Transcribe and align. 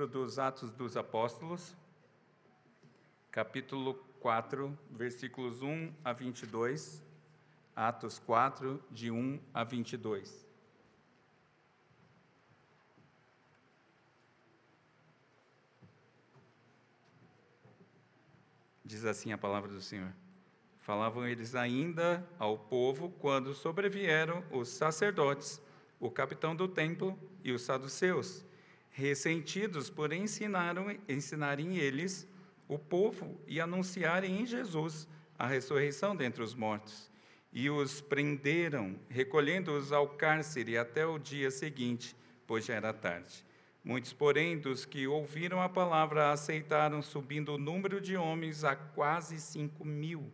livro 0.00 0.06
dos 0.06 0.38
Atos 0.38 0.72
dos 0.72 0.96
Apóstolos, 0.96 1.76
capítulo 3.30 3.92
4, 4.20 4.78
versículos 4.90 5.60
1 5.60 5.92
a 6.02 6.14
22. 6.14 7.02
Atos 7.76 8.18
4, 8.18 8.82
de 8.90 9.10
1 9.10 9.38
a 9.52 9.62
22. 9.62 10.46
Diz 18.82 19.04
assim 19.04 19.32
a 19.32 19.38
palavra 19.38 19.70
do 19.70 19.82
Senhor. 19.82 20.14
Falavam 20.78 21.26
eles 21.26 21.54
ainda 21.54 22.26
ao 22.38 22.56
povo 22.56 23.10
quando 23.18 23.52
sobrevieram 23.52 24.42
os 24.50 24.70
sacerdotes, 24.70 25.60
o 25.98 26.10
capitão 26.10 26.56
do 26.56 26.66
templo 26.66 27.18
e 27.44 27.52
os 27.52 27.60
saduceus, 27.60 28.42
ressentidos 28.90 29.88
por 29.88 30.12
ensinaram, 30.12 30.96
ensinarem 31.08 31.76
eles 31.76 32.28
o 32.68 32.78
povo 32.78 33.40
e 33.46 33.60
anunciarem 33.60 34.40
em 34.40 34.46
Jesus 34.46 35.08
a 35.38 35.46
ressurreição 35.46 36.14
dentre 36.14 36.42
os 36.42 36.54
mortos. 36.54 37.10
E 37.52 37.68
os 37.68 38.00
prenderam, 38.00 38.96
recolhendo-os 39.08 39.92
ao 39.92 40.08
cárcere 40.08 40.78
até 40.78 41.04
o 41.04 41.18
dia 41.18 41.50
seguinte, 41.50 42.14
pois 42.46 42.64
já 42.64 42.74
era 42.74 42.92
tarde. 42.92 43.44
Muitos, 43.82 44.12
porém, 44.12 44.58
dos 44.58 44.84
que 44.84 45.06
ouviram 45.06 45.60
a 45.60 45.68
palavra 45.68 46.30
aceitaram, 46.30 47.00
subindo 47.00 47.54
o 47.54 47.58
número 47.58 48.00
de 48.00 48.16
homens 48.16 48.62
a 48.62 48.76
quase 48.76 49.40
cinco 49.40 49.84
mil. 49.84 50.30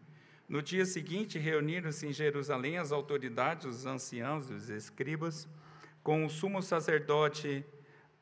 No 0.48 0.60
dia 0.60 0.84
seguinte, 0.84 1.38
reuniram-se 1.38 2.06
em 2.06 2.12
Jerusalém 2.12 2.76
as 2.76 2.92
autoridades, 2.92 3.66
os 3.66 3.86
anciãos, 3.86 4.50
os 4.50 4.68
escribas, 4.68 5.48
com 6.02 6.24
o 6.24 6.30
sumo 6.30 6.60
sacerdote 6.60 7.64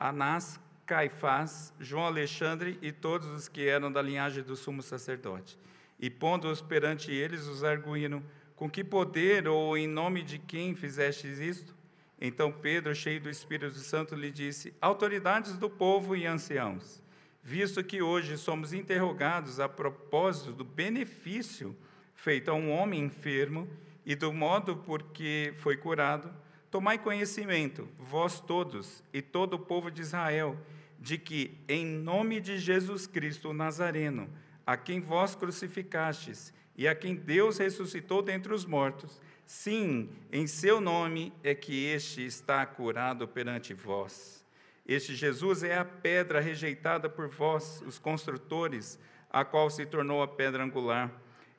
Anás, 0.05 0.61
Caifás, 0.85 1.73
João 1.81 2.05
Alexandre 2.05 2.79
e 2.83 2.93
todos 2.93 3.27
os 3.29 3.49
que 3.49 3.67
eram 3.67 3.91
da 3.91 4.03
linhagem 4.03 4.43
do 4.43 4.55
sumo 4.55 4.83
sacerdote. 4.83 5.59
E 5.99 6.11
pondo-os 6.11 6.61
perante 6.61 7.11
eles, 7.11 7.47
os 7.47 7.65
arguíram: 7.65 8.23
Com 8.55 8.69
que 8.69 8.85
poder 8.85 9.49
ou 9.49 9.79
em 9.79 9.89
nome 9.89 10.23
de 10.23 10.39
quem 10.39 10.75
fizestes 10.75 11.39
isto? 11.39 11.75
Então 12.21 12.53
Pedro, 12.53 12.95
cheio 12.95 13.19
do 13.19 13.31
Espírito 13.31 13.79
Santo, 13.79 14.15
lhe 14.15 14.31
disse: 14.31 14.75
Autoridades 14.79 15.57
do 15.57 15.71
povo 15.71 16.15
e 16.15 16.27
anciãos, 16.27 17.03
visto 17.43 17.83
que 17.83 18.03
hoje 18.03 18.37
somos 18.37 18.75
interrogados 18.75 19.59
a 19.59 19.71
propósito 19.71 20.53
do 20.53 20.65
benefício 20.65 21.75
feito 22.15 22.51
a 22.51 22.55
um 22.55 22.71
homem 22.71 23.05
enfermo 23.05 23.67
e 24.05 24.15
do 24.15 24.33
modo 24.35 24.77
por 24.77 25.03
que 25.03 25.55
foi 25.57 25.79
curado, 25.79 26.31
tomai 26.75 26.99
conhecimento, 26.99 27.89
vós 28.01 28.41
todos 28.41 29.01
e 29.13 29.23
todo 29.23 29.55
o 29.55 29.59
povo 29.61 29.93
de 29.93 30.03
Israel, 30.03 30.59
de 30.99 31.17
que, 31.17 31.57
em 31.69 31.87
nome 31.87 32.41
de 32.41 32.59
Jesus 32.59 33.07
Cristo 33.07 33.51
o 33.51 33.55
Nazareno, 33.55 34.29
a 34.67 34.77
quem 34.77 35.01
vós 35.01 35.37
crucificastes 35.37 36.53
e 36.77 36.89
a 36.89 36.95
quem 36.97 37.15
Deus 37.15 37.59
ressuscitou 37.59 38.23
dentre 38.23 38.53
os 38.53 38.67
mortos, 38.67 39.21
Sim, 39.47 40.11
em 40.33 40.49
seu 40.49 40.81
nome 40.81 41.33
é 41.45 41.55
que 41.55 41.85
este 41.85 42.27
está 42.27 42.67
curado 42.67 43.29
perante 43.29 43.73
vós. 43.73 44.45
Este 44.85 45.15
Jesus 45.15 45.63
é 45.63 45.79
a 45.79 45.85
pedra 45.85 46.41
rejeitada 46.41 47.09
por 47.09 47.29
vós, 47.29 47.85
os 47.87 48.01
construtores, 48.01 48.99
a 49.31 49.45
qual 49.45 49.71
se 49.71 49.87
tornou 49.87 50.25
a 50.25 50.27
pedra 50.27 50.65
angular. 50.65 51.09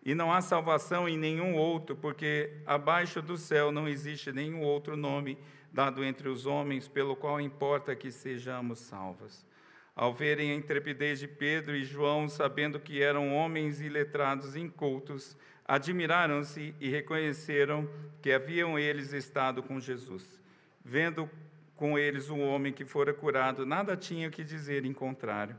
E 0.06 0.14
não 0.14 0.32
há 0.32 0.40
salvação 0.40 1.10
em 1.10 1.18
nenhum 1.18 1.56
outro, 1.56 1.96
porque 1.96 2.54
abaixo 2.64 3.24
do 3.24 3.36
céu 3.36 3.72
não 3.72 3.88
existe 3.88 4.32
nenhum 4.32 4.62
outro 4.62 4.96
nome 4.96 5.36
dado 5.74 6.04
entre 6.06 6.30
os 6.30 6.46
homens 6.46 6.88
pelo 6.88 7.16
qual 7.16 7.42
importa 7.42 7.96
que 7.96 8.12
sejamos 8.12 8.80
salvos. 8.80 9.44
Ao 9.96 10.14
verem 10.14 10.52
a 10.52 10.56
intrepidez 10.56 11.20
de 11.20 11.28
Pedro 11.28 11.76
e 11.76 11.84
João, 11.84 12.30
sabendo 12.30 12.80
que 12.80 13.02
eram 13.02 13.36
homens 13.36 13.82
iletrados 13.82 14.56
incultos, 14.56 15.36
admiraram-se 15.68 16.76
e 16.80 16.88
reconheceram 16.88 17.90
que 18.22 18.32
haviam 18.32 18.78
eles 18.78 19.12
estado 19.12 19.64
com 19.64 19.80
Jesus. 19.80 20.40
Vendo 20.84 21.28
com 21.76 21.98
eles 21.98 22.30
o 22.30 22.38
homem 22.38 22.72
que 22.72 22.86
fora 22.86 23.14
curado, 23.14 23.66
nada 23.66 23.98
tinha 23.98 24.30
que 24.30 24.44
dizer 24.44 24.86
em 24.86 24.94
contrário. 24.94 25.56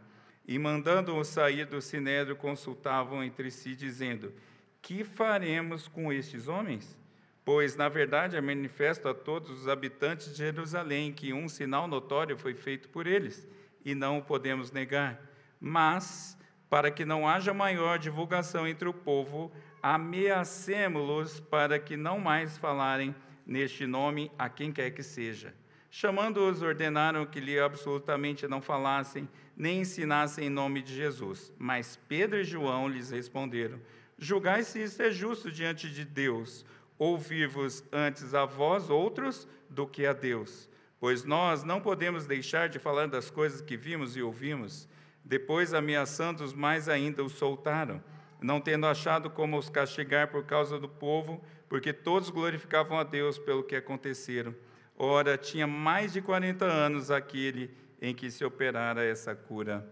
E 0.46 0.58
mandando-o 0.58 1.24
sair 1.24 1.66
do 1.66 1.82
sinédrio, 1.82 2.36
consultavam 2.36 3.24
entre 3.24 3.50
si, 3.50 3.74
dizendo: 3.74 4.32
Que 4.80 5.02
faremos 5.02 5.88
com 5.88 6.12
estes 6.12 6.46
homens? 6.46 6.96
Pois, 7.44 7.76
na 7.76 7.88
verdade, 7.88 8.36
é 8.36 8.40
manifesto 8.40 9.08
a 9.08 9.14
todos 9.14 9.50
os 9.50 9.68
habitantes 9.68 10.32
de 10.32 10.38
Jerusalém 10.38 11.12
que 11.12 11.32
um 11.32 11.48
sinal 11.48 11.86
notório 11.86 12.36
foi 12.36 12.54
feito 12.54 12.88
por 12.88 13.06
eles, 13.06 13.46
e 13.84 13.94
não 13.94 14.18
o 14.18 14.22
podemos 14.22 14.70
negar. 14.70 15.20
Mas, 15.60 16.36
para 16.68 16.90
que 16.90 17.04
não 17.04 17.28
haja 17.28 17.54
maior 17.54 17.98
divulgação 17.98 18.66
entre 18.66 18.88
o 18.88 18.94
povo, 18.94 19.52
ameacemo-los 19.82 21.38
para 21.38 21.78
que 21.78 21.96
não 21.96 22.18
mais 22.18 22.58
falarem 22.58 23.14
neste 23.46 23.86
nome 23.86 24.30
a 24.36 24.48
quem 24.48 24.72
quer 24.72 24.90
que 24.90 25.02
seja. 25.02 25.54
Chamando-os, 25.88 26.62
ordenaram 26.62 27.24
que 27.24 27.38
lhe 27.38 27.58
absolutamente 27.58 28.48
não 28.48 28.60
falassem, 28.60 29.28
nem 29.56 29.80
ensinassem 29.80 30.46
em 30.46 30.50
nome 30.50 30.82
de 30.82 30.94
Jesus. 30.94 31.52
Mas 31.58 31.98
Pedro 32.08 32.38
e 32.38 32.44
João 32.44 32.88
lhes 32.88 33.10
responderam: 33.10 33.80
Julgai 34.18 34.62
se 34.62 34.82
isso 34.82 35.02
é 35.02 35.10
justo 35.10 35.50
diante 35.50 35.90
de 35.90 36.04
Deus, 36.04 36.64
ouvir-vos 36.98 37.82
antes 37.90 38.34
a 38.34 38.44
vós 38.44 38.90
outros 38.90 39.48
do 39.70 39.86
que 39.86 40.04
a 40.04 40.12
Deus. 40.12 40.68
Pois 41.00 41.24
nós 41.24 41.62
não 41.62 41.80
podemos 41.80 42.26
deixar 42.26 42.68
de 42.68 42.78
falar 42.78 43.06
das 43.06 43.30
coisas 43.30 43.60
que 43.60 43.76
vimos 43.76 44.16
e 44.16 44.22
ouvimos. 44.22 44.88
Depois, 45.24 45.74
ameaçando-os 45.74 46.52
mais 46.52 46.88
ainda, 46.88 47.24
os 47.24 47.32
soltaram 47.32 48.02
não 48.40 48.60
tendo 48.60 48.86
achado 48.86 49.30
como 49.30 49.58
os 49.58 49.68
castigar 49.68 50.28
por 50.28 50.44
causa 50.44 50.78
do 50.78 50.88
povo, 50.88 51.42
porque 51.68 51.92
todos 51.92 52.30
glorificavam 52.30 52.98
a 52.98 53.04
Deus 53.04 53.38
pelo 53.38 53.64
que 53.64 53.76
aconteceram. 53.76 54.54
Ora, 54.96 55.36
tinha 55.36 55.66
mais 55.66 56.12
de 56.12 56.20
40 56.20 56.64
anos 56.64 57.10
aquele 57.10 57.70
em 58.00 58.14
que 58.14 58.30
se 58.30 58.44
operara 58.44 59.04
essa 59.04 59.34
cura 59.34 59.86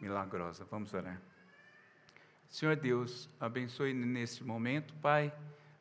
milagrosa. 0.00 0.64
Vamos 0.70 0.94
orar. 0.94 1.20
Senhor 2.48 2.76
Deus, 2.76 3.28
abençoe 3.38 3.92
neste 3.92 4.42
momento, 4.42 4.94
Pai, 4.94 5.32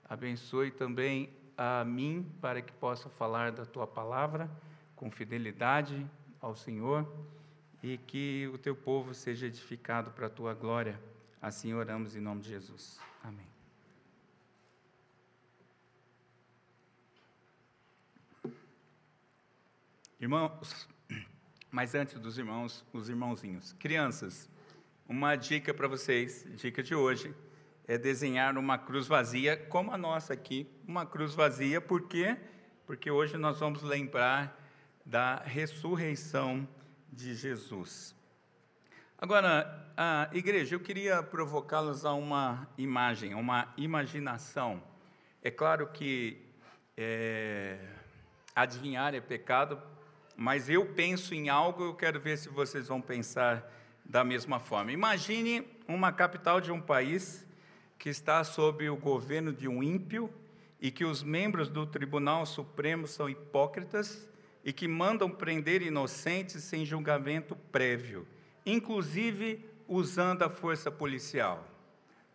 abençoe 0.03 0.69
também 0.69 1.33
a 1.57 1.83
mim 1.85 2.29
para 2.41 2.61
que 2.61 2.73
possa 2.73 3.09
falar 3.09 3.51
da 3.51 3.65
tua 3.65 3.87
palavra 3.87 4.49
com 4.95 5.09
fidelidade 5.09 6.05
ao 6.41 6.55
Senhor 6.55 7.07
e 7.81 7.97
que 7.97 8.49
o 8.53 8.57
teu 8.57 8.75
povo 8.75 9.13
seja 9.13 9.47
edificado 9.47 10.11
para 10.11 10.27
a 10.27 10.29
tua 10.29 10.53
glória. 10.53 10.99
Assim 11.41 11.73
oramos 11.73 12.15
em 12.15 12.19
nome 12.19 12.41
de 12.41 12.49
Jesus. 12.49 12.99
Amém. 13.23 13.47
Irmãos, 20.19 20.89
mas 21.71 21.95
antes 21.95 22.19
dos 22.19 22.37
irmãos, 22.37 22.85
os 22.93 23.09
irmãozinhos. 23.09 23.73
Crianças, 23.73 24.49
uma 25.07 25.35
dica 25.35 25.73
para 25.73 25.87
vocês, 25.87 26.45
dica 26.55 26.81
de 26.81 26.95
hoje, 26.95 27.33
é 27.87 27.97
desenhar 27.97 28.57
uma 28.57 28.77
cruz 28.77 29.07
vazia, 29.07 29.55
como 29.55 29.91
a 29.91 29.97
nossa 29.97 30.33
aqui, 30.33 30.69
uma 30.87 31.05
cruz 31.05 31.33
vazia, 31.33 31.79
por 31.79 32.03
quê? 32.03 32.37
Porque 32.85 33.09
hoje 33.09 33.37
nós 33.37 33.59
vamos 33.59 33.81
lembrar 33.81 34.61
da 35.05 35.37
ressurreição 35.37 36.67
de 37.11 37.33
Jesus. 37.33 38.13
Agora, 39.17 39.91
a 39.95 40.29
igreja, 40.33 40.75
eu 40.75 40.79
queria 40.79 41.23
provocá-los 41.23 42.05
a 42.05 42.13
uma 42.13 42.67
imagem, 42.77 43.33
uma 43.33 43.73
imaginação. 43.77 44.83
É 45.41 45.49
claro 45.49 45.87
que 45.87 46.45
é, 46.95 47.79
adivinhar 48.53 49.15
é 49.15 49.21
pecado, 49.21 49.81
mas 50.37 50.69
eu 50.69 50.85
penso 50.85 51.33
em 51.33 51.49
algo, 51.49 51.83
eu 51.83 51.93
quero 51.95 52.19
ver 52.19 52.37
se 52.37 52.47
vocês 52.47 52.87
vão 52.87 53.01
pensar 53.01 53.69
da 54.05 54.23
mesma 54.23 54.59
forma. 54.59 54.91
Imagine 54.91 55.67
uma 55.87 56.13
capital 56.13 56.61
de 56.61 56.71
um 56.71 56.79
país 56.79 57.45
que 57.99 58.07
está 58.07 58.43
sob 58.43 58.87
o 58.89 58.95
governo 58.95 59.51
de 59.51 59.67
um 59.67 59.83
ímpio 59.83 60.31
e 60.79 60.91
que 60.91 61.03
os 61.03 61.23
membros 61.23 61.67
do 61.67 61.85
Tribunal 61.85 62.45
Supremo 62.45 63.07
são 63.07 63.27
hipócritas 63.27 64.29
e 64.63 64.71
que 64.71 64.87
mandam 64.87 65.29
prender 65.29 65.81
inocentes 65.81 66.63
sem 66.63 66.85
julgamento 66.85 67.55
prévio 67.71 68.25
inclusive 68.67 69.65
usando 69.87 70.43
a 70.43 70.49
força 70.49 70.91
policial. 70.91 71.65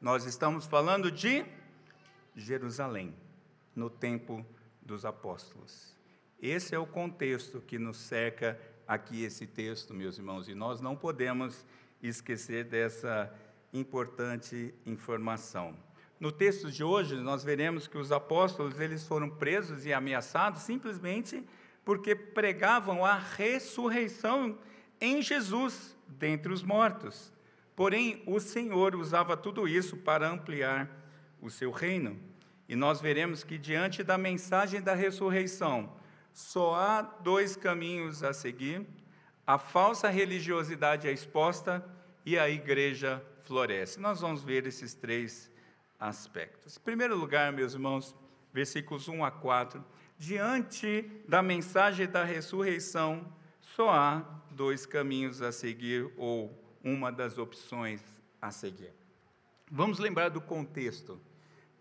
Nós 0.01 0.25
estamos 0.25 0.65
falando 0.65 1.13
de 1.13 1.45
Jerusalém, 2.35 3.15
no 3.77 3.91
tempo 3.91 4.45
dos 4.81 5.05
apóstolos. 5.05 5.95
Esse 6.43 6.75
é 6.75 6.79
o 6.79 6.85
contexto 6.85 7.61
que 7.61 7.79
nos 7.79 7.97
cerca 7.99 8.59
aqui 8.85 9.23
esse 9.23 9.47
texto, 9.47 9.95
meus 9.95 10.19
irmãos, 10.19 10.49
e 10.49 10.57
nós 10.57 10.81
não 10.81 10.97
podemos 10.97 11.65
esquecer 12.03 12.65
dessa 12.65 13.33
importante 13.73 14.75
informação. 14.85 15.73
No 16.19 16.33
texto 16.33 16.69
de 16.69 16.83
hoje, 16.83 17.15
nós 17.15 17.45
veremos 17.45 17.87
que 17.87 17.97
os 17.97 18.11
apóstolos 18.11 18.81
eles 18.81 19.07
foram 19.07 19.31
presos 19.31 19.87
e 19.87 19.93
ameaçados 19.93 20.63
simplesmente 20.63 21.47
porque 21.85 22.13
pregavam 22.13 23.05
a 23.05 23.17
ressurreição 23.17 24.59
em 25.01 25.23
Jesus, 25.23 25.97
dentre 26.09 26.53
os 26.53 26.65
mortos. 26.65 27.33
Porém, 27.77 28.21
o 28.27 28.41
Senhor 28.41 28.97
usava 28.97 29.37
tudo 29.37 29.69
isso 29.69 29.97
para 29.97 30.29
ampliar 30.29 30.91
o 31.41 31.49
seu 31.49 31.71
reino. 31.71 32.19
E 32.69 32.75
nós 32.75 33.01
veremos 33.01 33.45
que, 33.45 33.57
diante 33.57 34.03
da 34.03 34.19
mensagem 34.19 34.83
da 34.83 34.95
ressurreição, 34.95 36.02
só 36.33 36.75
há 36.75 37.03
dois 37.03 37.57
caminhos 37.57 38.23
a 38.23 38.33
seguir: 38.33 38.87
a 39.47 39.59
falsa 39.59 40.09
religiosidade 40.09 41.09
é 41.09 41.13
exposta 41.13 41.85
e 42.25 42.39
a 42.39 42.49
igreja 42.49 43.25
floresce. 43.45 44.01
Nós 44.01 44.21
vamos 44.21 44.43
ver 44.43 44.67
esses 44.67 44.95
três 44.95 45.51
aspectos. 45.99 46.77
Em 46.77 46.81
primeiro 46.81 47.17
lugar, 47.17 47.53
meus 47.53 47.75
irmãos, 47.75 48.15
versículos 48.53 49.09
1 49.09 49.25
a 49.25 49.31
4, 49.31 49.85
diante 50.19 51.03
da 51.29 51.43
mensagem 51.43 52.07
da 52.07 52.25
ressurreição, 52.25 53.27
só 53.61 53.91
há 53.91 54.43
dois 54.51 54.85
caminhos 54.87 55.43
a 55.43 55.51
seguir, 55.51 56.13
ou 56.17 56.57
uma 56.85 57.11
das 57.11 57.39
opções 57.39 58.03
a 58.41 58.51
seguir. 58.51 58.93
Vamos 59.71 59.99
lembrar 59.99 60.29
do 60.29 60.41
contexto. 60.41 61.21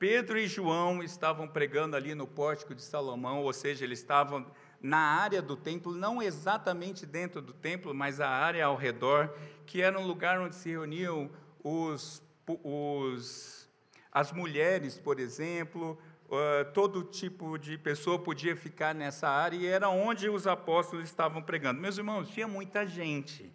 Pedro 0.01 0.39
e 0.39 0.48
João 0.48 1.03
estavam 1.03 1.48
pregando 1.48 1.95
ali 1.95 2.15
no 2.15 2.25
pórtico 2.25 2.74
de 2.74 2.81
Salomão, 2.81 3.44
ou 3.44 3.53
seja, 3.53 3.86
eles 3.86 4.00
estavam 4.00 4.48
na 4.81 4.98
área 4.98 5.44
do 5.44 5.56
templo, 5.56 5.94
não 5.94 6.19
exatamente 6.19 7.06
dentro 7.06 7.39
do 7.39 7.53
templo, 7.53 7.94
mas 7.94 8.19
a 8.19 8.27
área 8.27 8.65
ao 8.65 8.75
redor, 8.75 9.31
que 9.63 9.80
era 9.80 10.00
um 10.00 10.07
lugar 10.07 10.42
onde 10.42 10.56
se 10.56 10.71
reuniam 10.71 11.30
os, 11.63 12.19
os 12.63 13.69
as 14.12 14.31
mulheres, 14.31 14.98
por 14.98 15.19
exemplo, 15.19 15.95
uh, 16.25 16.71
todo 16.74 17.04
tipo 17.04 17.59
de 17.59 17.77
pessoa 17.77 18.18
podia 18.18 18.56
ficar 18.56 18.95
nessa 18.95 19.30
área 19.30 19.56
e 19.56 19.68
era 19.68 19.88
onde 19.88 20.27
os 20.27 20.47
apóstolos 20.47 21.06
estavam 21.06 21.44
pregando. 21.44 21.80
Meus 21.80 22.00
irmãos, 22.00 22.27
tinha 22.27 22.47
muita 22.47 22.88
gente. 22.88 23.54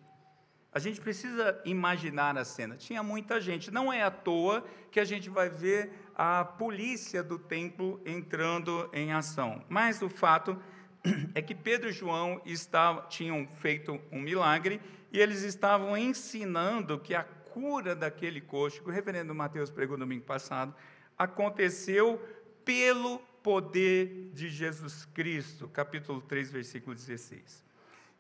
A 0.77 0.79
gente 0.79 1.01
precisa 1.01 1.59
imaginar 1.65 2.37
a 2.37 2.45
cena. 2.45 2.77
Tinha 2.77 3.03
muita 3.03 3.41
gente. 3.41 3.71
Não 3.71 3.91
é 3.91 4.03
à 4.03 4.11
toa 4.11 4.63
que 4.91 5.01
a 5.01 5.07
gente 5.07 5.31
vai 5.31 5.49
ver 5.49 6.06
a 6.17 6.43
polícia 6.45 7.23
do 7.23 7.39
templo 7.39 8.01
entrando 8.07 8.89
em 8.93 9.13
ação. 9.13 9.63
Mas 9.69 10.01
o 10.01 10.09
fato 10.09 10.59
é 11.35 11.43
que 11.43 11.55
Pedro 11.55 11.91
e 11.91 11.93
João 11.93 12.41
estavam, 12.47 13.07
tinham 13.09 13.47
feito 13.47 14.01
um 14.11 14.19
milagre 14.19 14.81
e 15.13 15.21
eles 15.21 15.43
estavam 15.43 15.97
ensinando 15.97 16.99
que 16.99 17.15
a 17.15 17.23
cura 17.23 17.95
daquele 17.95 18.41
coxo, 18.41 18.83
que 18.83 18.89
o 18.89 18.93
reverendo 18.93 19.35
Mateus 19.35 19.71
pregou 19.71 19.99
domingo 19.99 20.25
passado, 20.25 20.75
aconteceu 21.19 22.21
pelo 22.65 23.19
poder 23.43 24.31
de 24.33 24.49
Jesus 24.49 25.05
Cristo, 25.05 25.69
capítulo 25.69 26.21
3, 26.23 26.51
versículo 26.51 26.97
16. 26.97 27.65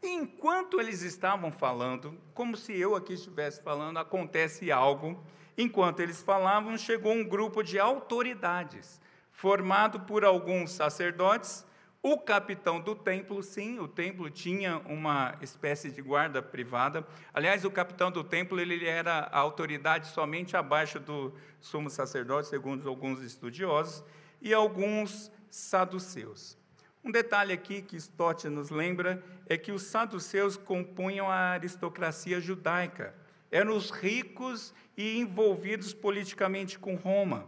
E 0.02 0.08
enquanto 0.08 0.78
eles 0.78 1.02
estavam 1.02 1.50
falando, 1.50 2.16
como 2.34 2.56
se 2.56 2.78
eu 2.78 2.94
aqui 2.94 3.14
estivesse 3.14 3.62
falando, 3.62 3.98
acontece 3.98 4.70
algo. 4.70 5.20
Enquanto 5.56 6.00
eles 6.00 6.20
falavam, 6.20 6.76
chegou 6.76 7.12
um 7.12 7.24
grupo 7.24 7.62
de 7.62 7.78
autoridades, 7.78 9.00
formado 9.30 10.00
por 10.00 10.24
alguns 10.24 10.72
sacerdotes, 10.72 11.64
o 12.08 12.18
capitão 12.18 12.80
do 12.80 12.94
templo, 12.94 13.42
sim, 13.42 13.80
o 13.80 13.88
templo 13.88 14.30
tinha 14.30 14.78
uma 14.86 15.34
espécie 15.40 15.90
de 15.90 16.00
guarda 16.00 16.40
privada. 16.40 17.04
Aliás, 17.34 17.64
o 17.64 17.70
capitão 17.70 18.12
do 18.12 18.22
templo 18.22 18.60
ele 18.60 18.86
era 18.86 19.28
a 19.32 19.38
autoridade 19.38 20.06
somente 20.08 20.56
abaixo 20.56 21.00
do 21.00 21.34
sumo 21.58 21.90
sacerdote, 21.90 22.46
segundo 22.46 22.88
alguns 22.88 23.20
estudiosos 23.22 24.04
e 24.40 24.54
alguns 24.54 25.32
saduceus. 25.50 26.56
Um 27.02 27.10
detalhe 27.10 27.52
aqui 27.52 27.82
que 27.82 27.96
Stott 27.96 28.48
nos 28.48 28.70
lembra 28.70 29.20
é 29.48 29.56
que 29.56 29.72
os 29.72 29.82
saduceus 29.82 30.56
compunham 30.56 31.28
a 31.28 31.50
aristocracia 31.54 32.40
judaica. 32.40 33.14
Eram 33.50 33.76
os 33.76 33.90
ricos 33.90 34.74
e 34.96 35.18
envolvidos 35.18 35.92
politicamente 35.92 36.78
com 36.78 36.94
Roma. 36.94 37.46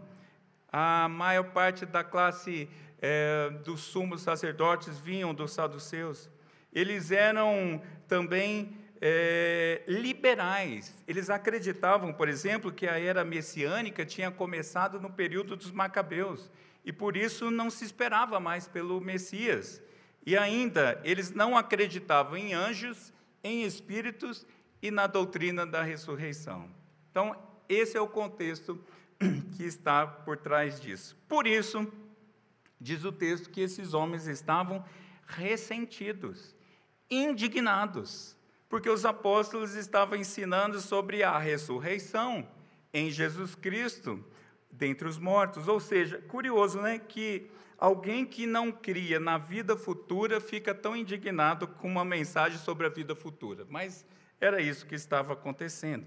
A 0.70 1.08
maior 1.08 1.44
parte 1.44 1.86
da 1.86 2.04
classe 2.04 2.68
é, 3.00 3.50
dos 3.64 3.80
sumos 3.80 4.22
sacerdotes 4.22 4.98
vinham 4.98 5.34
dos 5.34 5.52
saduceus. 5.52 6.30
Eles 6.72 7.10
eram 7.10 7.80
também 8.06 8.76
é, 9.00 9.82
liberais. 9.86 10.94
Eles 11.06 11.30
acreditavam, 11.30 12.12
por 12.12 12.28
exemplo, 12.28 12.72
que 12.72 12.86
a 12.86 12.98
era 12.98 13.24
messiânica 13.24 14.04
tinha 14.04 14.30
começado 14.30 15.00
no 15.00 15.10
período 15.10 15.56
dos 15.56 15.70
Macabeus 15.70 16.50
e 16.84 16.92
por 16.92 17.16
isso 17.16 17.50
não 17.50 17.70
se 17.70 17.84
esperava 17.84 18.38
mais 18.40 18.66
pelo 18.66 19.00
Messias. 19.00 19.82
E 20.24 20.36
ainda, 20.36 21.00
eles 21.04 21.30
não 21.30 21.56
acreditavam 21.56 22.36
em 22.36 22.52
anjos, 22.52 23.12
em 23.42 23.62
espíritos 23.62 24.46
e 24.80 24.90
na 24.90 25.06
doutrina 25.06 25.66
da 25.66 25.82
ressurreição. 25.82 26.70
Então, 27.10 27.36
esse 27.68 27.96
é 27.96 28.00
o 28.00 28.08
contexto 28.08 28.78
que 29.56 29.64
está 29.64 30.06
por 30.06 30.36
trás 30.36 30.80
disso. 30.80 31.16
Por 31.28 31.46
isso, 31.46 31.90
diz 32.80 33.04
o 33.04 33.12
texto 33.12 33.50
que 33.50 33.60
esses 33.60 33.92
homens 33.92 34.26
estavam 34.26 34.84
ressentidos, 35.26 36.54
indignados, 37.10 38.36
porque 38.68 38.88
os 38.88 39.04
apóstolos 39.04 39.74
estavam 39.74 40.18
ensinando 40.18 40.80
sobre 40.80 41.22
a 41.22 41.38
ressurreição 41.38 42.46
em 42.92 43.10
Jesus 43.10 43.54
Cristo 43.54 44.24
dentre 44.70 45.08
os 45.08 45.18
mortos. 45.18 45.68
Ou 45.68 45.80
seja, 45.80 46.18
curioso, 46.28 46.80
né, 46.80 46.98
que 46.98 47.50
alguém 47.78 48.24
que 48.24 48.46
não 48.46 48.70
cria 48.70 49.18
na 49.18 49.38
vida 49.38 49.76
futura 49.76 50.40
fica 50.40 50.74
tão 50.74 50.96
indignado 50.96 51.66
com 51.66 51.88
uma 51.88 52.04
mensagem 52.04 52.58
sobre 52.58 52.86
a 52.86 52.90
vida 52.90 53.14
futura. 53.14 53.66
Mas 53.68 54.04
era 54.40 54.60
isso 54.60 54.86
que 54.86 54.94
estava 54.94 55.32
acontecendo. 55.32 56.06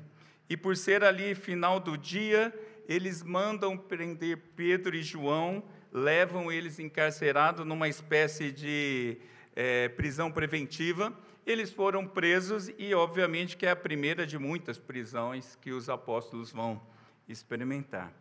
E 0.49 0.57
por 0.57 0.75
ser 0.75 1.03
ali 1.03 1.35
final 1.35 1.79
do 1.79 1.97
dia, 1.97 2.53
eles 2.87 3.23
mandam 3.23 3.77
prender 3.77 4.37
Pedro 4.55 4.95
e 4.95 5.01
João, 5.01 5.63
levam 5.91 6.51
eles 6.51 6.79
encarcerados 6.79 7.65
numa 7.65 7.87
espécie 7.87 8.51
de 8.51 9.17
é, 9.55 9.89
prisão 9.89 10.31
preventiva. 10.31 11.13
Eles 11.45 11.71
foram 11.71 12.07
presos 12.07 12.69
e, 12.77 12.93
obviamente, 12.93 13.57
que 13.57 13.65
é 13.65 13.71
a 13.71 13.75
primeira 13.75 14.25
de 14.25 14.37
muitas 14.37 14.77
prisões 14.77 15.57
que 15.61 15.71
os 15.71 15.89
apóstolos 15.89 16.51
vão 16.51 16.81
experimentar. 17.27 18.13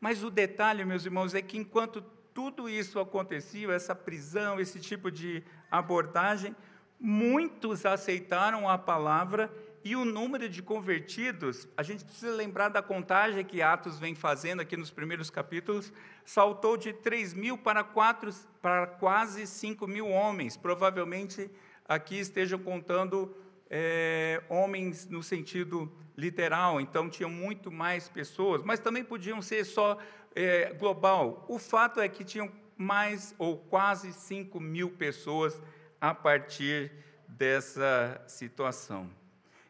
Mas 0.00 0.22
o 0.22 0.30
detalhe, 0.30 0.84
meus 0.84 1.04
irmãos, 1.04 1.34
é 1.34 1.42
que 1.42 1.58
enquanto 1.58 2.02
tudo 2.32 2.68
isso 2.68 3.00
acontecia, 3.00 3.72
essa 3.72 3.94
prisão, 3.94 4.60
esse 4.60 4.78
tipo 4.78 5.10
de 5.10 5.42
abordagem, 5.70 6.54
muitos 7.00 7.86
aceitaram 7.86 8.68
a 8.68 8.76
palavra 8.76 9.50
e 9.84 9.94
o 9.94 10.04
número 10.04 10.48
de 10.48 10.60
convertidos, 10.60 11.68
a 11.76 11.82
gente 11.82 12.04
precisa 12.04 12.34
lembrar 12.34 12.68
da 12.68 12.82
contagem 12.82 13.44
que 13.44 13.62
Atos 13.62 13.98
vem 13.98 14.14
fazendo 14.14 14.60
aqui 14.60 14.76
nos 14.76 14.90
primeiros 14.90 15.30
capítulos, 15.30 15.92
saltou 16.24 16.76
de 16.76 16.92
3 16.92 17.32
mil 17.32 17.56
para, 17.56 17.84
4, 17.84 18.30
para 18.60 18.86
quase 18.86 19.46
5 19.46 19.86
mil 19.86 20.08
homens. 20.08 20.56
Provavelmente 20.56 21.50
aqui 21.86 22.18
estejam 22.18 22.58
contando 22.58 23.34
é, 23.70 24.42
homens 24.48 25.06
no 25.08 25.22
sentido 25.22 25.90
literal, 26.16 26.80
então 26.80 27.08
tinham 27.08 27.30
muito 27.30 27.70
mais 27.70 28.08
pessoas, 28.08 28.62
mas 28.62 28.80
também 28.80 29.04
podiam 29.04 29.40
ser 29.40 29.64
só 29.64 29.96
é, 30.34 30.72
global. 30.74 31.46
O 31.48 31.58
fato 31.58 32.00
é 32.00 32.08
que 32.08 32.24
tinham 32.24 32.50
mais 32.76 33.34
ou 33.38 33.56
quase 33.56 34.12
5 34.12 34.58
mil 34.60 34.90
pessoas 34.90 35.62
a 36.00 36.14
partir 36.14 36.92
dessa 37.26 38.20
situação. 38.26 39.10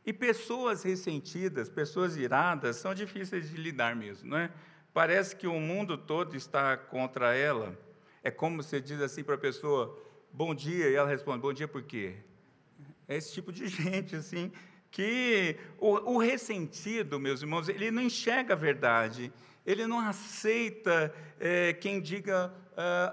E 0.05 0.13
pessoas 0.13 0.83
ressentidas, 0.83 1.69
pessoas 1.69 2.17
iradas, 2.17 2.77
são 2.77 2.95
difíceis 2.95 3.51
de 3.51 3.57
lidar 3.57 3.95
mesmo, 3.95 4.31
não 4.31 4.39
é? 4.39 4.51
Parece 4.95 5.37
que 5.37 5.47
o 5.47 5.61
mundo 5.61 5.99
todo 5.99 6.35
está 6.37 6.77
contra 6.77 7.35
ela. 7.35 7.79
É 8.23 8.31
como 8.31 8.63
você 8.63 8.81
diz 8.81 9.01
assim 9.01 9.23
para 9.23 9.35
a 9.35 9.39
pessoa, 9.39 9.99
bom 10.33 10.55
dia, 10.55 10.89
e 10.89 10.95
ela 10.95 11.09
responde, 11.09 11.41
bom 11.41 11.53
dia 11.53 11.69
por 11.69 11.83
quê? 11.83 12.17
É 13.07 13.17
esse 13.17 13.33
tipo 13.33 13.53
de 13.53 13.67
gente, 13.69 14.17
assim, 14.17 14.51
que 14.91 15.57
o, 15.79 16.15
o 16.15 16.19
ressentido, 16.19 17.21
meus 17.21 17.43
irmãos, 17.43 17.69
ele 17.69 17.91
não 17.91 18.03
enxerga 18.03 18.55
a 18.55 18.57
verdade, 18.57 19.33
ele 19.67 19.87
não 19.87 20.01
aceita 20.01 21.15
é, 21.39 21.75
quem 21.75 22.01
diga 22.01 22.53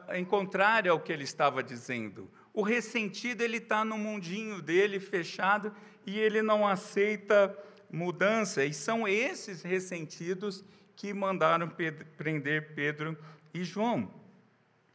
é, 0.09 0.17
em 0.17 0.23
contrário 0.23 0.91
ao 0.91 0.99
que 0.99 1.11
ele 1.11 1.23
estava 1.23 1.61
dizendo. 1.61 2.29
O 2.55 2.61
ressentido, 2.61 3.41
ele 3.41 3.57
está 3.57 3.83
no 3.83 3.97
mundinho 3.97 4.61
dele 4.61 4.97
fechado 4.97 5.75
e 6.05 6.17
ele 6.17 6.41
não 6.41 6.65
aceita 6.65 7.53
mudança. 7.91 8.63
E 8.63 8.73
são 8.73 9.05
esses 9.05 9.61
ressentidos 9.61 10.63
que 10.95 11.13
mandaram 11.13 11.67
Pedro, 11.67 12.05
prender 12.15 12.73
Pedro 12.73 13.17
e 13.53 13.61
João. 13.65 14.09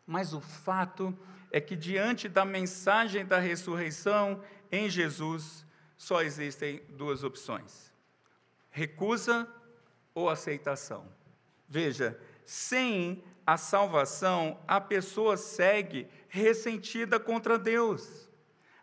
Mas 0.07 0.33
o 0.33 0.41
fato 0.41 1.17
é 1.53 1.61
que, 1.61 1.77
diante 1.77 2.31
da 2.31 2.47
mensagem 2.47 3.27
da 3.27 3.39
ressurreição, 3.39 4.43
em 4.73 4.89
Jesus 4.89 5.67
só 5.99 6.23
existem 6.23 6.81
duas 6.89 7.23
opções: 7.23 7.93
recusa 8.71 9.47
ou 10.15 10.31
aceitação. 10.31 11.07
Veja, 11.69 12.19
sem 12.43 13.23
a 13.51 13.57
salvação, 13.57 14.61
a 14.65 14.81
pessoa 14.81 15.37
segue 15.37 16.07
ressentida 16.29 17.19
contra 17.19 17.59
Deus. 17.59 18.29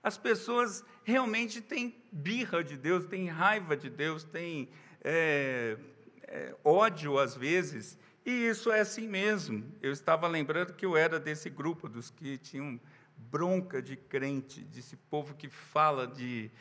As 0.03 0.17
pessoas 0.17 0.83
realmente 1.05 1.61
têm 1.61 1.95
birra 2.11 2.61
de 2.61 2.75
Deus, 2.75 3.05
têm 3.05 3.29
raiva 3.29 3.77
de 3.77 3.89
Deus, 3.89 4.25
têm 4.25 4.67
é, 5.01 5.77
é, 6.23 6.53
ódio 6.65 7.17
às 7.17 7.33
vezes, 7.33 7.97
e 8.25 8.29
isso 8.29 8.69
é 8.69 8.81
assim 8.81 9.07
mesmo. 9.07 9.63
Eu 9.81 9.93
estava 9.93 10.27
lembrando 10.27 10.73
que 10.73 10.85
eu 10.85 10.97
era 10.97 11.17
desse 11.17 11.49
grupo, 11.49 11.87
dos 11.87 12.09
que 12.09 12.37
tinham 12.37 12.77
bronca 13.15 13.81
de 13.81 13.95
crente, 13.95 14.65
desse 14.65 14.97
povo 14.97 15.33
que 15.33 15.47
fala 15.47 16.05
de, 16.05 16.51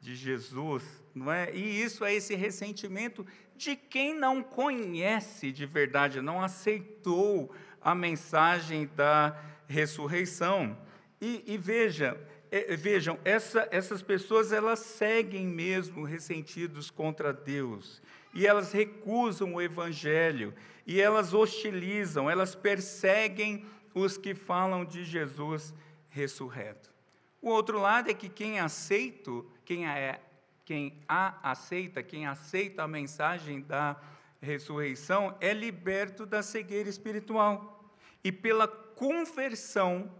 de 0.00 0.14
Jesus, 0.14 0.84
não 1.12 1.32
é? 1.32 1.52
E 1.52 1.82
isso 1.82 2.04
é 2.04 2.14
esse 2.14 2.36
ressentimento 2.36 3.26
de 3.56 3.76
quem 3.76 4.14
não 4.14 4.42
conhece 4.42 5.50
de 5.50 5.66
verdade, 5.66 6.20
não 6.20 6.42
aceitou 6.42 7.52
a 7.80 7.94
mensagem 7.94 8.90
da 8.94 9.36
ressurreição. 9.66 10.76
E, 11.20 11.42
e 11.46 11.56
veja, 11.56 12.20
é, 12.50 12.76
vejam, 12.76 13.18
essa, 13.24 13.68
essas 13.70 14.02
pessoas 14.02 14.52
elas 14.52 14.80
seguem 14.80 15.46
mesmo 15.46 16.04
ressentidos 16.04 16.90
contra 16.90 17.32
Deus 17.32 18.02
e 18.34 18.46
elas 18.46 18.72
recusam 18.72 19.54
o 19.54 19.62
Evangelho 19.62 20.54
e 20.86 21.00
elas 21.00 21.32
hostilizam, 21.32 22.30
elas 22.30 22.54
perseguem 22.54 23.64
os 23.94 24.18
que 24.18 24.34
falam 24.34 24.84
de 24.84 25.04
Jesus 25.04 25.74
ressurreto. 26.10 26.94
O 27.40 27.48
outro 27.48 27.78
lado 27.80 28.10
é 28.10 28.14
que 28.14 28.28
quem 28.28 28.60
aceita, 28.60 29.30
quem 29.64 29.86
é, 29.86 30.20
quem 30.66 31.00
a 31.08 31.50
aceita, 31.52 32.02
quem 32.02 32.26
aceita 32.26 32.82
a 32.82 32.88
mensagem 32.88 33.62
da 33.62 33.96
ressurreição 34.42 35.36
é 35.40 35.54
liberto 35.54 36.26
da 36.26 36.42
cegueira 36.42 36.88
espiritual. 36.88 37.88
E 38.22 38.32
pela 38.32 38.66
conversão, 38.66 40.12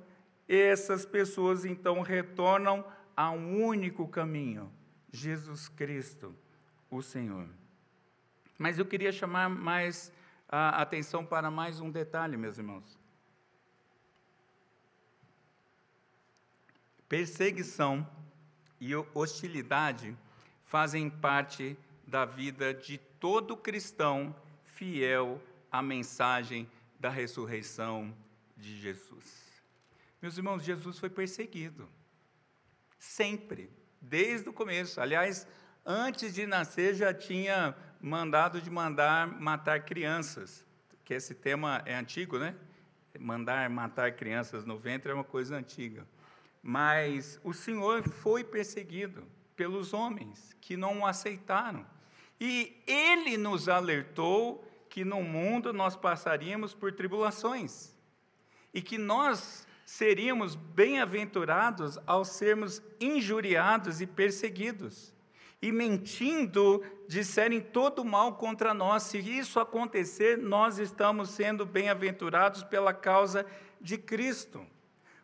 essas 0.48 1.04
pessoas 1.04 1.64
então 1.64 2.00
retornam 2.00 2.86
a 3.16 3.28
um 3.32 3.60
único 3.60 4.06
caminho: 4.06 4.72
Jesus 5.10 5.68
Cristo, 5.68 6.32
o 6.88 7.02
Senhor. 7.02 7.48
Mas 8.56 8.78
eu 8.78 8.86
queria 8.86 9.10
chamar 9.10 9.48
mais 9.48 10.12
a 10.48 10.80
atenção 10.80 11.26
para 11.26 11.50
mais 11.50 11.80
um 11.80 11.90
detalhe, 11.90 12.36
meus 12.36 12.56
irmãos. 12.56 12.96
Perseguição 17.08 18.08
e 18.80 18.94
hostilidade 18.94 20.16
fazem 20.66 21.08
parte 21.08 21.78
da 22.06 22.25
vida 22.25 22.75
de 22.75 22.99
todo 22.99 23.56
cristão 23.56 24.35
fiel 24.64 25.40
à 25.70 25.80
mensagem 25.80 26.68
da 26.99 27.08
ressurreição 27.08 28.14
de 28.56 28.78
Jesus. 28.80 29.46
Meus 30.20 30.37
irmãos, 30.37 30.64
Jesus 30.64 30.99
foi 30.99 31.08
perseguido. 31.08 31.88
Sempre, 32.99 33.70
desde 34.00 34.49
o 34.49 34.52
começo. 34.52 35.00
Aliás, 35.00 35.46
antes 35.85 36.35
de 36.35 36.46
nascer 36.46 36.94
já 36.94 37.14
tinha 37.14 37.76
mandado 38.00 38.61
de 38.61 38.68
mandar 38.68 39.26
matar 39.40 39.85
crianças, 39.85 40.64
que 41.04 41.14
esse 41.14 41.35
tema 41.35 41.82
é 41.87 41.94
antigo, 41.94 42.38
né? 42.38 42.56
Mandar 43.18 43.70
matar 43.70 44.12
crianças 44.12 44.64
no 44.64 44.78
ventre 44.78 45.12
é 45.12 45.14
uma 45.14 45.25
coisa 45.25 45.56
antiga. 45.56 46.06
Mas 46.61 47.40
o 47.44 47.54
Senhor 47.54 48.02
foi 48.02 48.42
perseguido 48.42 49.26
pelos 49.56 49.92
homens 49.94 50.54
que 50.60 50.76
não 50.76 51.00
o 51.00 51.06
aceitaram. 51.06 51.86
E 52.40 52.76
ele 52.86 53.36
nos 53.36 53.68
alertou 53.68 54.62
que 54.90 55.04
no 55.04 55.22
mundo 55.22 55.72
nós 55.72 55.96
passaríamos 55.96 56.75
por 56.75 56.92
tribulações 56.92 57.94
e 58.72 58.82
que 58.82 58.98
nós 58.98 59.66
seríamos 59.86 60.54
bem-aventurados 60.54 61.98
ao 62.06 62.25
sermos 62.25 62.82
injuriados 63.00 64.00
e 64.00 64.06
perseguidos. 64.06 65.14
E 65.62 65.72
mentindo, 65.72 66.84
disserem 67.08 67.60
todo 67.60 68.04
mal 68.04 68.34
contra 68.34 68.75
nós. 68.75 69.04
Se 69.04 69.18
isso 69.18 69.58
acontecer, 69.58 70.36
nós 70.36 70.78
estamos 70.78 71.30
sendo 71.30 71.64
bem-aventurados 71.64 72.62
pela 72.62 72.92
causa 72.92 73.46
de 73.80 73.96
Cristo. 73.96 74.66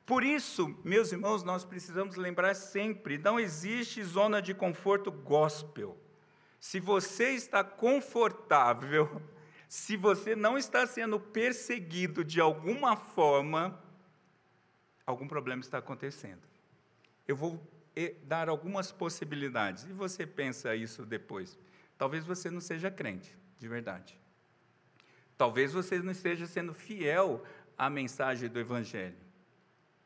Por 0.05 0.25
isso, 0.25 0.77
meus 0.85 1.13
irmãos, 1.13 1.43
nós 1.45 1.65
precisamos 1.65 2.17
lembrar 2.17 2.55
sempre: 2.55 3.19
não 3.19 3.39
existe 3.39 4.03
zona 4.03 4.43
de 4.43 4.53
conforto 4.53 5.11
gospel. 5.11 5.97
Se 6.59 6.81
você 6.81 7.31
está 7.31 7.63
confortável, 7.63 9.23
se 9.69 9.97
você 9.97 10.35
não 10.35 10.59
está 10.59 10.87
sendo 10.87 11.19
perseguido 11.19 12.25
de 12.25 12.41
alguma 12.41 12.97
forma, 12.97 13.81
algum 15.07 15.29
problema 15.29 15.61
está 15.61 15.79
acontecendo. 15.79 16.43
Eu 17.27 17.37
vou 17.37 17.65
eh, 17.95 18.15
dar 18.25 18.49
algumas 18.49 18.91
possibilidades, 18.91 19.85
e 19.85 19.93
você 19.93 20.27
pensa 20.27 20.75
isso 20.75 21.07
depois. 21.07 21.59
Talvez 21.97 22.25
você 22.25 22.51
não 22.51 22.61
seja 22.61 22.91
crente, 22.91 23.37
de 23.59 23.69
verdade. 23.69 24.19
Talvez 25.39 25.73
você 25.73 26.01
não 26.01 26.11
esteja 26.11 26.47
sendo 26.47 26.75
fiel 26.75 27.43
à 27.79 27.89
mensagem 27.89 28.49
do 28.49 28.59
Evangelho. 28.59 29.17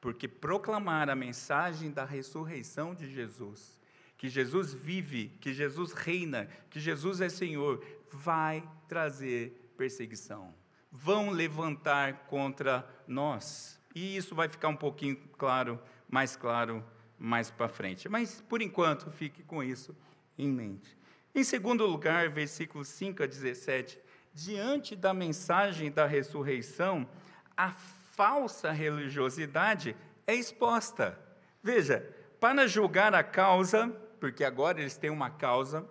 Porque 0.06 0.28
proclamar 0.28 1.10
a 1.10 1.16
mensagem 1.16 1.90
da 1.90 2.04
ressurreição 2.04 2.94
de 2.94 3.10
Jesus 3.10 3.76
que 4.16 4.28
Jesus 4.28 4.72
vive, 4.72 5.32
que 5.40 5.52
Jesus 5.52 5.92
reina, 5.92 6.48
que 6.70 6.78
Jesus 6.78 7.20
é 7.20 7.28
Senhor, 7.28 7.84
vai 8.12 8.62
trazer 8.86 9.72
perseguição. 9.76 10.54
Vão 10.92 11.30
levantar 11.30 12.28
contra 12.28 12.88
nós. 13.04 13.80
E 13.96 14.16
isso 14.16 14.32
vai 14.32 14.48
ficar 14.48 14.68
um 14.68 14.76
pouquinho 14.76 15.16
claro, 15.36 15.76
mais 16.08 16.36
claro, 16.36 16.84
mais 17.18 17.50
para 17.50 17.68
frente. 17.68 18.08
Mas, 18.08 18.40
por 18.40 18.62
enquanto, 18.62 19.10
fique 19.10 19.42
com 19.42 19.60
isso 19.60 19.92
em 20.38 20.46
mente. 20.52 20.96
Em 21.34 21.42
segundo 21.42 21.84
lugar, 21.84 22.28
versículos 22.28 22.86
5 22.86 23.24
a 23.24 23.26
17, 23.26 23.98
diante 24.32 24.94
da 24.94 25.12
mensagem 25.12 25.90
da 25.90 26.06
ressurreição, 26.06 27.08
a 27.56 27.72
falsa 28.16 28.72
religiosidade 28.72 29.94
é 30.26 30.34
exposta. 30.34 31.18
Veja, 31.62 32.04
para 32.40 32.66
julgar 32.66 33.14
a 33.14 33.22
causa, 33.22 33.88
porque 34.18 34.42
agora 34.42 34.80
eles 34.80 34.96
têm 34.96 35.10
uma 35.10 35.30
causa, 35.30 35.86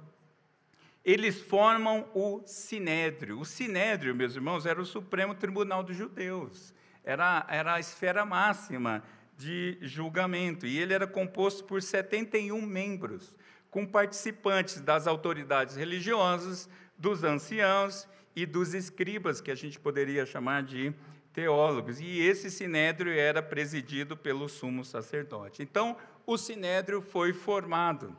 eles 1.03 1.39
formam 1.39 2.09
o 2.15 2.41
Sinédrio. 2.45 3.39
O 3.39 3.45
Sinédrio, 3.45 4.15
meus 4.15 4.35
irmãos, 4.35 4.65
era 4.65 4.81
o 4.81 4.85
Supremo 4.85 5.35
Tribunal 5.35 5.83
dos 5.83 5.95
Judeus, 5.95 6.73
era, 7.03 7.45
era 7.47 7.75
a 7.75 7.79
esfera 7.79 8.25
máxima 8.25 9.03
de 9.37 9.77
julgamento, 9.81 10.65
e 10.65 10.79
ele 10.79 10.93
era 10.93 11.05
composto 11.05 11.63
por 11.65 11.81
71 11.81 12.59
membros, 12.61 13.35
com 13.69 13.85
participantes 13.85 14.81
das 14.81 15.05
autoridades 15.05 15.75
religiosas, 15.75 16.67
dos 16.97 17.23
anciãos 17.23 18.07
e 18.35 18.45
dos 18.45 18.73
escribas, 18.73 19.41
que 19.41 19.51
a 19.51 19.55
gente 19.55 19.79
poderia 19.79 20.25
chamar 20.25 20.63
de 20.63 20.93
teólogos. 21.35 21.99
E 21.99 22.21
esse 22.21 22.49
sinédrio 22.49 23.11
era 23.11 23.43
presidido 23.43 24.15
pelo 24.15 24.47
sumo 24.47 24.85
sacerdote. 24.85 25.61
Então, 25.61 25.97
o 26.25 26.37
sinédrio 26.37 27.01
foi 27.01 27.33
formado. 27.33 28.15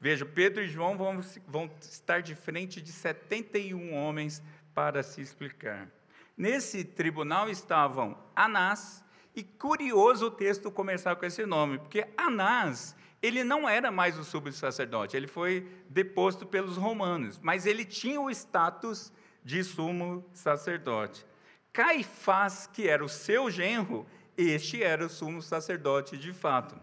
Veja, 0.00 0.24
Pedro 0.24 0.62
e 0.62 0.68
João 0.68 0.96
vão, 0.96 1.20
vão 1.46 1.70
estar 1.80 2.22
de 2.22 2.36
frente 2.36 2.80
de 2.80 2.92
71 2.92 3.92
homens 3.94 4.40
para 4.72 5.02
se 5.02 5.20
explicar. 5.20 5.88
Nesse 6.36 6.84
tribunal 6.84 7.50
estavam 7.50 8.16
Anás, 8.34 9.04
e 9.34 9.42
curioso 9.42 10.26
o 10.26 10.30
texto 10.30 10.70
começar 10.70 11.16
com 11.16 11.26
esse 11.26 11.44
nome, 11.44 11.78
porque 11.78 12.06
Anás, 12.16 12.94
ele 13.22 13.42
não 13.42 13.68
era 13.68 13.90
mais 13.90 14.18
o 14.18 14.24
sumo 14.24 14.52
sacerdote, 14.52 15.16
ele 15.16 15.26
foi 15.26 15.66
deposto 15.88 16.46
pelos 16.46 16.76
romanos, 16.76 17.38
mas 17.42 17.64
ele 17.64 17.84
tinha 17.84 18.20
o 18.20 18.30
status 18.30 19.12
de 19.44 19.62
sumo 19.64 20.24
sacerdote. 20.32 21.24
Caifás, 21.72 22.66
que 22.66 22.86
era 22.88 23.04
o 23.04 23.08
seu 23.08 23.50
genro, 23.50 24.06
este 24.36 24.82
era 24.82 25.06
o 25.06 25.08
sumo 25.08 25.40
sacerdote 25.40 26.16
de 26.16 26.32
fato. 26.32 26.78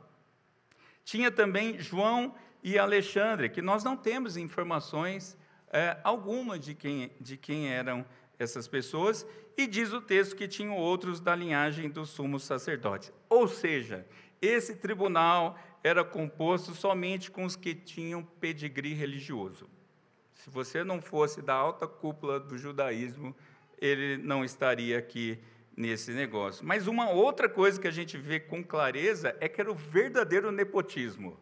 Tinha 1.03 1.31
também 1.31 1.79
João 1.79 2.33
e 2.63 2.77
Alexandre, 2.77 3.49
que 3.49 3.61
nós 3.61 3.83
não 3.83 3.95
temos 3.95 4.37
informações 4.37 5.37
é, 5.71 5.97
alguma 6.03 6.57
de 6.57 6.73
quem, 6.73 7.11
de 7.19 7.37
quem 7.37 7.69
eram 7.69 8.05
essas 8.37 8.67
pessoas, 8.67 9.25
e 9.57 9.67
diz 9.67 9.91
o 9.91 10.01
texto 10.01 10.35
que 10.35 10.47
tinham 10.47 10.77
outros 10.77 11.19
da 11.19 11.35
linhagem 11.35 11.89
do 11.89 12.05
sumo 12.05 12.39
sacerdote. 12.39 13.11
Ou 13.27 13.47
seja, 13.47 14.07
esse 14.41 14.75
tribunal 14.75 15.57
era 15.83 16.03
composto 16.03 16.73
somente 16.73 17.29
com 17.29 17.43
os 17.43 17.55
que 17.55 17.75
tinham 17.75 18.23
pedigree 18.23 18.93
religioso. 18.93 19.69
Se 20.33 20.49
você 20.49 20.83
não 20.83 21.01
fosse 21.01 21.41
da 21.41 21.53
alta 21.53 21.87
cúpula 21.87 22.39
do 22.39 22.57
judaísmo, 22.57 23.35
ele 23.81 24.17
não 24.17 24.43
estaria 24.43 24.97
aqui 24.97 25.39
nesse 25.75 26.11
negócio. 26.11 26.65
Mas 26.65 26.87
uma 26.87 27.09
outra 27.09 27.47
coisa 27.47 27.79
que 27.79 27.87
a 27.87 27.91
gente 27.91 28.17
vê 28.17 28.39
com 28.39 28.63
clareza 28.63 29.35
é 29.39 29.47
que 29.47 29.61
era 29.61 29.71
o 29.71 29.75
verdadeiro 29.75 30.51
nepotismo. 30.51 31.39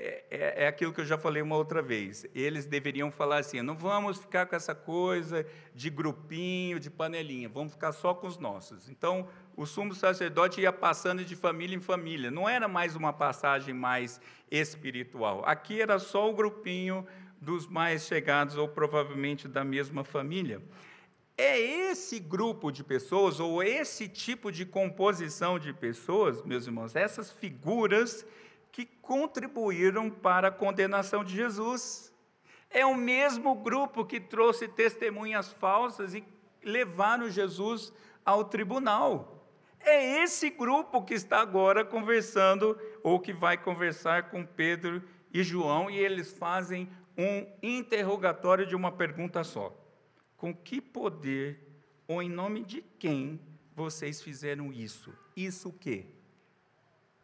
É, 0.00 0.24
é, 0.30 0.64
é, 0.64 0.68
aquilo 0.68 0.92
que 0.92 1.00
eu 1.00 1.04
já 1.04 1.18
falei 1.18 1.42
uma 1.42 1.56
outra 1.56 1.82
vez. 1.82 2.24
Eles 2.32 2.66
deveriam 2.66 3.10
falar 3.10 3.38
assim: 3.38 3.60
não 3.62 3.76
vamos 3.76 4.18
ficar 4.18 4.46
com 4.46 4.54
essa 4.54 4.72
coisa 4.72 5.44
de 5.74 5.90
grupinho, 5.90 6.78
de 6.78 6.88
panelinha, 6.88 7.48
vamos 7.48 7.72
ficar 7.72 7.90
só 7.90 8.14
com 8.14 8.28
os 8.28 8.38
nossos. 8.38 8.88
Então, 8.88 9.28
o 9.56 9.66
sumo 9.66 9.92
sacerdote 9.92 10.60
ia 10.60 10.72
passando 10.72 11.24
de 11.24 11.34
família 11.34 11.76
em 11.76 11.80
família. 11.80 12.30
Não 12.30 12.48
era 12.48 12.68
mais 12.68 12.94
uma 12.94 13.12
passagem 13.12 13.74
mais 13.74 14.20
espiritual. 14.48 15.42
Aqui 15.44 15.82
era 15.82 15.98
só 15.98 16.30
o 16.30 16.34
grupinho 16.34 17.04
dos 17.40 17.66
mais 17.66 18.06
chegados, 18.06 18.56
ou 18.56 18.68
provavelmente 18.68 19.48
da 19.48 19.64
mesma 19.64 20.04
família. 20.04 20.62
É 21.40 21.56
esse 21.56 22.18
grupo 22.18 22.72
de 22.72 22.82
pessoas, 22.82 23.38
ou 23.38 23.62
esse 23.62 24.08
tipo 24.08 24.50
de 24.50 24.66
composição 24.66 25.56
de 25.56 25.72
pessoas, 25.72 26.42
meus 26.42 26.66
irmãos, 26.66 26.96
essas 26.96 27.30
figuras 27.30 28.26
que 28.72 28.84
contribuíram 28.84 30.10
para 30.10 30.48
a 30.48 30.50
condenação 30.50 31.22
de 31.22 31.36
Jesus. 31.36 32.12
É 32.68 32.84
o 32.84 32.96
mesmo 32.96 33.54
grupo 33.54 34.04
que 34.04 34.18
trouxe 34.18 34.66
testemunhas 34.66 35.52
falsas 35.52 36.12
e 36.12 36.24
levaram 36.60 37.30
Jesus 37.30 37.92
ao 38.24 38.44
tribunal. 38.44 39.46
É 39.78 40.24
esse 40.24 40.50
grupo 40.50 41.04
que 41.04 41.14
está 41.14 41.40
agora 41.40 41.84
conversando, 41.84 42.76
ou 43.00 43.20
que 43.20 43.32
vai 43.32 43.56
conversar 43.56 44.30
com 44.30 44.44
Pedro 44.44 45.00
e 45.32 45.44
João, 45.44 45.88
e 45.88 45.96
eles 45.98 46.32
fazem 46.32 46.90
um 47.16 47.46
interrogatório 47.62 48.66
de 48.66 48.74
uma 48.74 48.90
pergunta 48.90 49.44
só: 49.44 49.72
Com 50.38 50.54
que 50.54 50.80
poder 50.80 51.60
ou 52.06 52.22
em 52.22 52.30
nome 52.30 52.64
de 52.64 52.80
quem 52.98 53.38
vocês 53.74 54.22
fizeram 54.22 54.72
isso? 54.72 55.12
Isso 55.36 55.68
o 55.68 55.72
quê? 55.72 56.06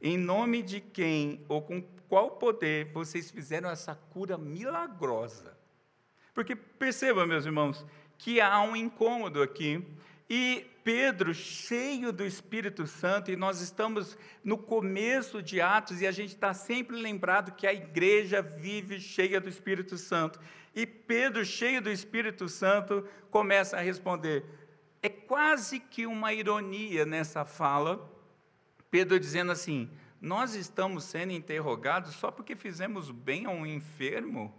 Em 0.02 0.18
nome 0.18 0.62
de 0.62 0.80
quem 0.80 1.42
ou 1.48 1.62
com 1.62 1.80
qual 2.08 2.32
poder 2.32 2.92
vocês 2.92 3.30
fizeram 3.30 3.70
essa 3.70 3.94
cura 3.94 4.36
milagrosa? 4.36 5.56
Porque 6.34 6.54
perceba, 6.54 7.24
meus 7.24 7.46
irmãos, 7.46 7.86
que 8.18 8.40
há 8.40 8.60
um 8.60 8.76
incômodo 8.76 9.40
aqui. 9.40 9.82
E 10.28 10.66
Pedro, 10.82 11.32
cheio 11.32 12.12
do 12.12 12.24
Espírito 12.24 12.86
Santo, 12.86 13.30
e 13.30 13.36
nós 13.36 13.60
estamos 13.60 14.18
no 14.42 14.58
começo 14.58 15.42
de 15.42 15.60
Atos, 15.60 16.00
e 16.00 16.06
a 16.06 16.12
gente 16.12 16.34
está 16.34 16.52
sempre 16.52 16.96
lembrado 16.96 17.52
que 17.52 17.66
a 17.66 17.72
igreja 17.72 18.42
vive 18.42 19.00
cheia 19.00 19.40
do 19.40 19.48
Espírito 19.48 19.96
Santo. 19.96 20.38
E 20.74 20.86
Pedro, 20.86 21.44
cheio 21.44 21.80
do 21.80 21.90
Espírito 21.90 22.48
Santo, 22.48 23.06
começa 23.30 23.76
a 23.76 23.80
responder. 23.80 24.44
É 25.00 25.08
quase 25.08 25.78
que 25.78 26.06
uma 26.06 26.32
ironia 26.32 27.04
nessa 27.04 27.44
fala, 27.44 28.10
Pedro 28.90 29.20
dizendo 29.20 29.52
assim: 29.52 29.90
Nós 30.20 30.54
estamos 30.54 31.04
sendo 31.04 31.32
interrogados 31.32 32.14
só 32.14 32.30
porque 32.30 32.56
fizemos 32.56 33.10
bem 33.10 33.46
a 33.46 33.50
um 33.50 33.64
enfermo? 33.64 34.52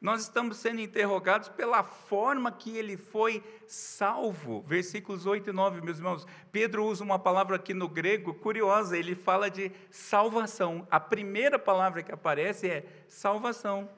Nós 0.00 0.22
estamos 0.22 0.58
sendo 0.58 0.80
interrogados 0.80 1.48
pela 1.48 1.82
forma 1.82 2.52
que 2.52 2.76
ele 2.76 2.96
foi 2.96 3.42
salvo. 3.66 4.62
Versículos 4.62 5.26
8 5.26 5.50
e 5.50 5.52
9, 5.52 5.80
meus 5.80 5.98
irmãos. 5.98 6.26
Pedro 6.52 6.84
usa 6.84 7.02
uma 7.02 7.18
palavra 7.18 7.56
aqui 7.56 7.72
no 7.72 7.88
grego 7.88 8.34
curiosa, 8.34 8.96
ele 8.96 9.14
fala 9.14 9.50
de 9.50 9.72
salvação. 9.90 10.86
A 10.90 11.00
primeira 11.00 11.58
palavra 11.58 12.02
que 12.02 12.12
aparece 12.12 12.68
é 12.68 12.84
salvação. 13.08 13.88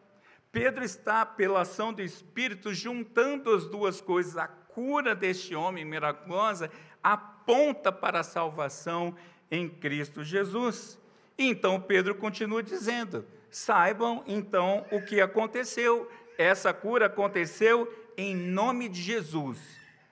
Pedro 0.50 0.85
está, 0.85 1.26
pela 1.26 1.61
ação 1.61 1.93
do 1.93 2.02
Espírito, 2.02 2.73
juntando 2.73 3.55
as 3.55 3.67
duas 3.67 4.00
coisas. 4.00 4.37
A 4.37 4.49
cura 4.49 5.14
deste 5.14 5.55
homem 5.55 5.85
miraculosa 5.85 6.71
aponta 7.02 7.93
para 7.93 8.21
a 8.21 8.25
salvação 8.25 9.14
em 9.50 9.69
Cristo 9.69 10.25
Jesus. 10.25 10.99
Então 11.37 11.81
Pedro 11.81 12.14
continua 12.14 12.62
dizendo: 12.62 13.25
saibam 13.50 14.25
então 14.26 14.87
o 14.90 15.02
que 15.02 15.21
aconteceu. 15.21 16.11
Essa 16.37 16.73
cura 16.73 17.07
aconteceu 17.07 17.93
em 18.17 18.35
nome 18.35 18.88
de 18.88 19.00
Jesus, 19.00 19.59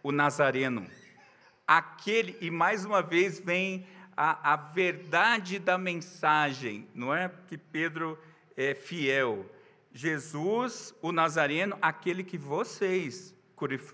o 0.02 0.12
Nazareno. 0.12 0.86
Aquele, 1.66 2.36
e 2.40 2.50
mais 2.50 2.84
uma 2.84 3.02
vez 3.02 3.40
vem 3.40 3.86
a, 4.16 4.52
a 4.52 4.56
verdade 4.56 5.58
da 5.58 5.76
mensagem, 5.76 6.88
não 6.94 7.14
é 7.14 7.30
que 7.48 7.58
Pedro 7.58 8.18
é 8.56 8.74
fiel. 8.74 9.44
Jesus, 9.96 10.94
o 11.00 11.10
Nazareno, 11.10 11.78
aquele 11.80 12.22
que 12.22 12.36
vocês 12.36 13.34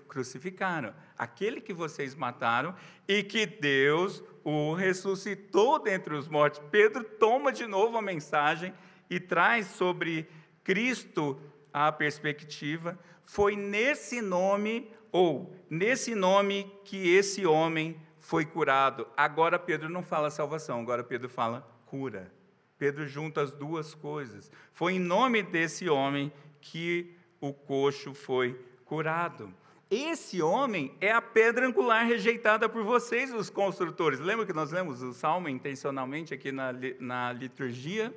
crucificaram, 0.09 0.93
aquele 1.17 1.61
que 1.61 1.73
vocês 1.73 2.13
mataram 2.13 2.75
e 3.07 3.23
que 3.23 3.45
Deus 3.45 4.21
o 4.43 4.73
ressuscitou 4.73 5.81
dentre 5.81 6.13
os 6.13 6.27
mortos. 6.27 6.61
Pedro 6.69 7.05
toma 7.05 7.53
de 7.53 7.65
novo 7.65 7.97
a 7.97 8.01
mensagem 8.01 8.73
e 9.09 9.17
traz 9.17 9.67
sobre 9.67 10.27
Cristo 10.61 11.39
a 11.71 11.89
perspectiva, 11.89 12.99
foi 13.23 13.55
nesse 13.55 14.21
nome, 14.21 14.91
ou 15.09 15.55
nesse 15.69 16.13
nome, 16.13 16.69
que 16.83 17.15
esse 17.15 17.45
homem 17.45 17.97
foi 18.19 18.45
curado. 18.45 19.07
Agora 19.15 19.57
Pedro 19.57 19.87
não 19.87 20.03
fala 20.03 20.29
salvação, 20.29 20.81
agora 20.81 21.01
Pedro 21.01 21.29
fala 21.29 21.65
cura. 21.85 22.29
Pedro 22.77 23.07
junta 23.07 23.41
as 23.41 23.53
duas 23.53 23.93
coisas. 23.93 24.51
Foi 24.71 24.93
em 24.93 24.99
nome 24.99 25.43
desse 25.43 25.89
homem 25.89 26.31
que 26.59 27.15
o 27.39 27.53
coxo 27.53 28.13
foi 28.13 28.59
curado. 28.85 29.53
Esse 29.89 30.41
homem 30.41 30.95
é 30.99 31.11
a 31.11 31.21
pedra 31.21 31.67
angular 31.67 32.05
rejeitada 32.05 32.67
por 32.67 32.83
vocês, 32.83 33.31
os 33.33 33.49
construtores. 33.49 34.19
Lembra 34.19 34.45
que 34.45 34.53
nós 34.53 34.71
lemos 34.71 35.03
o 35.03 35.13
salmo 35.13 35.47
intencionalmente 35.47 36.33
aqui 36.33 36.51
na, 36.51 36.73
na 36.99 37.31
liturgia? 37.31 38.13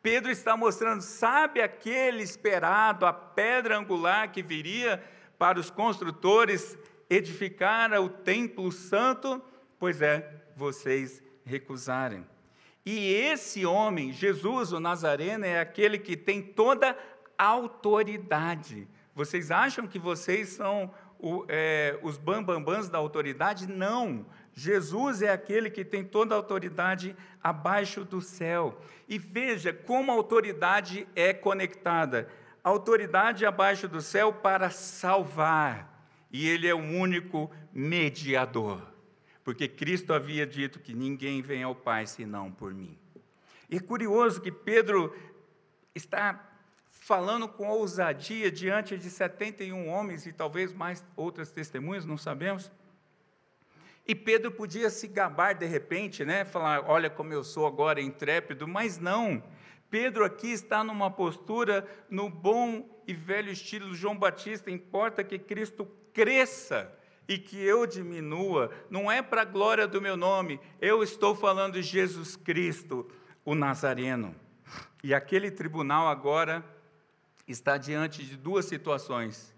Pedro 0.00 0.30
está 0.30 0.56
mostrando, 0.56 1.02
sabe 1.02 1.60
aquele 1.60 2.22
esperado, 2.22 3.04
a 3.04 3.12
pedra 3.12 3.76
angular 3.76 4.30
que 4.30 4.42
viria 4.42 5.02
para 5.36 5.58
os 5.58 5.70
construtores 5.70 6.78
edificar 7.10 7.92
o 8.00 8.08
templo 8.08 8.70
santo? 8.70 9.42
Pois 9.78 10.00
é, 10.00 10.42
vocês 10.54 11.22
recusarem. 11.44 12.24
E 12.84 13.12
esse 13.12 13.66
homem, 13.66 14.12
Jesus, 14.12 14.72
o 14.72 14.80
Nazareno, 14.80 15.44
é 15.44 15.60
aquele 15.60 15.98
que 15.98 16.16
tem 16.16 16.40
toda 16.42 16.96
autoridade. 17.36 18.88
Vocês 19.14 19.50
acham 19.50 19.86
que 19.86 19.98
vocês 19.98 20.50
são 20.50 20.90
o, 21.18 21.44
é, 21.48 21.98
os 22.02 22.16
bambambãs 22.16 22.88
da 22.88 22.98
autoridade? 22.98 23.66
Não. 23.66 24.24
Jesus 24.54 25.22
é 25.22 25.30
aquele 25.30 25.70
que 25.70 25.84
tem 25.84 26.04
toda 26.04 26.34
a 26.34 26.38
autoridade 26.38 27.14
abaixo 27.42 28.04
do 28.04 28.20
céu. 28.20 28.80
E 29.08 29.18
veja 29.18 29.72
como 29.72 30.10
a 30.10 30.14
autoridade 30.14 31.06
é 31.14 31.32
conectada. 31.32 32.28
Autoridade 32.62 33.46
abaixo 33.46 33.86
do 33.86 34.00
céu 34.00 34.32
para 34.32 34.70
salvar. 34.70 36.08
E 36.32 36.48
ele 36.48 36.66
é 36.66 36.74
o 36.74 36.78
único 36.78 37.50
mediador. 37.72 38.82
Porque 39.48 39.66
Cristo 39.66 40.12
havia 40.12 40.46
dito 40.46 40.78
que 40.78 40.92
ninguém 40.92 41.40
vem 41.40 41.62
ao 41.62 41.74
Pai 41.74 42.06
senão 42.06 42.52
por 42.52 42.74
mim. 42.74 42.98
E 43.70 43.78
é 43.78 43.80
curioso 43.80 44.42
que 44.42 44.52
Pedro 44.52 45.16
está 45.94 46.52
falando 46.90 47.48
com 47.48 47.66
ousadia 47.66 48.52
diante 48.52 48.98
de 48.98 49.08
71 49.08 49.88
homens 49.88 50.26
e 50.26 50.34
talvez 50.34 50.74
mais 50.74 51.02
outras 51.16 51.50
testemunhas, 51.50 52.04
não 52.04 52.18
sabemos. 52.18 52.70
E 54.06 54.14
Pedro 54.14 54.52
podia 54.52 54.90
se 54.90 55.08
gabar 55.08 55.54
de 55.54 55.64
repente, 55.64 56.26
né? 56.26 56.44
Falar, 56.44 56.84
olha 56.86 57.08
como 57.08 57.32
eu 57.32 57.42
sou 57.42 57.66
agora 57.66 58.02
intrépido, 58.02 58.68
mas 58.68 58.98
não. 58.98 59.42
Pedro 59.88 60.26
aqui 60.26 60.52
está 60.52 60.84
numa 60.84 61.10
postura 61.10 61.88
no 62.10 62.28
bom 62.28 63.02
e 63.06 63.14
velho 63.14 63.50
estilo 63.50 63.94
João 63.94 64.14
Batista, 64.14 64.70
importa 64.70 65.24
que 65.24 65.38
Cristo 65.38 65.86
cresça 66.12 66.98
e 67.28 67.36
que 67.36 67.62
eu 67.62 67.86
diminua, 67.86 68.70
não 68.88 69.12
é 69.12 69.20
para 69.20 69.42
a 69.42 69.44
glória 69.44 69.86
do 69.86 70.00
meu 70.00 70.16
nome, 70.16 70.58
eu 70.80 71.02
estou 71.02 71.36
falando 71.36 71.74
de 71.74 71.82
Jesus 71.82 72.34
Cristo, 72.34 73.06
o 73.44 73.54
Nazareno. 73.54 74.34
E 75.04 75.12
aquele 75.12 75.50
tribunal 75.50 76.08
agora 76.08 76.64
está 77.46 77.76
diante 77.76 78.24
de 78.24 78.36
duas 78.36 78.64
situações. 78.64 79.54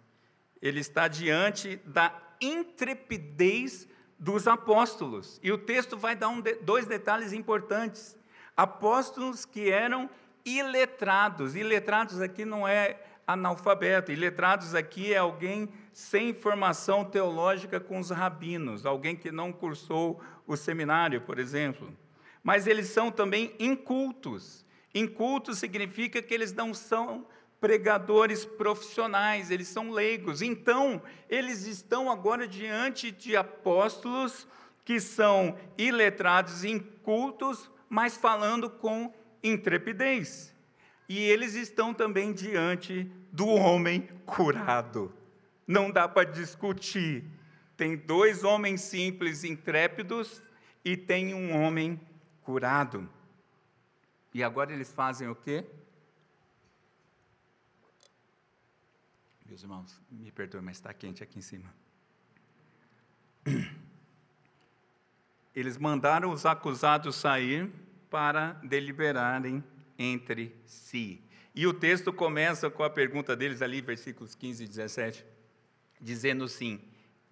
Ele 0.61 0.81
está 0.81 1.07
diante 1.07 1.77
da 1.87 2.13
intrepidez 2.41 3.89
dos 4.19 4.47
apóstolos. 4.47 5.41
E 5.43 5.51
o 5.51 5.59
texto 5.59 5.97
vai 5.97 6.15
dar 6.15 6.29
um 6.29 6.41
de, 6.41 6.57
dois 6.57 6.87
detalhes 6.87 7.33
importantes. 7.33 8.19
Apóstolos 8.57 9.45
que 9.45 9.71
eram 9.71 10.11
iletrados. 10.45 11.55
Iletrados 11.55 12.21
aqui 12.21 12.45
não 12.45 12.67
é 12.67 13.01
analfabeto. 13.33 14.13
Iletrados 14.13 14.75
aqui 14.75 15.13
é 15.13 15.19
alguém 15.19 15.69
sem 15.93 16.33
formação 16.33 17.05
teológica 17.05 17.81
com 17.81 17.99
os 17.99 18.11
rabinos, 18.11 18.87
alguém 18.87 19.17
que 19.17 19.31
não 19.31 19.53
cursou 19.53 20.21
o 20.47 20.57
seminário, 20.57 21.21
por 21.21 21.39
exemplo. 21.39 21.93
Mas 22.43 22.67
eles 22.67 22.89
são 22.89 23.11
também 23.11 23.55
incultos. 23.59 24.65
Incultos 24.95 25.59
significa 25.59 26.23
que 26.23 26.33
eles 26.35 26.53
não 26.53 26.73
são 26.73 27.27
pregadores 27.61 28.45
profissionais, 28.45 29.51
eles 29.51 29.69
são 29.69 29.91
leigos. 29.91 30.41
Então, 30.41 31.03
eles 31.29 31.67
estão 31.67 32.11
agora 32.11 32.49
diante 32.49 33.11
de 33.11 33.37
apóstolos 33.37 34.49
que 34.85 34.99
são 34.99 35.57
iletrados, 35.77 36.65
incultos, 36.65 37.71
mas 37.89 38.17
falando 38.17 38.71
com 38.71 39.13
intrepidez. 39.43 40.55
E 41.09 41.19
eles 41.19 41.55
estão 41.55 41.93
também 41.93 42.33
diante 42.33 43.11
do 43.33 43.47
homem 43.47 44.09
curado. 44.27 45.13
Não 45.67 45.91
dá 45.91 46.09
para 46.09 46.31
discutir. 46.31 47.25
tem 47.77 47.97
dois 47.97 48.45
homens 48.45 48.83
simples, 48.83 49.43
intrépidos, 49.43 50.43
e 50.85 50.97
tem 50.97 51.35
um 51.35 51.59
homem 51.63 51.99
curado. 52.43 53.09
E 54.35 54.43
agora 54.43 54.73
eles 54.73 54.93
fazem 54.93 55.29
o 55.29 55.35
quê? 55.35 55.65
Meus 59.47 59.63
irmãos, 59.63 60.01
me 60.11 60.31
perdoem, 60.31 60.63
mas 60.63 60.77
está 60.77 60.95
quente 60.95 61.23
aqui 61.23 61.39
em 61.39 61.43
cima. 61.43 61.75
Eles 65.53 65.77
mandaram 65.77 66.31
os 66.31 66.47
acusados 66.47 67.17
sair 67.17 67.69
para 68.09 68.53
deliberarem 68.63 69.65
entre 69.99 70.57
si. 70.65 71.21
E 71.55 71.67
o 71.67 71.75
texto 71.75 72.13
começa 72.13 72.71
com 72.71 72.85
a 72.85 72.91
pergunta 72.91 73.35
deles 73.35 73.61
ali, 73.61 73.81
versículos 73.81 74.35
15 74.35 74.65
e 74.65 74.69
17, 74.69 75.25
dizendo 76.01 76.45
assim: 76.45 76.81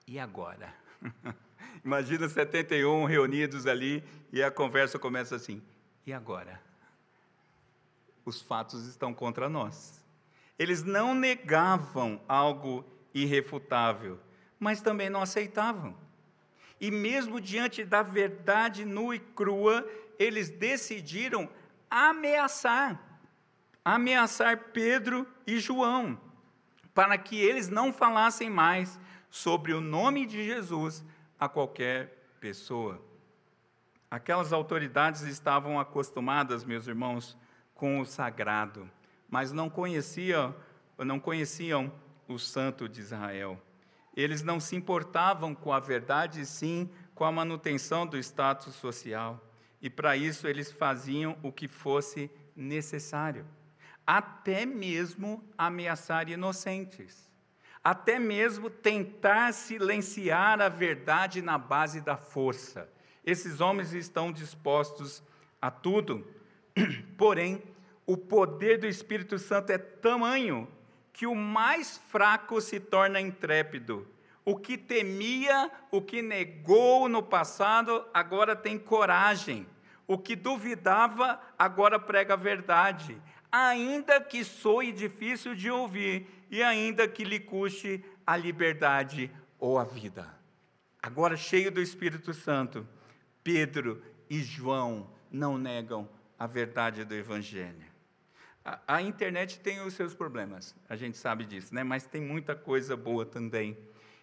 e 0.07 0.18
agora? 0.18 0.74
Imagina 1.85 2.28
71 2.28 3.04
reunidos 3.04 3.66
ali 3.66 4.02
e 4.33 4.42
a 4.42 4.50
conversa 4.50 4.98
começa 4.98 5.37
assim: 5.37 5.62
e 6.07 6.12
agora? 6.12 6.61
Os 8.24 8.42
fatos 8.42 8.87
estão 8.87 9.14
contra 9.14 9.48
nós. 9.48 10.04
Eles 10.59 10.83
não 10.83 11.14
negavam 11.14 12.20
algo 12.26 12.85
irrefutável, 13.14 14.18
mas 14.59 14.81
também 14.81 15.09
não 15.09 15.22
aceitavam. 15.22 15.96
E 16.81 16.90
mesmo 16.90 17.40
diante 17.40 17.85
da 17.85 18.02
verdade 18.02 18.85
nua 18.85 19.16
e 19.16 19.18
crua, 19.18 19.88
eles 20.18 20.50
decidiram 20.50 21.48
ameaçar 21.90 23.08
ameaçar 23.94 24.70
Pedro 24.72 25.27
e 25.46 25.59
João, 25.59 26.20
para 26.92 27.16
que 27.16 27.37
eles 27.37 27.70
não 27.70 27.90
falassem 27.90 28.51
mais 28.51 29.01
sobre 29.31 29.72
o 29.72 29.81
nome 29.81 30.27
de 30.27 30.44
Jesus 30.44 31.03
a 31.40 31.48
qualquer 31.48 32.35
pessoa. 32.38 33.03
Aquelas 34.11 34.53
autoridades 34.53 35.22
estavam 35.22 35.81
acostumadas, 35.81 36.64
meus 36.64 36.87
irmãos, 36.87 37.37
com 37.74 37.98
o 38.01 38.05
sagrado, 38.05 38.90
mas 39.29 39.53
não 39.53 39.70
conheciam, 39.70 40.55
não 40.98 41.18
conheciam 41.18 41.90
o 42.27 42.38
santo 42.38 42.88
de 42.88 43.01
Israel. 43.01 43.59
Eles 44.14 44.42
não 44.42 44.61
se 44.61 44.77
importavam 44.77 45.55
com 45.55 45.72
a 45.72 45.81
verdade, 45.81 46.44
sim 46.44 46.90
com 47.14 47.24
a 47.24 47.33
manutenção 47.33 48.07
do 48.07 48.18
status 48.18 48.74
social. 48.74 49.42
E 49.81 49.88
para 49.88 50.14
isso 50.16 50.46
eles 50.46 50.70
faziam 50.70 51.38
o 51.42 51.51
que 51.51 51.68
fosse 51.68 52.31
necessário 52.55 53.46
até 54.09 54.64
mesmo 54.64 55.44
ameaçar 55.59 56.31
inocentes, 56.31 57.31
até 57.85 58.18
mesmo 58.18 58.71
tentar 58.71 59.53
silenciar 59.53 60.62
a 60.62 60.71
verdade 60.71 61.42
na 61.42 61.59
base 61.59 62.01
da 62.01 62.16
força. 62.16 62.88
Esses 63.23 63.61
homens 63.61 63.92
estão 63.92 64.33
dispostos 64.33 65.23
a 65.61 65.71
tudo, 65.71 66.27
porém, 67.18 67.62
o 68.07 68.16
poder 68.16 68.79
do 68.79 68.87
Espírito 68.87 69.38
Santo 69.38 69.73
é 69.73 69.77
tamanho 69.77 70.66
que 71.12 71.27
o 71.27 71.35
mais 71.35 71.99
fraco 71.99 72.62
se 72.62 72.81
torna 72.81 73.21
intrépido. 73.21 74.09
O 74.42 74.57
que 74.57 74.79
temia, 74.79 75.71
o 75.90 76.01
que 76.01 76.23
negou 76.23 77.11
no 77.11 77.23
passado, 77.23 78.07
agora 78.14 78.57
tem 78.57 78.79
coragem. 78.79 79.66
O 80.07 80.16
que 80.16 80.35
duvidava, 80.35 81.38
agora 81.59 82.01
prega 82.01 82.33
a 82.33 82.38
verdade 82.38 83.21
ainda 83.50 84.20
que 84.20 84.44
soe 84.44 84.92
difícil 84.92 85.54
de 85.54 85.70
ouvir 85.70 86.26
e 86.50 86.62
ainda 86.62 87.08
que 87.08 87.24
lhe 87.24 87.40
custe 87.40 88.04
a 88.26 88.37
liberdade 88.37 89.30
ou 89.58 89.78
a 89.78 89.84
vida. 89.84 90.28
Agora, 91.02 91.37
cheio 91.37 91.70
do 91.70 91.80
Espírito 91.80 92.34
Santo, 92.34 92.87
Pedro 93.42 94.02
e 94.28 94.40
João 94.40 95.11
não 95.30 95.56
negam 95.56 96.08
a 96.38 96.46
verdade 96.46 97.04
do 97.04 97.14
Evangelho. 97.14 97.87
A, 98.64 98.96
a, 98.96 99.02
internet 99.02 99.61
tem 99.61 99.80
os 99.80 99.94
seus 99.94 100.14
problemas, 100.14 100.74
a 100.88 100.96
gente 100.96 101.16
sabe 101.16 101.44
disso, 101.44 101.74
né? 101.74 101.82
mas 101.82 102.06
tem 102.06 102.20
muita 102.20 102.54
coisa 102.54 102.96
boa 102.96 103.24
também. 103.24 103.76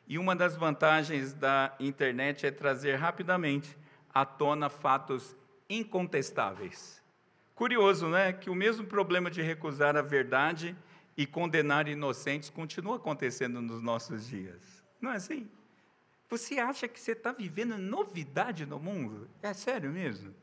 E 0.08 0.20
uma 0.20 0.36
das 0.36 0.56
vantagens 0.56 1.34
da 1.34 1.76
internet 1.80 2.46
é 2.46 2.52
trazer 2.52 2.96
rapidamente 2.96 3.76
à 4.14 4.24
tona 4.24 4.70
fatos 4.70 5.36
incontestáveis. 5.68 7.02
Curioso, 7.56 8.10
né? 8.10 8.34
Que 8.34 8.50
o 8.50 8.56
mesmo 8.56 8.86
problema 8.86 9.32
de 9.32 9.42
recusar 9.42 9.96
a 9.96 10.02
verdade 10.02 10.76
e 11.16 11.26
condenar 11.26 11.88
inocentes 11.88 12.50
continua 12.50 12.98
acontecendo 12.98 13.62
nos 13.62 13.82
nossos 13.82 14.28
dias. 14.28 14.84
Não 15.00 15.12
é 15.12 15.16
assim? 15.16 15.50
Você 16.30 16.60
acha 16.60 16.88
que 16.88 17.00
você 17.00 17.14
está 17.14 17.32
vivendo 17.32 17.78
novidade 17.78 18.66
no 18.66 18.78
mundo? 18.78 19.30
É 19.42 19.54
sério 19.54 19.90
mesmo? 19.90 20.36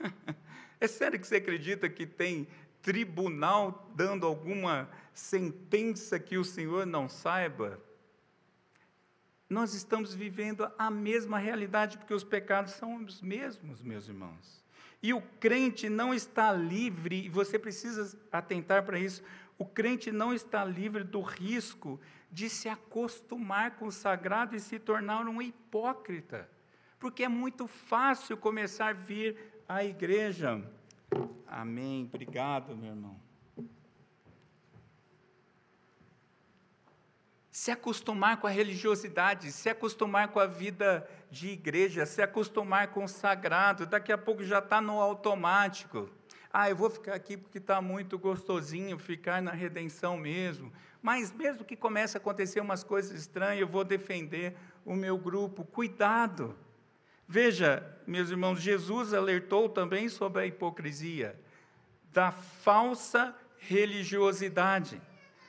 é 0.80 0.86
sério 0.86 1.20
que 1.20 1.26
você 1.26 1.36
acredita 1.36 1.88
que 1.88 2.06
tem 2.06 2.48
tribunal 2.80 3.90
dando 3.94 4.26
alguma 4.26 4.88
sentença 5.12 6.18
que 6.18 6.38
o 6.38 6.44
Senhor 6.44 6.86
não 6.86 7.10
saiba? 7.10 7.78
Nós 9.50 9.74
estamos 9.74 10.14
vivendo 10.14 10.70
a 10.78 10.90
mesma 10.90 11.38
realidade, 11.38 11.98
porque 11.98 12.14
os 12.14 12.24
pecados 12.24 12.72
são 12.72 13.04
os 13.04 13.20
mesmos, 13.20 13.82
meus 13.82 14.08
irmãos. 14.08 14.64
E 15.02 15.14
o 15.14 15.20
crente 15.20 15.88
não 15.88 16.12
está 16.12 16.52
livre, 16.52 17.24
e 17.26 17.28
você 17.28 17.58
precisa 17.58 18.18
atentar 18.32 18.84
para 18.84 18.98
isso. 18.98 19.22
O 19.56 19.64
crente 19.64 20.10
não 20.10 20.32
está 20.32 20.64
livre 20.64 21.04
do 21.04 21.20
risco 21.20 22.00
de 22.30 22.48
se 22.48 22.68
acostumar 22.68 23.76
com 23.76 23.86
o 23.86 23.92
sagrado 23.92 24.54
e 24.54 24.60
se 24.60 24.78
tornar 24.78 25.26
um 25.26 25.40
hipócrita. 25.40 26.48
Porque 26.98 27.22
é 27.22 27.28
muito 27.28 27.66
fácil 27.66 28.36
começar 28.36 28.88
a 28.88 28.92
vir 28.92 29.36
à 29.68 29.84
igreja. 29.84 30.62
Amém. 31.46 32.04
Obrigado, 32.12 32.76
meu 32.76 32.90
irmão. 32.90 33.27
Se 37.58 37.72
acostumar 37.72 38.36
com 38.36 38.46
a 38.46 38.50
religiosidade, 38.50 39.50
se 39.50 39.68
acostumar 39.68 40.28
com 40.28 40.38
a 40.38 40.46
vida 40.46 41.04
de 41.28 41.48
igreja, 41.48 42.06
se 42.06 42.22
acostumar 42.22 42.86
com 42.92 43.02
o 43.02 43.08
sagrado, 43.08 43.84
daqui 43.84 44.12
a 44.12 44.16
pouco 44.16 44.44
já 44.44 44.60
está 44.60 44.80
no 44.80 45.00
automático. 45.00 46.08
Ah, 46.52 46.70
eu 46.70 46.76
vou 46.76 46.88
ficar 46.88 47.14
aqui 47.14 47.36
porque 47.36 47.58
está 47.58 47.82
muito 47.82 48.16
gostosinho 48.16 48.96
ficar 48.96 49.42
na 49.42 49.50
redenção 49.50 50.16
mesmo. 50.16 50.72
Mas 51.02 51.32
mesmo 51.32 51.64
que 51.64 51.74
comece 51.74 52.16
a 52.16 52.20
acontecer 52.20 52.60
umas 52.60 52.84
coisas 52.84 53.10
estranhas, 53.18 53.62
eu 53.62 53.66
vou 53.66 53.82
defender 53.82 54.56
o 54.84 54.94
meu 54.94 55.18
grupo. 55.18 55.64
Cuidado! 55.64 56.56
Veja, 57.26 57.84
meus 58.06 58.30
irmãos, 58.30 58.60
Jesus 58.60 59.12
alertou 59.12 59.68
também 59.68 60.08
sobre 60.08 60.42
a 60.42 60.46
hipocrisia, 60.46 61.36
da 62.12 62.30
falsa 62.30 63.34
religiosidade 63.58 65.02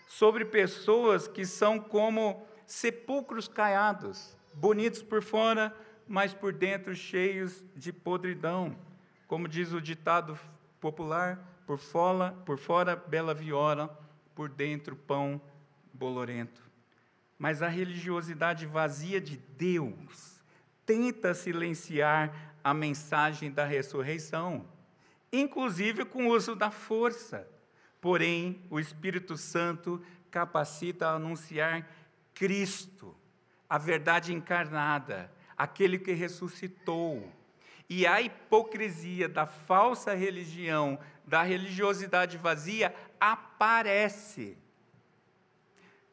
sobre 0.10 0.44
pessoas 0.44 1.28
que 1.28 1.46
são 1.46 1.80
como 1.80 2.44
sepulcros 2.66 3.48
caiados, 3.48 4.36
bonitos 4.56 5.04
por 5.04 5.22
fora, 5.22 5.72
mas 6.08 6.34
por 6.34 6.52
dentro 6.52 6.96
cheios 6.96 7.64
de 7.76 7.94
podridão. 7.94 8.76
Como 9.28 9.48
diz 9.48 9.72
o 9.72 9.80
ditado 9.80 10.38
popular, 10.82 11.62
por 11.68 11.78
fora, 11.78 12.32
por 12.44 12.58
fora 12.58 12.96
bela 12.96 13.36
viola, 13.36 14.00
por 14.34 14.50
dentro 14.50 14.96
pão 14.96 15.40
bolorento. 15.94 16.64
Mas 17.38 17.62
a 17.62 17.68
religiosidade 17.68 18.66
vazia 18.66 19.22
de 19.22 19.38
Deus 19.38 20.42
tenta 20.88 21.36
silenciar 21.36 22.56
a 22.64 22.74
mensagem 22.74 23.52
da 23.52 23.64
ressurreição, 23.64 24.66
inclusive 25.32 26.04
com 26.04 26.26
o 26.26 26.36
uso 26.36 26.56
da 26.56 26.72
força 26.72 27.48
Porém, 28.02 28.62
o 28.70 28.80
Espírito 28.80 29.38
Santo 29.38 30.02
capacita 30.32 31.08
a 31.08 31.16
anunciar 31.16 31.88
Cristo, 32.34 33.16
a 33.70 33.78
verdade 33.78 34.34
encarnada, 34.34 35.32
aquele 35.58 36.00
que 36.00 36.14
ressuscitou. 36.14 37.30
E 37.90 38.06
a 38.06 38.22
hipocrisia 38.22 39.28
da 39.28 39.46
falsa 39.46 40.14
religião, 40.14 41.00
da 41.26 41.44
religiosidade 41.44 42.38
vazia, 42.38 42.96
aparece. 43.20 44.58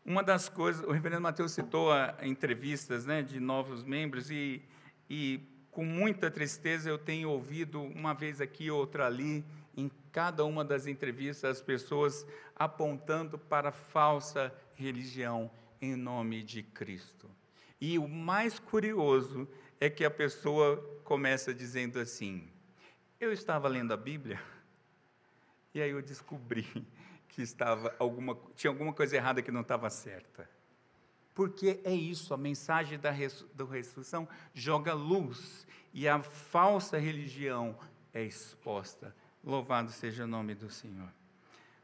Uma 0.04 0.22
das 0.22 0.48
coisas, 0.48 0.84
o 0.86 0.90
reverendo 0.90 1.22
Mateus 1.22 1.52
citou 1.52 1.90
entrevistas 2.22 3.04
né, 3.04 3.22
de 3.22 3.38
novos 3.38 3.84
membros, 3.84 4.30
e, 4.30 4.62
e 5.08 5.40
com 5.70 5.84
muita 5.84 6.30
tristeza 6.30 6.88
eu 6.88 6.98
tenho 6.98 7.28
ouvido 7.28 7.82
uma 7.82 8.14
vez 8.14 8.40
aqui, 8.40 8.70
outra 8.70 9.06
ali, 9.06 9.44
em 9.76 9.90
cada 10.10 10.44
uma 10.44 10.64
das 10.64 10.86
entrevistas, 10.86 11.58
as 11.58 11.60
pessoas 11.60 12.26
apontando 12.54 13.38
para 13.38 13.68
a 13.68 13.72
falsa 13.72 14.52
religião 14.74 15.50
em 15.80 15.94
nome 15.94 16.42
de 16.42 16.62
Cristo. 16.62 17.30
E 17.80 17.98
o 17.98 18.08
mais 18.08 18.58
curioso 18.58 19.46
é 19.78 19.90
que 19.90 20.04
a 20.04 20.10
pessoa 20.10 20.78
começa 21.04 21.52
dizendo 21.52 21.98
assim: 21.98 22.48
Eu 23.20 23.32
estava 23.32 23.68
lendo 23.68 23.92
a 23.92 23.96
Bíblia 23.96 24.40
e 25.74 25.82
aí 25.82 25.90
eu 25.90 26.00
descobri 26.00 26.66
que 27.28 27.42
estava 27.42 27.94
alguma, 27.98 28.38
tinha 28.54 28.70
alguma 28.70 28.92
coisa 28.92 29.16
errada 29.16 29.42
que 29.42 29.50
não 29.50 29.60
estava 29.60 29.90
certa. 29.90 30.48
Porque 31.34 31.80
é 31.84 31.92
isso, 31.92 32.32
a 32.32 32.38
mensagem 32.38 32.98
da, 32.98 33.10
ressurreição 33.10 34.26
joga 34.54 34.94
luz 34.94 35.66
e 35.92 36.08
a 36.08 36.22
falsa 36.22 36.96
religião 36.96 37.78
é 38.14 38.22
exposta. 38.24 39.14
Louvado 39.46 39.90
seja 39.90 40.24
o 40.24 40.26
nome 40.26 40.54
do 40.54 40.68
Senhor. 40.68 41.08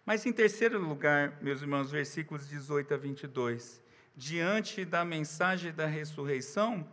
Mas 0.05 0.27
em 0.27 0.33
terceiro 0.33 0.79
lugar, 0.79 1.39
meus 1.41 1.63
irmãos, 1.63 1.91
versículos 1.91 2.49
18 2.49 2.93
a 2.93 2.97
22. 2.97 3.81
Diante 4.17 4.85
da 4.85 5.05
mensagem 5.05 5.73
da 5.73 5.87
ressurreição, 5.87 6.87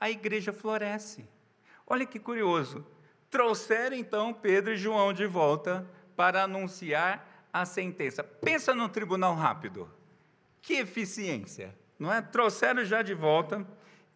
a 0.00 0.10
igreja 0.10 0.52
floresce. 0.52 1.28
Olha 1.86 2.06
que 2.06 2.18
curioso. 2.18 2.84
Trouxeram 3.30 3.94
então 3.94 4.32
Pedro 4.32 4.72
e 4.72 4.76
João 4.76 5.12
de 5.12 5.26
volta 5.26 5.86
para 6.16 6.42
anunciar 6.42 7.46
a 7.52 7.64
sentença. 7.64 8.24
Pensa 8.24 8.74
no 8.74 8.88
tribunal 8.88 9.36
rápido. 9.36 9.88
Que 10.62 10.78
eficiência! 10.78 11.72
não 11.98 12.12
é? 12.12 12.20
Trouxeram 12.20 12.84
já 12.84 13.02
de 13.02 13.14
volta, 13.14 13.66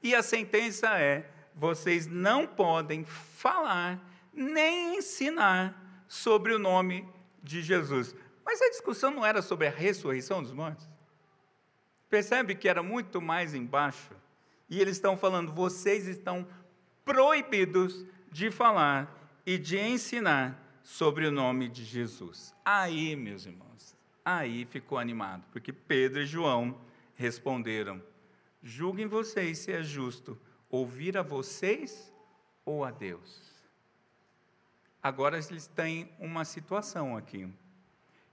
e 0.02 0.14
a 0.14 0.22
sentença 0.22 0.98
é: 0.98 1.28
vocês 1.54 2.06
não 2.06 2.46
podem 2.46 3.04
falar 3.04 3.98
nem 4.32 4.98
ensinar 4.98 5.87
sobre 6.08 6.54
o 6.54 6.58
nome 6.58 7.06
de 7.42 7.62
Jesus. 7.62 8.16
Mas 8.44 8.62
a 8.62 8.70
discussão 8.70 9.10
não 9.10 9.24
era 9.24 9.42
sobre 9.42 9.66
a 9.66 9.70
ressurreição 9.70 10.42
dos 10.42 10.52
mortos? 10.52 10.88
Percebe 12.08 12.54
que 12.54 12.68
era 12.68 12.82
muito 12.82 13.20
mais 13.20 13.54
embaixo? 13.54 14.10
E 14.68 14.80
eles 14.80 14.96
estão 14.96 15.16
falando: 15.16 15.52
vocês 15.52 16.06
estão 16.06 16.46
proibidos 17.04 18.06
de 18.32 18.50
falar 18.50 19.14
e 19.44 19.58
de 19.58 19.78
ensinar 19.78 20.80
sobre 20.82 21.26
o 21.26 21.30
nome 21.30 21.68
de 21.68 21.84
Jesus. 21.84 22.54
Aí, 22.64 23.14
meus 23.14 23.44
irmãos, 23.44 23.96
aí 24.24 24.64
ficou 24.64 24.98
animado, 24.98 25.44
porque 25.52 25.72
Pedro 25.72 26.22
e 26.22 26.26
João 26.26 26.80
responderam: 27.14 28.02
Julguem 28.62 29.06
vocês 29.06 29.58
se 29.58 29.72
é 29.72 29.82
justo 29.82 30.38
ouvir 30.70 31.16
a 31.16 31.22
vocês 31.22 32.12
ou 32.64 32.84
a 32.84 32.90
Deus. 32.90 33.47
Agora 35.02 35.38
eles 35.38 35.66
têm 35.66 36.10
uma 36.18 36.44
situação 36.44 37.16
aqui. 37.16 37.48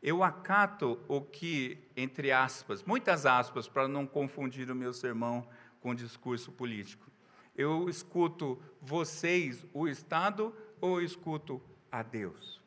Eu 0.01 0.23
acato 0.23 0.99
o 1.08 1.21
que, 1.21 1.78
entre 1.95 2.32
aspas, 2.32 2.84
muitas 2.84 3.25
aspas, 3.25 3.67
para 3.67 3.88
não 3.88 4.06
confundir 4.06 4.69
o 4.69 4.75
meu 4.75 4.93
sermão 4.93 5.47
com 5.82 5.91
o 5.91 5.95
discurso 5.95 6.51
político. 6.51 7.10
Eu 7.56 7.89
escuto 7.89 8.62
vocês, 8.82 9.65
o 9.73 9.88
Estado, 9.88 10.54
ou 10.82 10.99
eu 10.99 11.06
escuto 11.06 11.62
a 11.91 12.04
Deus? 12.04 12.62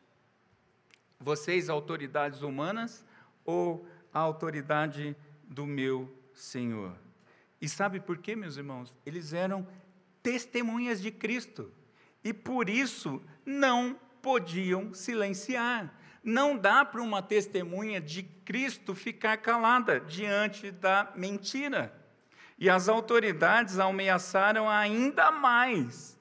Vocês, 1.20 1.68
autoridades 1.68 2.42
humanas, 2.42 3.04
ou 3.44 3.86
a 4.12 4.18
autoridade 4.18 5.16
do 5.44 5.66
meu 5.66 6.12
Senhor. 6.32 6.96
E 7.60 7.68
sabe 7.68 8.00
por 8.00 8.18
quê, 8.18 8.36
meus 8.36 8.56
irmãos? 8.56 8.94
Eles 9.04 9.32
eram 9.32 9.66
testemunhas 10.22 11.00
de 11.00 11.10
Cristo. 11.10 11.72
E 12.22 12.32
por 12.32 12.68
isso 12.68 13.22
não 13.44 13.98
podiam 14.20 14.92
silenciar. 14.92 15.92
Não 16.22 16.56
dá 16.56 16.84
para 16.84 17.00
uma 17.00 17.22
testemunha 17.22 18.00
de 18.00 18.22
Cristo 18.22 18.94
ficar 18.94 19.36
calada 19.38 20.00
diante 20.00 20.70
da 20.70 21.12
mentira. 21.14 21.94
E 22.58 22.68
as 22.68 22.88
autoridades 22.88 23.78
ameaçaram 23.78 24.68
ainda 24.68 25.30
mais. 25.30 26.18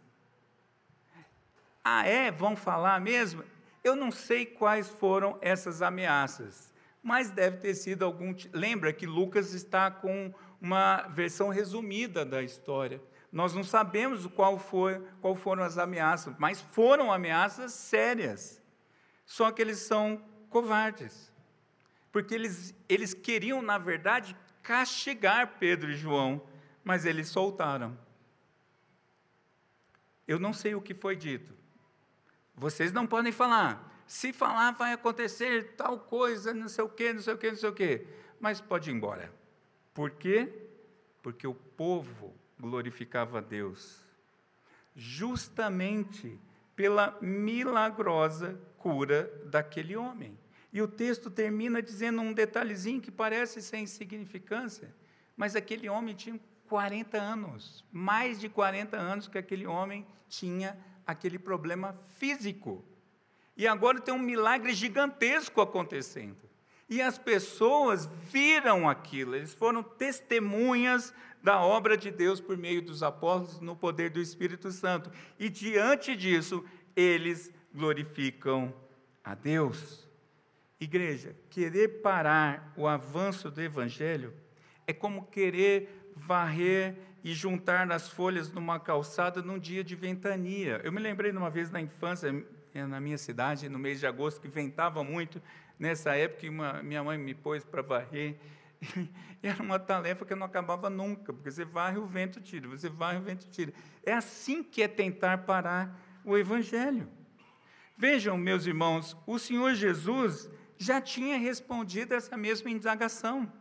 Ah, 1.83 2.05
é? 2.05 2.31
Vão 2.31 2.55
falar 2.55 3.01
mesmo? 3.01 3.43
Eu 3.83 3.95
não 3.95 4.11
sei 4.11 4.45
quais 4.45 4.87
foram 4.89 5.37
essas 5.41 5.81
ameaças 5.81 6.67
mas 7.07 7.29
deve 7.29 7.55
ter 7.55 7.73
sido 7.73 8.03
algum. 8.03 8.35
Lembra 8.51 8.91
que 8.91 9.05
Lucas 9.05 9.53
está 9.53 9.89
com 9.89 10.33
uma 10.59 11.03
versão 11.07 11.47
resumida 11.47 12.25
da 12.25 12.43
história. 12.43 13.01
Nós 13.37 13.53
não 13.53 13.63
sabemos 13.63 14.25
qual, 14.25 14.57
foi, 14.57 14.99
qual 15.21 15.35
foram 15.35 15.61
as 15.61 15.77
ameaças, 15.77 16.33
mas 16.39 16.59
foram 16.59 17.13
ameaças 17.13 17.71
sérias. 17.71 18.59
Só 19.27 19.51
que 19.51 19.61
eles 19.61 19.77
são 19.77 20.19
covardes. 20.49 21.31
Porque 22.11 22.33
eles, 22.33 22.73
eles 22.89 23.13
queriam, 23.13 23.61
na 23.61 23.77
verdade, 23.77 24.35
castigar 24.63 25.59
Pedro 25.59 25.91
e 25.91 25.95
João, 25.95 26.41
mas 26.83 27.05
eles 27.05 27.29
soltaram. 27.29 27.95
Eu 30.27 30.39
não 30.39 30.51
sei 30.51 30.73
o 30.73 30.81
que 30.81 30.95
foi 30.95 31.15
dito. 31.15 31.53
Vocês 32.55 32.91
não 32.91 33.05
podem 33.05 33.31
falar 33.31 34.01
se 34.07 34.33
falar 34.33 34.71
vai 34.71 34.93
acontecer 34.93 35.75
tal 35.75 35.99
coisa, 35.99 36.55
não 36.55 36.67
sei 36.67 36.83
o 36.83 36.89
quê, 36.89 37.13
não 37.13 37.21
sei 37.21 37.35
o 37.35 37.37
quê, 37.37 37.49
não 37.51 37.57
sei 37.57 37.69
o 37.69 37.73
quê. 37.73 38.07
Mas 38.39 38.59
pode 38.59 38.89
ir 38.89 38.95
embora. 38.95 39.31
Por 39.93 40.09
quê? 40.09 40.51
Porque 41.21 41.45
o 41.45 41.53
povo 41.53 42.33
glorificava 42.59 43.39
a 43.39 43.41
Deus. 43.41 44.01
Justamente 44.95 46.39
pela 46.75 47.17
milagrosa 47.21 48.59
cura 48.77 49.31
daquele 49.45 49.95
homem. 49.95 50.37
E 50.71 50.81
o 50.81 50.87
texto 50.87 51.29
termina 51.29 51.81
dizendo 51.81 52.21
um 52.21 52.33
detalhezinho 52.33 53.01
que 53.01 53.11
parece 53.11 53.61
sem 53.61 53.83
insignificância, 53.83 54.93
mas 55.35 55.55
aquele 55.55 55.89
homem 55.89 56.13
tinha 56.13 56.39
40 56.67 57.17
anos, 57.17 57.83
mais 57.91 58.39
de 58.39 58.49
40 58.49 58.97
anos 58.97 59.27
que 59.27 59.37
aquele 59.37 59.65
homem 59.65 60.05
tinha 60.27 60.77
aquele 61.05 61.39
problema 61.39 61.93
físico. 62.17 62.83
E 63.55 63.67
agora 63.67 63.99
tem 63.99 64.13
um 64.13 64.19
milagre 64.19 64.73
gigantesco 64.73 65.61
acontecendo. 65.61 66.46
E 66.89 67.01
as 67.01 67.17
pessoas 67.17 68.05
viram 68.31 68.87
aquilo, 68.87 69.35
eles 69.35 69.53
foram 69.53 69.83
testemunhas 69.83 71.13
da 71.43 71.61
obra 71.61 71.97
de 71.97 72.09
Deus 72.09 72.39
por 72.39 72.57
meio 72.57 72.81
dos 72.81 73.03
apóstolos 73.03 73.59
no 73.59 73.75
poder 73.75 74.09
do 74.09 74.21
Espírito 74.21 74.71
Santo. 74.71 75.11
E 75.37 75.49
diante 75.49 76.15
disso, 76.15 76.63
eles 76.95 77.53
glorificam 77.73 78.73
a 79.23 79.35
Deus. 79.35 80.07
Igreja, 80.79 81.35
querer 81.49 82.01
parar 82.01 82.73
o 82.77 82.87
avanço 82.87 83.49
do 83.51 83.61
Evangelho 83.61 84.33
é 84.85 84.93
como 84.93 85.25
querer 85.25 86.11
varrer 86.15 86.95
e 87.23 87.33
juntar 87.33 87.91
as 87.91 88.07
folhas 88.07 88.51
numa 88.51 88.79
calçada 88.79 89.41
num 89.41 89.59
dia 89.59 89.83
de 89.83 89.95
ventania. 89.95 90.79
Eu 90.83 90.91
me 90.91 91.01
lembrei 91.01 91.31
de 91.31 91.37
uma 91.37 91.49
vez 91.49 91.69
na 91.69 91.81
infância, 91.81 92.31
na 92.73 92.99
minha 92.99 93.17
cidade, 93.17 93.67
no 93.67 93.77
mês 93.77 93.99
de 93.99 94.07
agosto, 94.07 94.39
que 94.39 94.47
ventava 94.47 95.03
muito. 95.03 95.41
Nessa 95.79 96.15
época, 96.15 96.49
uma, 96.49 96.81
minha 96.81 97.03
mãe 97.03 97.17
me 97.17 97.33
pôs 97.33 97.63
para 97.63 97.81
varrer. 97.81 98.37
Era 99.41 99.61
uma 99.61 99.79
tarefa 99.79 100.25
que 100.25 100.35
não 100.35 100.45
acabava 100.45 100.89
nunca, 100.89 101.31
porque 101.31 101.51
você 101.51 101.63
varre, 101.63 101.97
o 101.97 102.05
vento 102.05 102.41
tira, 102.41 102.67
você 102.67 102.89
varre, 102.89 103.19
o 103.19 103.21
vento 103.21 103.47
tira. 103.49 103.73
É 104.03 104.13
assim 104.13 104.63
que 104.63 104.81
é 104.81 104.87
tentar 104.87 105.39
parar 105.39 105.99
o 106.25 106.37
Evangelho. 106.37 107.07
Vejam, 107.95 108.37
meus 108.37 108.65
irmãos, 108.65 109.17
o 109.25 109.39
Senhor 109.39 109.73
Jesus 109.73 110.49
já 110.77 111.01
tinha 111.01 111.37
respondido 111.37 112.13
essa 112.13 112.37
mesma 112.37 112.69
indagação. 112.69 113.51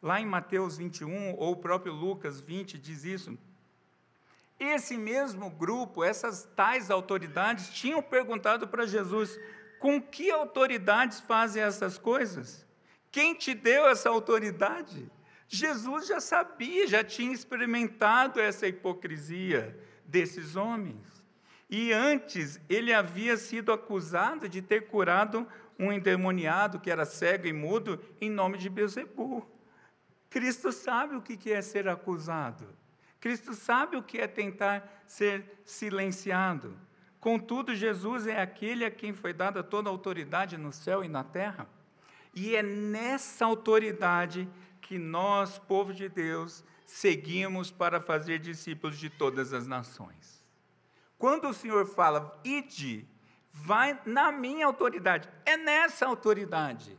Lá 0.00 0.20
em 0.20 0.26
Mateus 0.26 0.76
21, 0.76 1.34
ou 1.34 1.52
o 1.52 1.56
próprio 1.56 1.92
Lucas 1.92 2.40
20 2.40 2.78
diz 2.78 3.04
isso. 3.04 3.36
Esse 4.60 4.96
mesmo 4.96 5.50
grupo, 5.50 6.02
essas 6.02 6.44
tais 6.56 6.90
autoridades, 6.90 7.70
tinham 7.70 8.02
perguntado 8.02 8.66
para 8.66 8.86
Jesus: 8.86 9.38
com 9.78 10.00
que 10.00 10.30
autoridades 10.30 11.20
fazem 11.20 11.62
essas 11.62 11.98
coisas? 11.98 12.66
Quem 13.10 13.34
te 13.34 13.54
deu 13.54 13.88
essa 13.88 14.08
autoridade? 14.08 15.10
Jesus 15.48 16.06
já 16.06 16.20
sabia, 16.20 16.86
já 16.86 17.02
tinha 17.02 17.32
experimentado 17.32 18.38
essa 18.38 18.66
hipocrisia 18.66 19.78
desses 20.04 20.56
homens. 20.56 21.06
E 21.70 21.92
antes 21.92 22.60
ele 22.68 22.92
havia 22.92 23.36
sido 23.36 23.72
acusado 23.72 24.48
de 24.48 24.60
ter 24.60 24.88
curado 24.88 25.46
um 25.78 25.92
endemoniado 25.92 26.80
que 26.80 26.90
era 26.90 27.04
cego 27.04 27.46
e 27.46 27.52
mudo 27.52 28.00
em 28.20 28.30
nome 28.30 28.58
de 28.58 28.68
Bezebu. 28.68 29.46
Cristo 30.28 30.72
sabe 30.72 31.16
o 31.16 31.22
que 31.22 31.52
é 31.52 31.62
ser 31.62 31.88
acusado. 31.88 32.68
Cristo 33.20 33.54
sabe 33.54 33.96
o 33.96 34.02
que 34.02 34.18
é 34.18 34.26
tentar 34.26 35.02
ser 35.06 35.60
silenciado. 35.64 36.76
Contudo, 37.20 37.74
Jesus 37.74 38.26
é 38.26 38.40
aquele 38.40 38.84
a 38.84 38.90
quem 38.90 39.12
foi 39.12 39.32
dada 39.32 39.62
toda 39.62 39.88
a 39.88 39.92
autoridade 39.92 40.56
no 40.56 40.72
céu 40.72 41.04
e 41.04 41.08
na 41.08 41.24
terra. 41.24 41.68
E 42.34 42.54
é 42.54 42.62
nessa 42.62 43.44
autoridade 43.44 44.48
que 44.80 44.98
nós, 44.98 45.58
povo 45.58 45.92
de 45.92 46.08
Deus, 46.08 46.64
seguimos 46.86 47.70
para 47.70 48.00
fazer 48.00 48.38
discípulos 48.38 48.98
de 48.98 49.10
todas 49.10 49.52
as 49.52 49.66
nações. 49.66 50.42
Quando 51.18 51.48
o 51.48 51.54
Senhor 51.54 51.84
fala, 51.86 52.40
ide, 52.44 53.06
vai 53.52 54.00
na 54.06 54.30
minha 54.30 54.66
autoridade, 54.66 55.28
é 55.44 55.56
nessa 55.56 56.06
autoridade. 56.06 56.96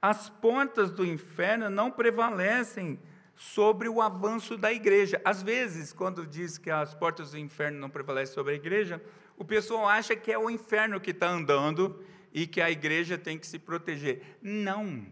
As 0.00 0.28
portas 0.28 0.90
do 0.90 1.04
inferno 1.04 1.68
não 1.68 1.90
prevalecem 1.90 2.98
sobre 3.34 3.88
o 3.88 4.00
avanço 4.00 4.56
da 4.56 4.72
igreja. 4.72 5.20
Às 5.24 5.42
vezes, 5.42 5.92
quando 5.92 6.26
diz 6.26 6.58
que 6.58 6.70
as 6.70 6.94
portas 6.94 7.32
do 7.32 7.38
inferno 7.38 7.78
não 7.78 7.90
prevalecem 7.90 8.34
sobre 8.34 8.52
a 8.52 8.56
igreja, 8.56 9.02
o 9.36 9.44
pessoal 9.44 9.88
acha 9.88 10.14
que 10.14 10.30
é 10.30 10.38
o 10.38 10.50
inferno 10.50 11.00
que 11.00 11.10
está 11.10 11.28
andando 11.28 12.04
e 12.32 12.46
que 12.46 12.60
a 12.60 12.70
igreja 12.70 13.18
tem 13.18 13.38
que 13.38 13.46
se 13.46 13.58
proteger. 13.58 14.38
Não. 14.40 15.06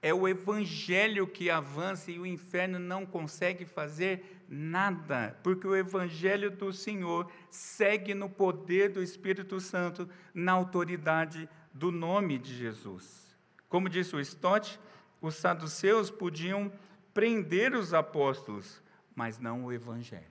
É 0.00 0.12
o 0.12 0.28
evangelho 0.28 1.26
que 1.26 1.48
avança 1.48 2.10
e 2.10 2.18
o 2.18 2.26
inferno 2.26 2.78
não 2.78 3.06
consegue 3.06 3.64
fazer 3.64 4.42
nada, 4.48 5.38
porque 5.42 5.66
o 5.66 5.74
evangelho 5.74 6.50
do 6.50 6.72
Senhor 6.72 7.30
segue 7.50 8.12
no 8.12 8.28
poder 8.28 8.90
do 8.90 9.02
Espírito 9.02 9.58
Santo, 9.60 10.08
na 10.34 10.52
autoridade 10.52 11.48
do 11.72 11.90
nome 11.90 12.38
de 12.38 12.54
Jesus. 12.54 13.34
Como 13.68 13.88
disse 13.88 14.14
o 14.14 14.20
Stott, 14.20 14.78
os 15.20 15.36
saduceus 15.36 16.10
podiam 16.10 16.70
prender 17.14 17.74
os 17.74 17.94
apóstolos, 17.94 18.82
mas 19.14 19.38
não 19.38 19.64
o 19.64 19.72
evangelho. 19.72 20.24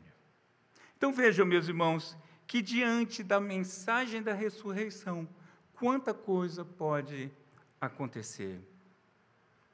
Então 0.96 1.12
vejam, 1.12 1.46
meus 1.46 1.68
irmãos, 1.68 2.16
que 2.48 2.62
diante 2.62 3.24
da 3.24 3.40
mensagem 3.40 4.22
da 4.22 4.34
ressurreição, 4.34 5.28
quanta 5.74 6.14
coisa 6.14 6.64
pode 6.64 7.32
acontecer. 7.80 8.62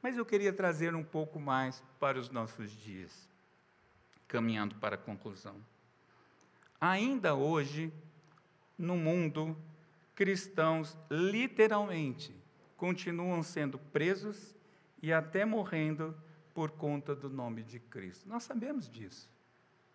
Mas 0.02 0.18
eu 0.18 0.26
queria 0.26 0.54
trazer 0.54 0.96
um 0.96 1.04
pouco 1.04 1.40
mais 1.40 1.84
para 2.00 2.18
os 2.18 2.30
nossos 2.30 2.72
dias, 2.72 3.28
caminhando 4.28 4.76
para 4.76 4.96
a 4.96 4.98
conclusão. 4.98 5.56
Ainda 6.80 7.36
hoje, 7.36 7.92
no 8.78 8.96
mundo, 8.96 9.58
cristãos 10.16 10.98
literalmente 11.12 12.34
continuam 12.78 13.44
sendo 13.44 13.78
presos 13.78 14.56
e 15.02 15.12
até 15.12 15.44
morrendo 15.44 16.16
por 16.54 16.72
conta 16.72 17.14
do 17.14 17.30
nome 17.30 17.64
de 17.64 17.80
Cristo. 17.80 18.28
Nós 18.28 18.44
sabemos 18.44 18.90
disso. 18.90 19.30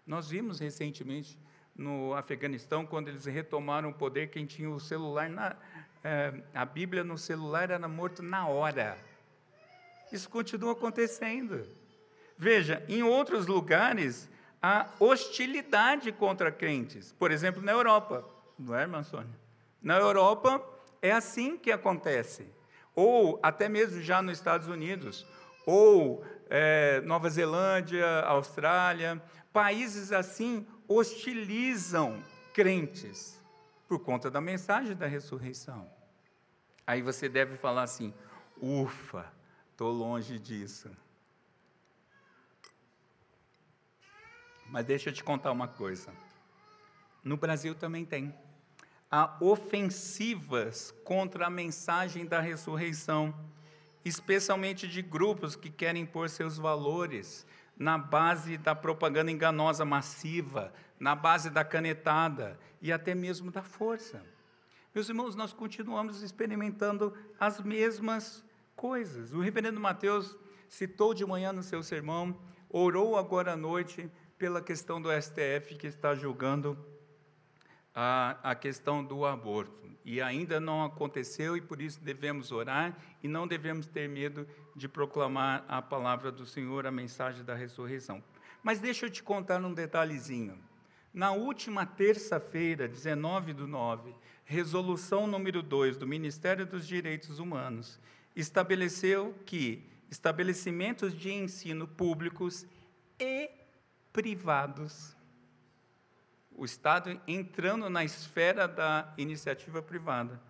Nós 0.07 0.29
vimos 0.29 0.61
recentemente 0.61 1.39
no 1.77 2.15
Afeganistão, 2.15 2.87
quando 2.87 3.09
eles 3.09 3.25
retomaram 3.25 3.91
o 3.91 3.95
poder, 3.95 4.29
quem 4.29 4.47
tinha 4.47 4.71
o 4.71 4.79
celular, 4.79 5.29
na, 5.29 5.57
é, 6.03 6.33
a 6.55 6.65
Bíblia 6.65 7.03
no 7.03 7.19
celular 7.19 7.71
era 7.71 7.89
morto 7.89 8.23
na 8.23 8.47
hora. 8.47 8.97
Isso 10.13 10.29
continua 10.29 10.73
acontecendo. 10.73 11.67
Veja, 12.39 12.85
em 12.89 13.03
outros 13.03 13.47
lugares, 13.47 14.29
há 14.63 14.89
hostilidade 15.01 16.13
contra 16.13 16.53
crentes. 16.53 17.13
Por 17.13 17.31
exemplo, 17.31 17.63
na 17.63 17.73
Europa. 17.73 18.25
Não 18.59 18.77
é, 18.77 18.83
irmã 18.83 19.03
Sônia? 19.03 19.35
Na 19.83 19.99
Europa, 19.99 20.65
é 21.03 21.11
assim 21.11 21.57
que 21.57 21.73
acontece. 21.73 22.47
Ou 22.95 23.41
até 23.43 23.69
mesmo 23.69 24.01
já 24.01 24.23
nos 24.23 24.39
Estados 24.39 24.69
Unidos. 24.69 25.27
Ou 25.67 26.25
é, 26.48 27.00
Nova 27.02 27.28
Zelândia, 27.30 28.20
Austrália. 28.22 29.22
Países 29.52 30.12
assim 30.12 30.66
hostilizam 30.88 32.22
crentes 32.52 33.40
por 33.88 34.00
conta 34.00 34.30
da 34.30 34.40
mensagem 34.40 34.96
da 34.96 35.07
ressurreição. 35.07 35.90
Aí 36.87 37.02
você 37.02 37.28
deve 37.28 37.57
falar 37.57 37.83
assim: 37.83 38.12
ufa, 38.61 39.33
estou 39.70 39.92
longe 39.92 40.38
disso. 40.38 40.90
Mas 44.68 44.87
deixa 44.87 45.11
eu 45.11 45.12
te 45.12 45.22
contar 45.22 45.52
uma 45.52 45.68
coisa. 45.68 46.12
No 47.22 47.37
Brasil 47.37 47.74
também 47.74 48.04
tem. 48.04 48.35
Há 49.11 49.37
ofensivas 49.40 50.90
contra 51.04 51.46
a 51.46 51.50
mensagem 51.50 52.26
da 52.26 52.40
ressurreição, 52.40 53.35
especialmente 54.05 54.87
de 54.87 55.01
grupos 55.01 55.57
que 55.57 55.71
querem 55.71 56.03
impor 56.03 56.29
seus 56.29 56.59
valores, 56.59 57.47
na 57.77 57.99
base 57.99 58.57
da 58.57 58.75
propaganda 58.75 59.31
enganosa 59.31 59.85
massiva, 59.85 60.73
na 60.99 61.14
base 61.14 61.51
da 61.51 61.64
canetada 61.64 62.59
e 62.81 62.93
até 62.93 63.14
mesmo 63.14 63.51
da 63.51 63.62
força. 63.62 64.23
Meus 64.95 65.09
irmãos, 65.09 65.35
nós 65.35 65.53
continuamos 65.53 66.23
experimentando 66.23 67.12
as 67.38 67.61
mesmas 67.61 68.45
coisas. 68.77 69.33
O 69.33 69.40
reverendo 69.40 69.81
Mateus 69.81 70.37
citou 70.69 71.12
de 71.12 71.27
manhã 71.27 71.53
no 71.53 71.62
seu 71.62 71.83
sermão, 71.83 72.38
orou 72.69 73.17
agora 73.17 73.55
à 73.55 73.57
noite 73.57 74.09
pela 74.38 74.61
questão 74.61 75.01
do 75.01 75.09
STF 75.11 75.75
que 75.77 75.87
está 75.87 76.14
julgando 76.14 76.79
a, 77.95 78.38
a 78.43 78.55
questão 78.55 79.05
do 79.05 79.25
aborto. 79.25 79.84
E 80.05 80.21
ainda 80.21 80.61
não 80.61 80.85
aconteceu, 80.85 81.57
e 81.57 81.61
por 81.61 81.81
isso 81.81 82.01
devemos 82.01 82.53
orar 82.53 82.97
e 83.23 83.29
não 83.29 83.47
devemos 83.47 83.87
ter 83.87 84.09
medo 84.09 84.47
de 84.77 84.87
proclamar 84.87 85.64
a 85.67 85.81
palavra 85.81 86.31
do 86.31 86.45
Senhor, 86.45 86.87
a 86.87 86.90
mensagem 86.90 87.43
da 87.43 87.55
ressurreição. 87.55 88.23
Mas 88.62 88.81
deixa 88.81 89.07
eu 89.07 89.11
te 89.11 89.23
contar 89.23 89.64
um 89.64 89.73
detalhezinho. 89.73 90.59
Na 91.12 91.33
última 91.33 91.87
terça-feira, 91.87 92.88
19 92.88 93.55
do 93.55 93.67
9, 93.67 94.14
resolução 94.45 95.27
número 95.27 95.62
2 95.62 95.97
do 95.97 96.07
Ministério 96.07 96.67
dos 96.67 96.87
Direitos 96.87 97.38
Humanos 97.38 98.01
estabeleceu 98.35 99.35
que 99.47 99.88
estabelecimentos 100.11 101.14
de 101.14 101.33
ensino 101.33 101.87
públicos 101.87 102.67
e 103.19 103.51
privados 104.12 105.13
o 106.57 106.64
Estado 106.64 107.21
entrando 107.27 107.90
na 107.90 108.05
esfera 108.05 108.69
da 108.69 109.12
iniciativa 109.19 109.83
privada. 109.83 110.40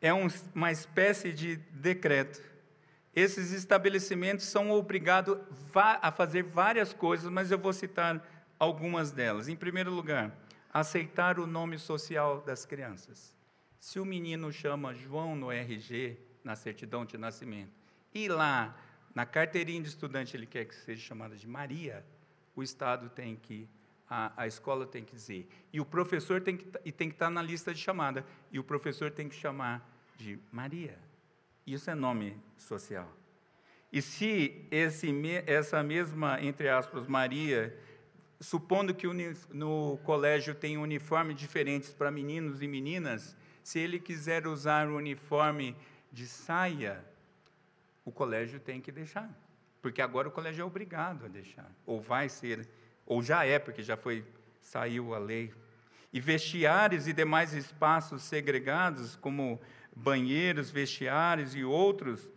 É 0.00 0.12
um, 0.12 0.26
uma 0.54 0.72
espécie 0.72 1.32
de 1.32 1.56
decreto. 1.56 2.42
Esses 3.14 3.52
estabelecimentos 3.52 4.46
são 4.46 4.70
obrigados 4.70 5.38
a 5.74 6.10
fazer 6.10 6.42
várias 6.42 6.92
coisas, 6.92 7.30
mas 7.30 7.50
eu 7.50 7.58
vou 7.58 7.72
citar 7.72 8.24
algumas 8.58 9.10
delas. 9.10 9.48
Em 9.48 9.56
primeiro 9.56 9.90
lugar, 9.90 10.34
aceitar 10.72 11.38
o 11.38 11.46
nome 11.46 11.78
social 11.78 12.40
das 12.40 12.64
crianças. 12.64 13.34
Se 13.78 13.98
o 13.98 14.04
menino 14.04 14.52
chama 14.52 14.94
João 14.94 15.34
no 15.34 15.50
RG, 15.50 16.18
na 16.44 16.56
certidão 16.56 17.04
de 17.04 17.18
nascimento, 17.18 17.72
e 18.14 18.28
lá 18.28 18.76
na 19.14 19.26
carteirinha 19.26 19.82
de 19.82 19.88
estudante 19.88 20.36
ele 20.36 20.46
quer 20.46 20.64
que 20.64 20.74
seja 20.74 21.02
chamada 21.02 21.36
de 21.36 21.46
Maria, 21.46 22.04
o 22.54 22.62
Estado 22.62 23.08
tem 23.08 23.36
que 23.36 23.68
a, 24.10 24.32
a 24.42 24.46
escola 24.48 24.84
tem 24.84 25.04
que 25.04 25.14
dizer. 25.14 25.48
E 25.72 25.80
o 25.80 25.84
professor 25.84 26.40
tem 26.40 26.56
que, 26.56 26.66
e 26.84 26.90
tem 26.90 27.08
que 27.08 27.14
estar 27.14 27.30
na 27.30 27.40
lista 27.40 27.72
de 27.72 27.80
chamada. 27.80 28.26
E 28.50 28.58
o 28.58 28.64
professor 28.64 29.12
tem 29.12 29.28
que 29.28 29.36
chamar 29.36 29.88
de 30.16 30.38
Maria. 30.50 30.98
Isso 31.64 31.88
é 31.88 31.94
nome 31.94 32.36
social. 32.58 33.08
E 33.92 34.02
se 34.02 34.66
esse, 34.70 35.08
essa 35.46 35.82
mesma, 35.82 36.42
entre 36.42 36.68
aspas, 36.68 37.06
Maria, 37.06 37.76
supondo 38.40 38.94
que 38.94 39.06
no 39.52 39.98
colégio 39.98 40.54
tem 40.54 40.76
uniformes 40.76 41.36
diferentes 41.36 41.92
para 41.92 42.10
meninos 42.10 42.62
e 42.62 42.66
meninas, 42.66 43.36
se 43.62 43.78
ele 43.78 44.00
quiser 44.00 44.46
usar 44.46 44.88
o 44.88 44.96
uniforme 44.96 45.76
de 46.12 46.26
saia, 46.26 47.04
o 48.04 48.10
colégio 48.10 48.58
tem 48.58 48.80
que 48.80 48.90
deixar. 48.90 49.30
Porque 49.80 50.02
agora 50.02 50.28
o 50.28 50.32
colégio 50.32 50.62
é 50.62 50.64
obrigado 50.64 51.24
a 51.24 51.28
deixar, 51.28 51.70
ou 51.86 52.00
vai 52.00 52.28
ser 52.28 52.68
ou 53.10 53.20
já 53.24 53.44
é, 53.44 53.58
porque 53.58 53.82
já 53.82 53.96
foi 53.96 54.24
saiu 54.60 55.12
a 55.12 55.18
lei. 55.18 55.52
E 56.12 56.20
vestiários 56.20 57.08
e 57.08 57.12
demais 57.12 57.52
espaços 57.52 58.22
segregados, 58.22 59.16
como 59.16 59.60
banheiros, 59.94 60.70
vestiários 60.70 61.56
e 61.56 61.64
outros, 61.64 62.30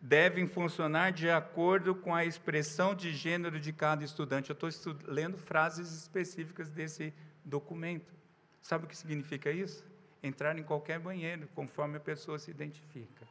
devem 0.00 0.48
funcionar 0.48 1.12
de 1.12 1.30
acordo 1.30 1.94
com 1.94 2.12
a 2.12 2.24
expressão 2.24 2.96
de 2.96 3.12
gênero 3.12 3.60
de 3.60 3.72
cada 3.72 4.04
estudante. 4.04 4.50
Eu 4.50 4.68
estou 4.68 4.96
lendo 5.04 5.38
frases 5.38 5.92
específicas 5.92 6.68
desse 6.68 7.14
documento. 7.44 8.12
Sabe 8.60 8.86
o 8.86 8.88
que 8.88 8.96
significa 8.96 9.52
isso? 9.52 9.84
Entrar 10.20 10.58
em 10.58 10.64
qualquer 10.64 10.98
banheiro, 10.98 11.48
conforme 11.54 11.96
a 11.96 12.00
pessoa 12.00 12.40
se 12.40 12.50
identifica. 12.50 13.24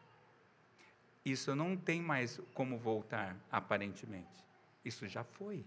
Isso 1.25 1.53
não 1.53 1.75
tem 1.75 2.01
mais 2.01 2.39
como 2.53 2.77
voltar, 2.77 3.35
aparentemente. 3.51 4.45
Isso 4.85 5.05
já 5.05 5.25
foi. 5.25 5.65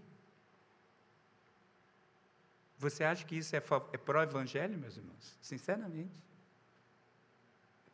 Você 2.81 3.03
acha 3.03 3.23
que 3.23 3.37
isso 3.37 3.55
é, 3.55 3.59
é 3.93 3.97
pró-evangelho, 3.97 4.75
meus 4.75 4.97
irmãos? 4.97 5.37
Sinceramente. 5.39 6.19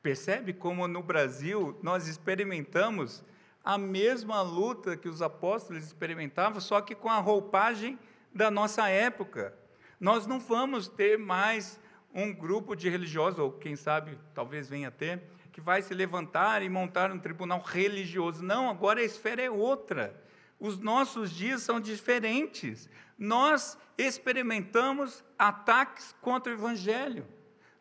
Percebe 0.02 0.54
como 0.54 0.88
no 0.88 1.04
Brasil 1.04 1.78
nós 1.84 2.08
experimentamos 2.08 3.22
a 3.66 3.78
mesma 3.78 4.42
luta 4.42 4.96
que 4.96 5.10
os 5.10 5.22
apóstolos 5.22 5.84
experimentavam, 5.84 6.62
só 6.62 6.80
que 6.80 6.96
com 6.96 7.10
a 7.10 7.20
roupagem 7.20 8.00
da 8.34 8.50
nossa 8.50 8.88
época. 8.88 9.54
Nós 10.00 10.26
não 10.26 10.40
vamos 10.40 10.88
ter 10.88 11.18
mais 11.18 11.78
um 12.14 12.34
grupo 12.34 12.74
de 12.74 12.88
religiosos, 12.88 13.40
ou 13.40 13.52
quem 13.52 13.76
sabe, 13.76 14.18
talvez 14.34 14.70
venha 14.70 14.90
ter, 14.90 15.22
que 15.52 15.60
vai 15.60 15.82
se 15.82 15.94
levantar 15.94 16.64
e 16.64 16.70
montar 16.70 17.12
um 17.12 17.20
tribunal 17.20 17.60
religioso. 17.60 18.42
Não, 18.42 18.70
agora 18.70 19.02
a 19.02 19.04
esfera 19.04 19.42
é 19.42 19.52
outra. 19.52 20.16
Os 20.60 20.80
nossos 20.80 21.32
dias 21.32 21.62
são 21.62 21.80
diferentes. 21.80 22.90
Nós 23.18 23.78
experimentamos 23.98 25.24
ataques 25.38 26.16
contra 26.22 26.52
o 26.52 26.56
Evangelho. 26.56 27.28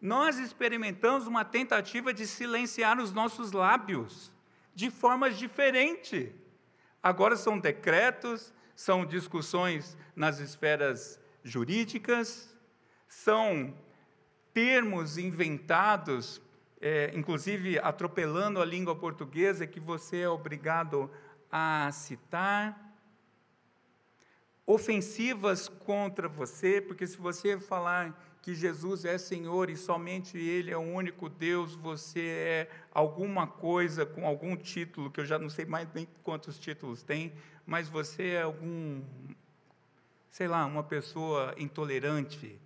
Nós 0.01 0.39
experimentamos 0.39 1.27
uma 1.27 1.45
tentativa 1.45 2.13
de 2.13 2.27
silenciar 2.27 2.99
os 2.99 3.13
nossos 3.13 3.53
lábios 3.53 4.33
de 4.75 4.91
formas 4.91 5.39
diferentes. 5.39 6.31
Agora 7.03 7.37
são 7.37 7.59
decretos, 7.59 8.53
são 8.75 9.07
discussões 9.07 9.97
nas 10.15 10.39
esferas 10.39 11.19
jurídicas, 11.43 12.55
são 13.09 13.75
termos 14.53 15.17
inventados 15.17 16.43
é, 16.81 17.11
inclusive 17.15 17.79
atropelando 17.79 18.61
a 18.61 18.65
língua 18.65 18.95
portuguesa, 18.95 19.67
que 19.67 19.81
você 19.81 20.19
é 20.19 20.29
obrigado 20.29 21.05
a 21.05 21.11
citar, 21.93 22.87
ofensivas 24.67 25.69
contra 25.69 26.29
você, 26.29 26.81
porque 26.81 27.07
se 27.07 27.17
você 27.17 27.59
falar 27.59 28.21
que 28.43 28.55
Jesus 28.55 29.05
é 29.05 29.19
Senhor 29.19 29.71
e 29.71 29.77
somente 29.77 30.39
Ele 30.39 30.71
é 30.71 30.77
o 30.77 30.81
único 30.81 31.29
Deus, 31.29 31.75
você 31.75 32.21
é 32.21 32.71
alguma 32.93 33.47
coisa 33.47 34.07
com 34.07 34.27
algum 34.27 34.57
título, 34.57 35.11
que 35.11 35.21
eu 35.21 35.27
já 35.27 35.39
não 35.39 35.51
sei 35.51 35.65
mais 35.65 35.89
nem 35.93 36.07
quantos 36.23 36.59
títulos 36.59 37.03
tem, 37.03 37.33
mas 37.67 37.89
você 37.89 38.31
é 38.31 38.43
algum, 38.43 39.03
sei 40.31 40.47
lá, 40.47 40.65
uma 40.65 40.85
pessoa 40.85 41.55
intolerante, 41.59 42.61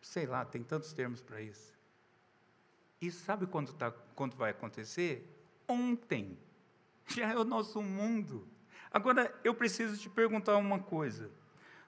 sei 0.00 0.26
lá, 0.26 0.44
tem 0.44 0.62
tantos 0.62 0.92
termos 0.92 1.20
para 1.20 1.40
isso. 1.40 1.76
E 3.00 3.10
sabe 3.10 3.46
quando, 3.46 3.72
tá, 3.72 3.92
quando 4.14 4.36
vai 4.36 4.50
acontecer? 4.50 5.28
Ontem. 5.68 6.38
Já 7.08 7.32
é 7.32 7.36
o 7.36 7.44
nosso 7.44 7.82
mundo. 7.82 8.46
Agora, 8.90 9.34
eu 9.42 9.54
preciso 9.54 9.96
te 9.96 10.08
perguntar 10.08 10.56
uma 10.56 10.78
coisa. 10.78 11.30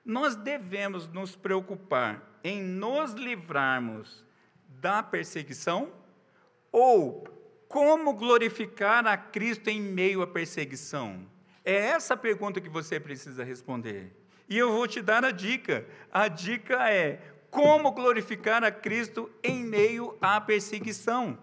Nós 0.04 0.34
devemos 0.34 1.08
nos 1.08 1.36
preocupar 1.36 2.40
em 2.42 2.62
nos 2.62 3.12
livrarmos 3.12 4.24
da 4.68 5.02
perseguição 5.02 5.92
ou 6.72 7.24
como 7.68 8.14
glorificar 8.14 9.06
a 9.06 9.16
Cristo 9.16 9.68
em 9.68 9.80
meio 9.80 10.22
à 10.22 10.26
perseguição? 10.26 11.26
É 11.64 11.74
essa 11.74 12.16
pergunta 12.16 12.60
que 12.60 12.68
você 12.68 12.98
precisa 12.98 13.44
responder. 13.44 14.12
E 14.48 14.58
eu 14.58 14.72
vou 14.72 14.88
te 14.88 15.00
dar 15.00 15.24
a 15.24 15.30
dica. 15.30 15.86
A 16.10 16.26
dica 16.26 16.90
é 16.90 17.20
como 17.50 17.92
glorificar 17.92 18.64
a 18.64 18.72
Cristo 18.72 19.30
em 19.42 19.64
meio 19.64 20.16
à 20.20 20.40
perseguição. 20.40 21.38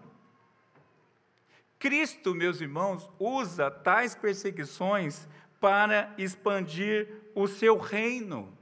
Cristo, 1.78 2.34
meus 2.34 2.60
irmãos, 2.60 3.08
usa 3.18 3.70
tais 3.70 4.14
perseguições 4.14 5.28
para 5.60 6.12
expandir 6.18 7.08
o 7.34 7.46
seu 7.46 7.78
reino. 7.78 8.56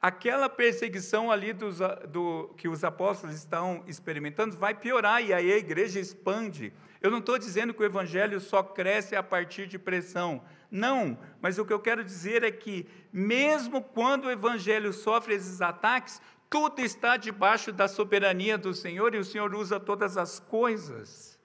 Aquela 0.00 0.48
perseguição 0.48 1.30
ali 1.30 1.52
dos, 1.52 1.78
do, 2.08 2.54
que 2.56 2.68
os 2.68 2.84
apóstolos 2.84 3.36
estão 3.36 3.82
experimentando 3.86 4.56
vai 4.56 4.74
piorar 4.74 5.22
e 5.22 5.32
aí 5.32 5.52
a 5.52 5.56
igreja 5.56 5.98
expande. 5.98 6.72
Eu 7.02 7.10
não 7.10 7.18
estou 7.18 7.38
dizendo 7.38 7.74
que 7.74 7.82
o 7.82 7.86
evangelho 7.86 8.40
só 8.40 8.62
cresce 8.62 9.14
a 9.16 9.22
partir 9.22 9.66
de 9.66 9.78
pressão. 9.78 10.42
Não, 10.70 11.18
mas 11.40 11.58
o 11.58 11.64
que 11.64 11.72
eu 11.72 11.80
quero 11.80 12.04
dizer 12.04 12.42
é 12.42 12.50
que, 12.50 12.86
mesmo 13.12 13.82
quando 13.82 14.26
o 14.26 14.30
evangelho 14.30 14.92
sofre 14.92 15.34
esses 15.34 15.60
ataques, 15.60 16.20
tudo 16.48 16.80
está 16.80 17.16
debaixo 17.16 17.72
da 17.72 17.88
soberania 17.88 18.56
do 18.56 18.72
Senhor 18.72 19.14
e 19.14 19.18
o 19.18 19.24
Senhor 19.24 19.54
usa 19.54 19.80
todas 19.80 20.16
as 20.16 20.38
coisas. 20.38 21.35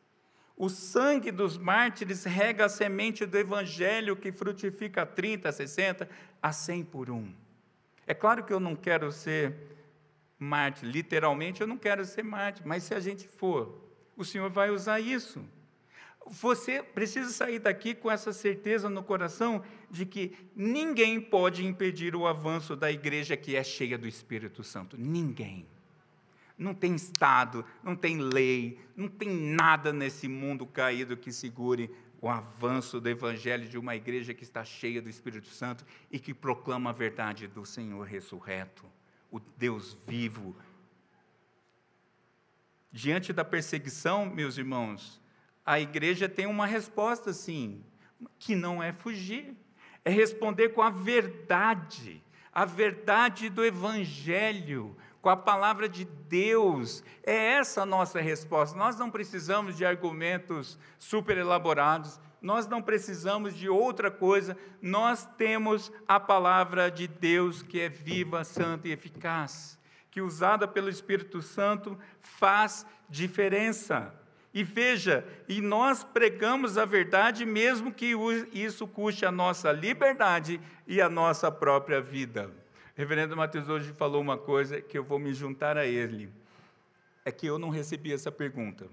O 0.61 0.69
sangue 0.69 1.31
dos 1.31 1.57
mártires 1.57 2.23
rega 2.23 2.65
a 2.65 2.69
semente 2.69 3.25
do 3.25 3.35
evangelho 3.35 4.15
que 4.15 4.31
frutifica 4.31 5.03
30, 5.07 5.51
60, 5.51 6.07
a 6.39 6.53
100 6.53 6.83
por 6.83 7.09
um. 7.09 7.33
É 8.05 8.13
claro 8.13 8.43
que 8.43 8.53
eu 8.53 8.59
não 8.59 8.75
quero 8.75 9.11
ser 9.11 9.55
mártir, 10.37 10.87
literalmente 10.87 11.61
eu 11.61 11.65
não 11.65 11.79
quero 11.79 12.05
ser 12.05 12.23
mártir, 12.23 12.61
mas 12.63 12.83
se 12.83 12.93
a 12.93 12.99
gente 12.99 13.27
for, 13.27 13.75
o 14.15 14.23
Senhor 14.23 14.51
vai 14.51 14.69
usar 14.69 14.99
isso. 14.99 15.43
Você 16.27 16.83
precisa 16.83 17.31
sair 17.31 17.57
daqui 17.57 17.95
com 17.95 18.11
essa 18.11 18.31
certeza 18.31 18.87
no 18.87 19.01
coração 19.01 19.63
de 19.89 20.05
que 20.05 20.37
ninguém 20.55 21.19
pode 21.19 21.65
impedir 21.65 22.15
o 22.15 22.27
avanço 22.27 22.75
da 22.75 22.91
igreja 22.91 23.35
que 23.35 23.55
é 23.55 23.63
cheia 23.63 23.97
do 23.97 24.07
Espírito 24.07 24.63
Santo. 24.63 24.95
Ninguém. 24.95 25.65
Não 26.61 26.75
tem 26.75 26.93
Estado, 26.93 27.65
não 27.83 27.95
tem 27.95 28.19
lei, 28.19 28.79
não 28.95 29.07
tem 29.07 29.29
nada 29.29 29.91
nesse 29.91 30.27
mundo 30.27 30.63
caído 30.63 31.17
que 31.17 31.31
segure 31.31 31.89
o 32.21 32.29
avanço 32.29 33.01
do 33.01 33.09
Evangelho 33.09 33.67
de 33.67 33.79
uma 33.79 33.95
igreja 33.95 34.31
que 34.31 34.43
está 34.43 34.63
cheia 34.63 35.01
do 35.01 35.09
Espírito 35.09 35.47
Santo 35.47 35.83
e 36.11 36.19
que 36.19 36.35
proclama 36.35 36.91
a 36.91 36.93
verdade 36.93 37.47
do 37.47 37.65
Senhor 37.65 38.05
ressurreto, 38.05 38.85
o 39.31 39.39
Deus 39.39 39.97
vivo. 40.07 40.55
Diante 42.91 43.33
da 43.33 43.43
perseguição, 43.43 44.27
meus 44.27 44.55
irmãos, 44.55 45.19
a 45.65 45.79
igreja 45.79 46.29
tem 46.29 46.45
uma 46.45 46.67
resposta, 46.67 47.33
sim, 47.33 47.83
que 48.37 48.53
não 48.53 48.83
é 48.83 48.93
fugir, 48.93 49.55
é 50.05 50.11
responder 50.11 50.69
com 50.69 50.83
a 50.83 50.91
verdade, 50.91 52.23
a 52.53 52.65
verdade 52.65 53.49
do 53.49 53.65
Evangelho, 53.65 54.95
com 55.21 55.29
a 55.29 55.37
palavra 55.37 55.87
de 55.87 56.05
Deus. 56.05 57.03
É 57.23 57.53
essa 57.53 57.83
a 57.83 57.85
nossa 57.85 58.19
resposta. 58.19 58.77
Nós 58.77 58.97
não 58.97 59.11
precisamos 59.11 59.77
de 59.77 59.85
argumentos 59.85 60.79
super 60.97 61.37
elaborados, 61.37 62.19
nós 62.41 62.67
não 62.67 62.81
precisamos 62.81 63.55
de 63.55 63.69
outra 63.69 64.09
coisa, 64.09 64.57
nós 64.81 65.29
temos 65.37 65.91
a 66.07 66.19
palavra 66.19 66.89
de 66.89 67.07
Deus 67.07 67.61
que 67.61 67.79
é 67.79 67.87
viva, 67.87 68.43
santa 68.43 68.87
e 68.87 68.91
eficaz, 68.91 69.77
que 70.09 70.21
usada 70.21 70.67
pelo 70.67 70.89
Espírito 70.89 71.41
Santo 71.41 71.97
faz 72.19 72.85
diferença. 73.07 74.11
E 74.53 74.63
veja, 74.63 75.25
e 75.47 75.61
nós 75.61 76.03
pregamos 76.03 76.77
a 76.77 76.83
verdade, 76.83 77.45
mesmo 77.45 77.93
que 77.93 78.13
isso 78.51 78.85
custe 78.85 79.25
a 79.25 79.31
nossa 79.31 79.71
liberdade 79.71 80.59
e 80.85 80.99
a 80.99 81.07
nossa 81.07 81.49
própria 81.49 82.01
vida. 82.01 82.60
Reverendo 82.95 83.37
Mateus 83.37 83.69
hoje 83.69 83.93
falou 83.93 84.21
uma 84.21 84.37
coisa 84.37 84.81
que 84.81 84.97
eu 84.97 85.03
vou 85.03 85.17
me 85.17 85.33
juntar 85.33 85.77
a 85.77 85.85
ele. 85.85 86.31
É 87.23 87.31
que 87.31 87.45
eu 87.45 87.57
não 87.57 87.69
recebi 87.69 88.11
essa 88.11 88.31
pergunta, 88.31 88.87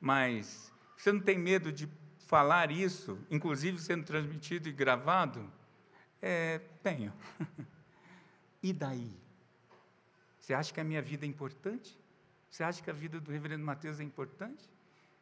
mas 0.00 0.72
você 0.96 1.12
não 1.12 1.20
tem 1.20 1.38
medo 1.38 1.72
de 1.72 1.88
falar 2.26 2.70
isso, 2.70 3.18
inclusive 3.30 3.78
sendo 3.78 4.04
transmitido 4.04 4.68
e 4.68 4.72
gravado? 4.72 5.50
É, 6.20 6.58
tenho. 6.82 7.12
e 8.62 8.72
daí? 8.72 9.16
Você 10.38 10.52
acha 10.52 10.72
que 10.72 10.80
a 10.80 10.84
minha 10.84 11.00
vida 11.00 11.24
é 11.24 11.28
importante? 11.28 11.98
Você 12.50 12.62
acha 12.62 12.82
que 12.82 12.90
a 12.90 12.92
vida 12.92 13.20
do 13.20 13.30
reverendo 13.30 13.64
Mateus 13.64 14.00
é 14.00 14.02
importante? 14.02 14.68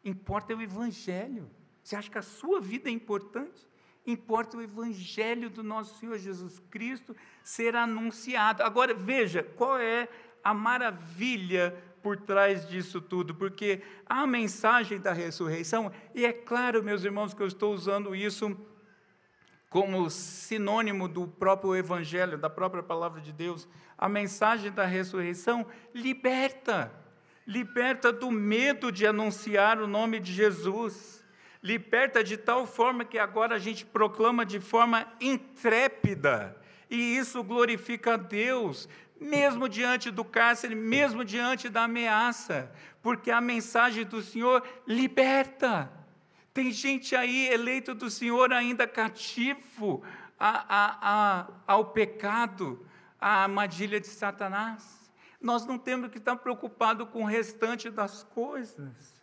Importa 0.05 0.53
é 0.53 0.57
o 0.57 0.63
Evangelho. 0.63 1.51
Você 1.83 1.95
acha 1.95 2.11
que 2.11 2.19
a 2.19 2.23
sua 2.23 2.61
vida 2.61 2.89
é 2.89 2.93
importante? 2.93 3.69
Importa 4.07 4.57
o 4.57 4.63
evangelho 4.63 5.51
do 5.51 5.63
nosso 5.63 5.99
Senhor 5.99 6.19
Jesus 6.19 6.63
Cristo 6.71 7.15
ser 7.43 7.75
anunciado. 7.75 8.63
Agora 8.63 8.95
veja 8.95 9.43
qual 9.43 9.79
é 9.79 10.09
a 10.43 10.55
maravilha 10.55 11.77
por 12.03 12.17
trás 12.17 12.69
disso 12.69 13.01
tudo, 13.01 13.35
porque 13.35 13.83
a 14.09 14.27
mensagem 14.27 15.01
da 15.01 15.13
ressurreição, 15.13 15.91
e 16.15 16.25
é 16.25 16.33
claro, 16.33 16.83
meus 16.83 17.03
irmãos, 17.03 17.35
que 17.35 17.43
eu 17.43 17.49
estou 17.49 17.75
usando 17.75 18.15
isso 18.15 18.57
como 19.69 20.09
sinônimo 20.09 21.09
do 21.09 21.27
próprio 21.27 21.75
evangelho, 21.75 22.39
da 22.39 22.49
própria 22.49 22.83
palavra 22.83 23.21
de 23.21 23.33
Deus, 23.33 23.69
a 23.99 24.09
mensagem 24.09 24.71
da 24.71 24.85
ressurreição 24.85 25.67
liberta, 25.93 26.93
liberta 27.47 28.13
do 28.13 28.31
medo 28.31 28.93
de 28.93 29.07
anunciar 29.07 29.81
o 29.81 29.87
nome 29.87 30.21
de 30.21 30.33
Jesus 30.33 31.16
liberta 31.67 32.23
de 32.23 32.37
tal 32.37 32.65
forma 32.65 33.05
que 33.05 33.19
agora 33.19 33.57
a 33.57 33.59
gente 33.59 33.85
proclama 33.85 34.47
de 34.47 34.61
forma 34.61 35.05
intrépida, 35.21 36.57
e 36.89 37.17
isso 37.17 37.43
glorifica 37.43 38.15
a 38.15 38.17
Deus, 38.17 38.89
mesmo 39.21 39.69
diante 39.69 40.09
do 40.13 40.25
cárcere, 40.25 40.77
mesmo 40.77 41.25
diante 41.25 41.69
da 41.69 41.83
ameaça, 41.83 42.71
porque 43.03 43.33
a 43.33 43.41
mensagem 43.41 44.05
do 44.05 44.23
Senhor 44.23 44.63
liberta. 44.87 45.91
Tem 46.55 46.71
gente 46.71 47.17
aí 47.17 47.49
eleito 47.49 47.97
do 47.97 48.09
Senhor 48.09 48.53
ainda 48.53 48.87
cativo 48.87 50.05
a, 50.39 50.51
a, 50.69 50.99
a, 51.01 51.47
ao 51.67 51.87
pecado, 51.87 52.87
à 53.21 53.43
armadilha 53.43 53.99
de 53.99 54.07
Satanás. 54.07 55.11
Nós 55.41 55.67
não 55.67 55.79
temos 55.79 56.13
que 56.13 56.19
estar 56.19 56.37
preocupados 56.37 57.09
com 57.09 57.25
o 57.25 57.27
restante 57.27 57.91
das 57.91 58.23
coisas. 58.23 59.16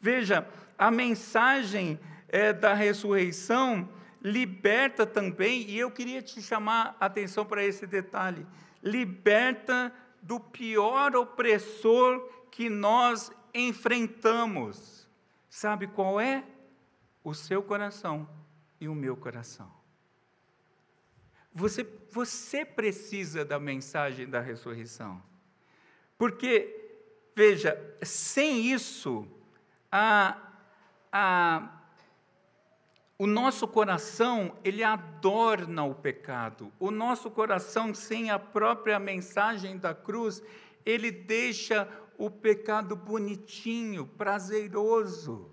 Veja, 0.00 0.48
a 0.78 0.90
mensagem 0.90 2.00
é, 2.28 2.52
da 2.52 2.72
ressurreição 2.72 3.88
liberta 4.22 5.06
também, 5.06 5.62
e 5.68 5.78
eu 5.78 5.90
queria 5.90 6.22
te 6.22 6.40
chamar 6.40 6.96
a 7.00 7.06
atenção 7.06 7.44
para 7.44 7.64
esse 7.64 7.86
detalhe: 7.86 8.46
liberta 8.82 9.92
do 10.22 10.38
pior 10.40 11.14
opressor 11.16 12.20
que 12.50 12.68
nós 12.68 13.30
enfrentamos. 13.52 15.08
Sabe 15.48 15.86
qual 15.86 16.20
é? 16.20 16.44
O 17.22 17.34
seu 17.34 17.62
coração 17.62 18.28
e 18.80 18.88
o 18.88 18.94
meu 18.94 19.16
coração. 19.16 19.70
Você, 21.52 21.86
você 22.10 22.64
precisa 22.64 23.44
da 23.44 23.58
mensagem 23.58 24.28
da 24.28 24.40
ressurreição. 24.40 25.20
Porque, 26.16 27.32
veja, 27.34 27.76
sem 28.02 28.72
isso, 28.72 29.26
a, 29.90 30.36
a, 31.12 31.80
o 33.18 33.26
nosso 33.26 33.66
coração, 33.68 34.56
ele 34.64 34.82
adorna 34.82 35.84
o 35.84 35.94
pecado. 35.94 36.72
O 36.78 36.90
nosso 36.90 37.30
coração, 37.30 37.94
sem 37.94 38.30
a 38.30 38.38
própria 38.38 38.98
mensagem 38.98 39.76
da 39.76 39.94
cruz, 39.94 40.42
ele 40.84 41.10
deixa 41.10 41.88
o 42.16 42.30
pecado 42.30 42.94
bonitinho, 42.94 44.06
prazeroso, 44.06 45.50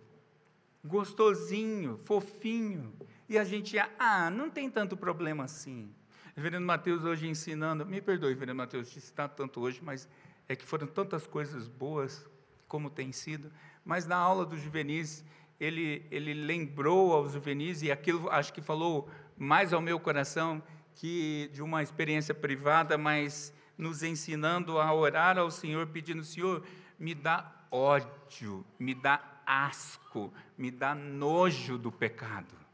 gostosinho, 0.84 2.00
fofinho. 2.06 2.94
E 3.30 3.38
a 3.38 3.44
gente, 3.44 3.78
ah, 4.00 4.30
não 4.30 4.50
tem 4.50 4.70
tanto 4.70 4.96
problema 4.96 5.44
assim. 5.46 5.94
Reverendo 6.36 6.66
Mateus 6.66 7.04
hoje 7.04 7.28
ensinando, 7.28 7.86
me 7.86 8.00
perdoe, 8.00 8.30
Reverendo 8.30 8.58
Mateus, 8.58 8.90
te 8.90 9.02
citar 9.02 9.28
tanto 9.30 9.60
hoje, 9.60 9.82
mas 9.84 10.08
é 10.48 10.56
que 10.56 10.66
foram 10.66 10.88
tantas 10.88 11.26
coisas 11.26 11.68
boas 11.68 12.26
como 12.68 12.90
tem 12.90 13.12
sido. 13.12 13.52
Mas 13.88 14.06
na 14.06 14.18
aula 14.18 14.46
dos 14.46 14.60
juvenis, 14.60 15.24
ele, 15.58 16.06
ele 16.12 16.34
lembrou 16.34 17.14
aos 17.14 17.32
juvenis, 17.32 17.82
e 17.82 17.90
aquilo 17.90 18.30
acho 18.30 18.52
que 18.52 18.62
falou 18.62 19.10
mais 19.38 19.72
ao 19.72 19.80
meu 19.80 19.98
coração, 19.98 20.62
que 20.94 21.50
de 21.54 21.62
uma 21.64 21.82
experiência 21.82 22.36
privada, 22.36 22.98
mas 22.98 23.54
nos 23.78 24.04
ensinando 24.04 24.78
a 24.78 24.94
orar 24.94 25.38
ao 25.38 25.50
Senhor, 25.50 25.88
pedindo: 25.88 26.22
Senhor, 26.26 26.66
me 27.00 27.16
dá 27.16 27.50
ódio, 27.72 28.66
me 28.78 28.94
dá 28.94 29.22
asco, 29.46 30.34
me 30.58 30.70
dá 30.70 30.94
nojo 30.94 31.78
do 31.78 31.90
pecado. 31.90 32.67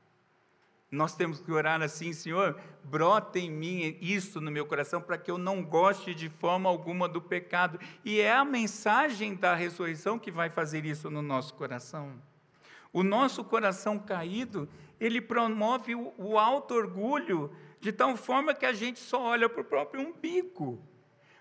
Nós 0.94 1.16
temos 1.16 1.42
que 1.42 1.52
orar 1.52 1.82
assim, 1.82 2.14
Senhor, 2.14 2.56
brota 2.84 3.40
em 3.40 3.50
mim 3.50 3.98
isso 4.00 4.40
no 4.40 4.52
meu 4.52 4.64
coração 4.64 5.02
para 5.02 5.18
que 5.18 5.32
eu 5.32 5.40
não 5.40 5.64
goste 5.64 6.14
de 6.14 6.30
forma 6.30 6.70
alguma 6.70 7.10
do 7.10 7.20
pecado. 7.20 7.80
E 8.06 8.22
é 8.22 8.32
a 8.32 8.46
mensagem 8.46 9.34
da 9.34 9.56
ressurreição 9.56 10.20
que 10.20 10.30
vai 10.30 10.52
fazer 10.52 10.86
isso 10.86 11.10
no 11.10 11.24
nosso 11.24 11.56
coração. 11.56 12.14
O 12.92 13.02
nosso 13.02 13.44
coração 13.44 13.98
caído, 13.98 14.70
ele 15.00 15.20
promove 15.20 15.96
o, 15.96 16.38
alto 16.38 16.76
orgulho 16.76 17.52
de 17.80 17.92
tal 17.92 18.16
forma 18.16 18.54
que 18.54 18.66
a 18.66 18.72
gente 18.72 19.00
só 19.00 19.20
olha 19.20 19.50
para 19.50 19.62
o 19.62 19.66
próprio 19.66 20.08
umbigo. 20.08 20.80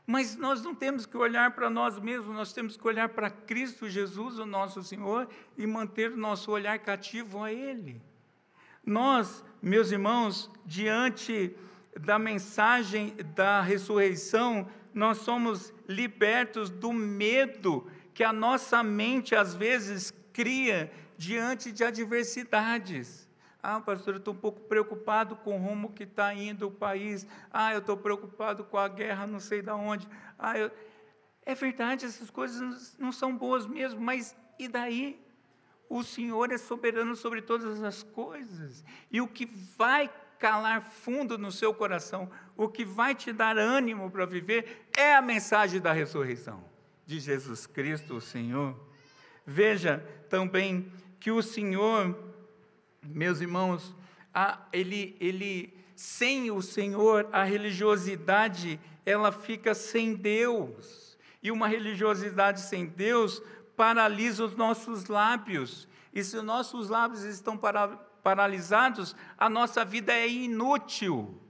Mas 0.06 0.34
nós 0.34 0.62
não 0.62 0.74
temos 0.74 1.04
que 1.04 1.16
olhar 1.18 1.54
para 1.54 1.68
nós 1.68 1.98
mesmos, 1.98 2.34
nós 2.34 2.54
temos 2.54 2.78
que 2.78 2.88
olhar 2.88 3.10
para 3.10 3.28
Cristo 3.28 3.86
Jesus, 3.86 4.38
o 4.38 4.46
nosso 4.46 4.82
Senhor, 4.82 5.28
e 5.58 5.66
manter 5.66 6.12
o 6.12 6.16
nosso 6.16 6.50
olhar 6.50 6.78
cativo 6.78 7.44
a 7.44 7.52
Ele. 7.52 8.00
Nós, 8.84 9.44
meus 9.60 9.92
irmãos, 9.92 10.50
diante 10.66 11.56
da 11.98 12.18
mensagem 12.18 13.14
da 13.34 13.60
ressurreição, 13.60 14.68
nós 14.92 15.18
somos 15.18 15.72
libertos 15.88 16.68
do 16.68 16.92
medo 16.92 17.88
que 18.12 18.24
a 18.24 18.32
nossa 18.32 18.82
mente 18.82 19.34
às 19.34 19.54
vezes 19.54 20.12
cria 20.32 20.90
diante 21.16 21.70
de 21.70 21.84
adversidades. 21.84 23.28
Ah, 23.62 23.80
pastor, 23.80 24.14
eu 24.14 24.18
estou 24.18 24.34
um 24.34 24.36
pouco 24.36 24.60
preocupado 24.62 25.36
com 25.36 25.56
o 25.56 25.62
rumo 25.62 25.92
que 25.92 26.02
está 26.02 26.34
indo 26.34 26.66
o 26.66 26.70
país. 26.70 27.24
Ah, 27.52 27.72
eu 27.72 27.78
estou 27.78 27.96
preocupado 27.96 28.64
com 28.64 28.76
a 28.76 28.88
guerra, 28.88 29.24
não 29.24 29.38
sei 29.38 29.62
de 29.62 29.70
onde. 29.70 30.08
Ah, 30.38 30.58
eu... 30.58 30.70
É 31.44 31.54
verdade, 31.54 32.06
essas 32.06 32.30
coisas 32.30 32.96
não 32.98 33.12
são 33.12 33.36
boas 33.36 33.66
mesmo, 33.66 34.00
mas 34.00 34.36
e 34.58 34.68
daí? 34.68 35.20
O 35.92 36.02
Senhor 36.02 36.50
é 36.50 36.56
soberano 36.56 37.14
sobre 37.14 37.42
todas 37.42 37.82
as 37.82 38.02
coisas. 38.02 38.82
E 39.10 39.20
o 39.20 39.28
que 39.28 39.44
vai 39.76 40.10
calar 40.38 40.80
fundo 40.80 41.36
no 41.36 41.52
seu 41.52 41.74
coração, 41.74 42.30
o 42.56 42.66
que 42.66 42.82
vai 42.82 43.14
te 43.14 43.30
dar 43.30 43.58
ânimo 43.58 44.10
para 44.10 44.24
viver, 44.24 44.86
é 44.96 45.14
a 45.14 45.20
mensagem 45.20 45.82
da 45.82 45.92
ressurreição 45.92 46.64
de 47.04 47.20
Jesus 47.20 47.66
Cristo, 47.66 48.14
o 48.14 48.22
Senhor. 48.22 48.74
Veja 49.44 49.98
também 50.30 50.90
que 51.20 51.30
o 51.30 51.42
Senhor, 51.42 52.18
meus 53.02 53.42
irmãos, 53.42 53.94
a, 54.32 54.66
ele, 54.72 55.14
ele, 55.20 55.76
sem 55.94 56.50
o 56.50 56.62
Senhor, 56.62 57.28
a 57.30 57.44
religiosidade, 57.44 58.80
ela 59.04 59.30
fica 59.30 59.74
sem 59.74 60.14
Deus. 60.14 61.18
E 61.42 61.50
uma 61.50 61.68
religiosidade 61.68 62.62
sem 62.62 62.86
Deus 62.86 63.42
paralisa 63.76 64.44
os 64.44 64.56
nossos 64.56 65.06
lábios. 65.06 65.88
E 66.12 66.22
se 66.22 66.36
os 66.36 66.44
nossos 66.44 66.88
lábios 66.88 67.22
estão 67.22 67.56
para, 67.56 67.88
paralisados, 68.22 69.16
a 69.36 69.48
nossa 69.48 69.84
vida 69.84 70.12
é 70.12 70.28
inútil. 70.28 71.40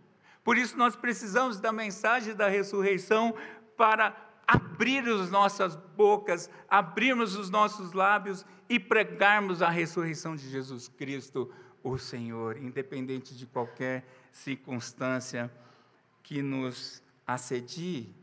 Por 0.44 0.56
isso 0.56 0.76
nós 0.76 0.96
precisamos 0.96 1.60
da 1.60 1.72
mensagem 1.72 2.34
da 2.34 2.48
ressurreição 2.48 3.34
para 3.76 4.16
abrir 4.46 5.08
as 5.08 5.30
nossas 5.30 5.76
bocas, 5.76 6.50
abrirmos 6.68 7.36
os 7.36 7.48
nossos 7.48 7.92
lábios 7.92 8.44
e 8.68 8.78
pregarmos 8.78 9.62
a 9.62 9.68
ressurreição 9.68 10.34
de 10.34 10.48
Jesus 10.48 10.88
Cristo, 10.88 11.52
o 11.82 11.98
Senhor, 11.98 12.56
independente 12.56 13.36
de 13.36 13.46
qualquer 13.46 14.04
circunstância 14.30 15.52
que 16.22 16.42
nos 16.42 17.02
assedie. 17.26 18.14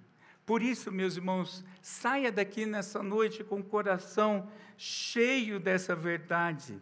Por 0.50 0.64
isso, 0.64 0.92
meus 0.92 1.16
irmãos, 1.16 1.64
saia 1.80 2.32
daqui 2.32 2.66
nessa 2.66 3.04
noite 3.04 3.44
com 3.44 3.60
o 3.60 3.64
coração 3.64 4.50
cheio 4.76 5.60
dessa 5.60 5.96
verdade. 5.96 6.82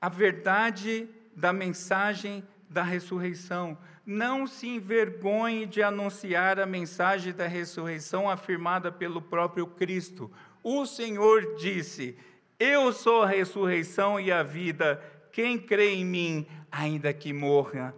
A 0.00 0.08
verdade 0.08 1.08
da 1.34 1.52
mensagem 1.52 2.46
da 2.70 2.84
ressurreição. 2.84 3.76
Não 4.06 4.46
se 4.46 4.68
envergonhe 4.68 5.66
de 5.66 5.82
anunciar 5.82 6.60
a 6.60 6.64
mensagem 6.64 7.32
da 7.32 7.48
ressurreição 7.48 8.30
afirmada 8.30 8.92
pelo 8.92 9.20
próprio 9.20 9.66
Cristo. 9.66 10.30
O 10.62 10.86
Senhor 10.86 11.56
disse: 11.56 12.16
Eu 12.60 12.92
sou 12.92 13.22
a 13.22 13.26
ressurreição 13.26 14.20
e 14.20 14.30
a 14.30 14.44
vida. 14.44 15.02
Quem 15.32 15.58
crê 15.58 15.94
em 15.94 16.04
mim, 16.04 16.46
ainda 16.70 17.12
que 17.12 17.32
morra, 17.32 17.92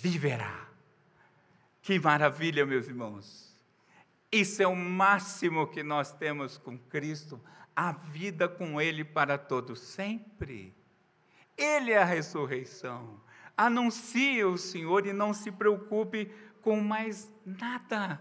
viverá. 0.00 0.68
Que 1.82 1.98
maravilha, 1.98 2.64
meus 2.64 2.86
irmãos. 2.86 3.45
Isso 4.30 4.62
é 4.62 4.66
o 4.66 4.76
máximo 4.76 5.66
que 5.66 5.82
nós 5.82 6.12
temos 6.12 6.58
com 6.58 6.78
Cristo, 6.78 7.40
a 7.74 7.92
vida 7.92 8.48
com 8.48 8.80
Ele 8.80 9.04
para 9.04 9.38
todos 9.38 9.80
sempre. 9.80 10.74
Ele 11.56 11.92
é 11.92 11.98
a 11.98 12.04
ressurreição. 12.04 13.20
Anuncie 13.56 14.44
o 14.44 14.58
Senhor 14.58 15.06
e 15.06 15.12
não 15.12 15.32
se 15.32 15.50
preocupe 15.50 16.30
com 16.60 16.80
mais 16.80 17.32
nada. 17.44 18.20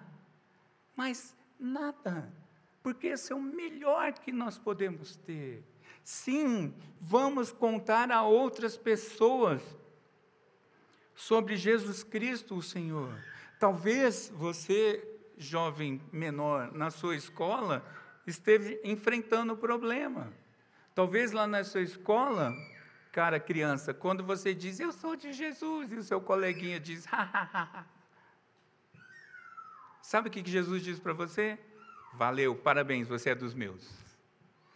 Mais 0.95 1.35
nada. 1.59 2.31
Porque 2.81 3.07
esse 3.07 3.33
é 3.33 3.35
o 3.35 3.41
melhor 3.41 4.13
que 4.13 4.31
nós 4.31 4.57
podemos 4.57 5.15
ter. 5.15 5.65
Sim, 6.03 6.73
vamos 7.01 7.51
contar 7.51 8.11
a 8.11 8.21
outras 8.21 8.77
pessoas 8.77 9.61
sobre 11.15 11.55
Jesus 11.55 12.03
Cristo, 12.03 12.55
o 12.55 12.61
Senhor. 12.61 13.17
Talvez 13.59 14.31
você, 14.35 15.14
jovem 15.37 16.01
menor, 16.11 16.71
na 16.73 16.89
sua 16.89 17.15
escola, 17.15 17.85
esteve 18.25 18.79
enfrentando 18.83 19.55
problema. 19.55 20.31
Talvez 20.93 21.31
lá 21.31 21.45
na 21.45 21.63
sua 21.63 21.81
escola 21.81 22.53
Cara, 23.15 23.39
criança, 23.39 23.93
quando 23.93 24.25
você 24.25 24.53
diz, 24.53 24.77
eu 24.77 24.91
sou 24.91 25.15
de 25.15 25.31
Jesus, 25.31 25.89
e 25.89 25.95
o 25.95 26.03
seu 26.03 26.19
coleguinha 26.19 26.77
diz, 26.81 27.07
ha. 27.13 27.85
Sabe 30.01 30.27
o 30.27 30.31
que 30.31 30.43
Jesus 30.45 30.83
diz 30.83 30.99
para 30.99 31.13
você? 31.13 31.57
Valeu, 32.11 32.53
parabéns, 32.57 33.07
você 33.07 33.29
é 33.29 33.35
dos 33.35 33.53
meus. 33.53 33.89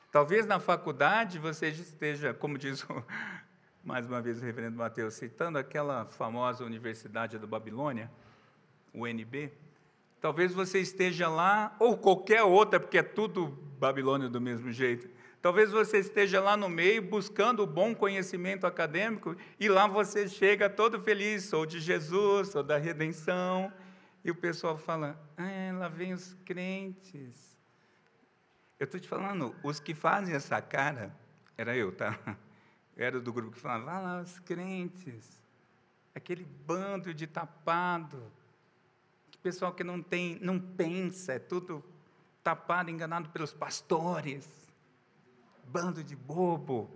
Talvez 0.10 0.48
na 0.48 0.58
faculdade 0.58 1.38
você 1.38 1.68
esteja, 1.68 2.34
como 2.34 2.58
diz 2.58 2.82
o, 2.86 3.06
mais 3.84 4.08
uma 4.08 4.22
vez 4.22 4.42
o 4.42 4.46
reverendo 4.46 4.78
Mateus, 4.78 5.16
citando 5.16 5.58
aquela 5.58 6.06
famosa 6.06 6.64
Universidade 6.64 7.38
da 7.38 7.46
Babilônia, 7.46 8.10
UNB, 8.94 9.52
talvez 10.22 10.54
você 10.54 10.80
esteja 10.80 11.28
lá, 11.28 11.76
ou 11.80 11.98
qualquer 11.98 12.44
outra, 12.44 12.80
porque 12.80 12.98
é 12.98 13.04
tudo 13.04 13.48
Babilônia 13.80 14.30
do 14.30 14.42
mesmo 14.42 14.72
jeito, 14.72 15.10
Talvez 15.42 15.72
você 15.72 16.00
esteja 16.00 16.42
lá 16.42 16.58
no 16.58 16.68
meio 16.68 17.02
buscando 17.02 17.64
o 17.64 17.68
bom 17.68 17.96
conhecimento 17.96 18.68
acadêmico 18.68 19.38
e 19.58 19.70
lá 19.70 19.88
você 19.88 20.28
chega 20.28 20.70
todo 20.70 21.00
feliz, 21.00 21.46
sou 21.46 21.66
de 21.66 21.80
Jesus, 21.80 22.50
sou 22.50 22.62
da 22.62 22.78
redenção. 22.78 23.72
E 24.24 24.30
o 24.30 24.36
pessoal 24.36 24.78
fala: 24.78 25.18
ah, 25.38 25.78
lá 25.78 25.88
vem 25.88 26.12
os 26.12 26.34
crentes. 26.44 27.58
Eu 28.78 28.84
estou 28.84 29.00
te 29.00 29.08
falando, 29.08 29.56
os 29.64 29.80
que 29.80 29.94
fazem 29.94 30.36
essa 30.36 30.62
cara, 30.62 31.16
era 31.58 31.76
eu, 31.76 31.92
tá? 31.92 32.18
Eu 32.98 33.06
era 33.06 33.20
do 33.22 33.32
grupo 33.32 33.54
que 33.54 33.62
falava: 33.62 33.86
vá 33.86 34.00
lá, 34.00 34.22
os 34.22 34.40
crentes. 34.40 35.42
Aquele 36.14 36.44
bando 36.44 37.14
de 37.14 37.26
tapado. 37.26 38.30
Pessoal 39.42 39.74
que 39.74 39.84
não 39.84 40.02
tem, 40.02 40.38
não 40.42 40.60
pensa, 40.60 41.34
é 41.34 41.40
tudo 41.40 41.84
tapado, 42.44 42.90
enganado 42.90 43.30
pelos 43.30 43.54
pastores 43.54 44.60
bando 45.70 46.04
de 46.04 46.16
bobo. 46.16 46.90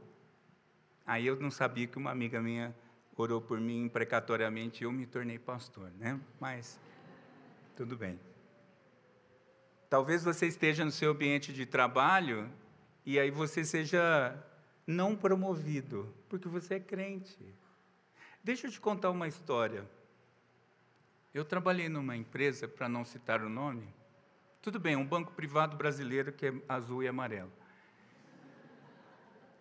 Aí 1.05 1.27
eu 1.27 1.39
não 1.39 1.51
sabia 1.51 1.87
que 1.87 1.97
uma 1.97 2.11
amiga 2.11 2.41
minha 2.41 2.75
orou 3.15 3.39
por 3.39 3.59
mim 3.59 3.87
precatoriamente 3.87 4.83
e 4.83 4.85
eu 4.85 4.91
me 4.91 5.05
tornei 5.05 5.37
pastor, 5.37 5.91
né? 5.99 6.19
Mas 6.39 6.79
tudo 7.75 7.95
bem. 7.95 8.19
Talvez 9.89 10.23
você 10.23 10.47
esteja 10.47 10.83
no 10.83 10.91
seu 10.91 11.11
ambiente 11.11 11.53
de 11.53 11.65
trabalho 11.65 12.49
e 13.05 13.19
aí 13.19 13.29
você 13.29 13.63
seja 13.63 14.35
não 14.87 15.15
promovido, 15.15 16.11
porque 16.27 16.47
você 16.47 16.75
é 16.75 16.79
crente. 16.79 17.37
Deixa 18.43 18.67
eu 18.67 18.71
te 18.71 18.81
contar 18.81 19.11
uma 19.11 19.27
história. 19.27 19.87
Eu 21.33 21.43
trabalhei 21.43 21.89
numa 21.89 22.15
empresa, 22.15 22.67
para 22.67 22.87
não 22.87 23.03
citar 23.03 23.41
o 23.41 23.49
nome, 23.49 23.93
Tudo 24.61 24.79
bem, 24.79 24.95
um 24.95 25.05
banco 25.05 25.33
privado 25.33 25.75
brasileiro 25.75 26.31
que 26.31 26.45
é 26.45 26.53
azul 26.69 27.03
e 27.03 27.07
amarelo. 27.07 27.51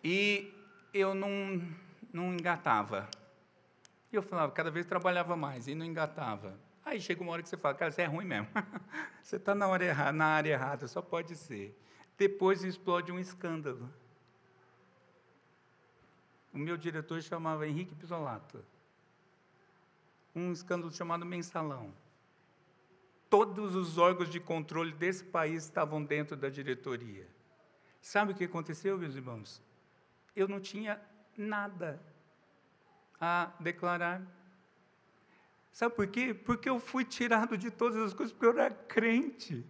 E 0.01 0.53
eu 0.93 1.13
não, 1.13 1.61
não 2.13 2.33
engatava. 2.33 3.09
E 4.11 4.15
eu 4.15 4.21
falava, 4.21 4.51
cada 4.51 4.69
vez 4.69 4.85
trabalhava 4.85 5.35
mais 5.35 5.67
e 5.67 5.75
não 5.75 5.85
engatava. 5.85 6.57
Aí 6.85 7.01
chega 7.01 7.21
uma 7.21 7.31
hora 7.31 7.41
que 7.41 7.49
você 7.49 7.57
fala, 7.57 7.73
cara, 7.73 7.91
você 7.91 8.03
é 8.03 8.05
ruim 8.05 8.25
mesmo. 8.25 8.47
você 9.21 9.37
está 9.37 9.55
na, 9.55 9.67
na 10.11 10.25
área 10.25 10.51
errada, 10.51 10.87
só 10.87 11.01
pode 11.01 11.35
ser. 11.35 11.77
Depois 12.17 12.63
explode 12.63 13.11
um 13.11 13.19
escândalo. 13.19 13.89
O 16.53 16.57
meu 16.57 16.77
diretor 16.77 17.21
chamava 17.21 17.67
Henrique 17.67 17.95
Pisolato. 17.95 18.63
Um 20.35 20.51
escândalo 20.51 20.91
chamado 20.91 21.25
mensalão. 21.25 21.93
Todos 23.29 23.75
os 23.75 23.97
órgãos 23.97 24.29
de 24.29 24.39
controle 24.39 24.91
desse 24.91 25.23
país 25.23 25.63
estavam 25.63 26.03
dentro 26.03 26.35
da 26.35 26.49
diretoria. 26.49 27.27
Sabe 28.01 28.31
o 28.31 28.35
que 28.35 28.43
aconteceu, 28.43 28.97
meus 28.97 29.15
irmãos? 29.15 29.61
Eu 30.35 30.47
não 30.47 30.59
tinha 30.59 31.01
nada 31.37 32.01
a 33.19 33.51
declarar. 33.59 34.21
Sabe 35.71 35.95
por 35.95 36.07
quê? 36.07 36.33
Porque 36.33 36.69
eu 36.69 36.79
fui 36.79 37.05
tirado 37.05 37.57
de 37.57 37.71
todas 37.71 37.97
as 37.97 38.13
coisas, 38.13 38.33
porque 38.33 38.45
eu 38.45 38.51
era 38.51 38.69
crente. 38.69 39.65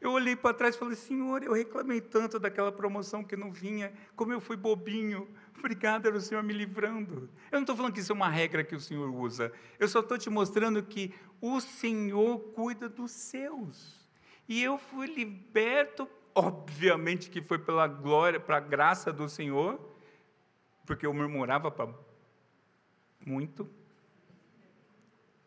Eu 0.00 0.12
olhei 0.12 0.36
para 0.36 0.52
trás 0.52 0.74
e 0.74 0.78
falei, 0.78 0.94
Senhor, 0.94 1.42
eu 1.42 1.52
reclamei 1.52 2.00
tanto 2.00 2.38
daquela 2.38 2.70
promoção 2.70 3.24
que 3.24 3.36
não 3.36 3.50
vinha, 3.50 3.92
como 4.14 4.32
eu 4.32 4.40
fui 4.40 4.56
bobinho. 4.56 5.26
Obrigado, 5.58 6.06
era 6.06 6.16
o 6.16 6.20
Senhor 6.20 6.42
me 6.42 6.52
livrando. 6.52 7.28
Eu 7.50 7.56
não 7.56 7.60
estou 7.60 7.76
falando 7.76 7.92
que 7.92 8.00
isso 8.00 8.12
é 8.12 8.14
uma 8.14 8.28
regra 8.28 8.62
que 8.62 8.74
o 8.74 8.80
Senhor 8.80 9.08
usa. 9.08 9.52
Eu 9.78 9.88
só 9.88 10.00
estou 10.00 10.18
te 10.18 10.30
mostrando 10.30 10.82
que 10.82 11.14
o 11.40 11.60
Senhor 11.60 12.38
cuida 12.54 12.88
dos 12.88 13.10
seus. 13.10 14.06
E 14.48 14.62
eu 14.62 14.78
fui 14.78 15.06
liberto, 15.06 16.08
obviamente 16.34 17.30
que 17.30 17.42
foi 17.42 17.58
pela 17.58 17.86
glória, 17.86 18.38
para 18.38 18.58
a 18.58 18.60
graça 18.60 19.12
do 19.12 19.28
Senhor, 19.28 19.80
porque 20.84 21.06
eu 21.06 21.12
murmurava 21.12 21.70
para 21.70 21.92
muito 23.24 23.68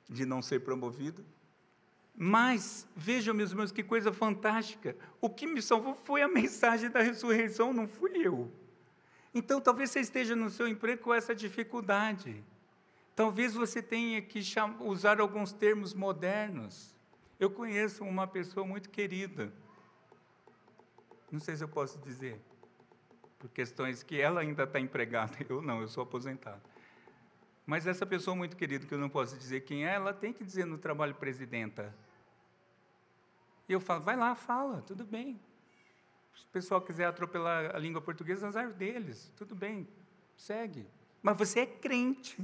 de 0.10 0.26
não 0.26 0.42
ser 0.42 0.60
promovido. 0.60 1.24
Mas, 2.22 2.86
vejam, 2.94 3.34
meus 3.34 3.52
irmãos, 3.52 3.72
que 3.72 3.82
coisa 3.82 4.12
fantástica. 4.12 4.98
O 5.22 5.30
que 5.30 5.48
me 5.48 5.62
salvou 5.62 5.96
foi 5.96 6.22
a 6.22 6.28
mensagem 6.28 6.90
da 6.90 7.02
ressurreição, 7.02 7.72
não 7.72 7.88
fui 7.88 8.12
eu. 8.18 8.52
Então, 9.34 9.62
talvez 9.62 9.92
você 9.92 10.00
esteja 10.00 10.36
no 10.36 10.50
seu 10.50 10.68
emprego 10.68 11.04
com 11.04 11.14
essa 11.14 11.36
dificuldade. 11.36 12.44
Talvez 13.16 13.54
você 13.54 13.82
tenha 13.82 14.22
que 14.22 14.42
usar 14.80 15.20
alguns 15.20 15.52
termos 15.52 15.94
modernos. 15.94 16.96
Eu 17.40 17.50
conheço 17.50 18.04
uma 18.04 18.28
pessoa 18.28 18.66
muito 18.66 18.90
querida. 18.90 19.52
Não 21.32 21.40
sei 21.40 21.56
se 21.56 21.64
eu 21.64 21.68
posso 21.68 22.00
dizer, 22.00 22.42
por 23.38 23.50
questões 23.50 24.02
que 24.04 24.20
ela 24.20 24.42
ainda 24.42 24.64
está 24.64 24.80
empregada, 24.80 25.38
eu 25.48 25.62
não, 25.62 25.82
eu 25.82 25.88
sou 25.88 26.04
aposentado. 26.04 26.62
Mas 27.66 27.86
essa 27.86 28.06
pessoa 28.06 28.36
muito 28.36 28.58
querida, 28.58 28.86
que 28.86 28.94
eu 28.94 28.98
não 28.98 29.10
posso 29.10 29.38
dizer 29.38 29.62
quem 29.62 29.86
é, 29.86 29.94
ela 29.94 30.12
tem 30.12 30.34
que 30.34 30.44
dizer 30.44 30.66
no 30.66 30.78
trabalho 30.78 31.14
presidenta. 31.14 31.96
E 33.68 33.74
eu 33.74 33.80
falo, 33.80 34.02
vai 34.02 34.18
lá, 34.18 34.34
fala, 34.34 34.82
tudo 34.82 35.06
bem. 35.06 35.40
Se 36.36 36.44
o 36.44 36.50
pessoal 36.52 36.82
quiser 36.82 37.06
atropelar 37.06 37.76
a 37.76 37.80
língua 37.80 38.02
portuguesa, 38.02 38.48
azar 38.48 38.72
deles, 38.72 39.32
tudo 39.36 39.56
bem, 39.56 39.88
segue. 40.36 40.88
Mas 41.22 41.38
você 41.38 41.62
é 41.62 41.66
crente, 41.66 42.38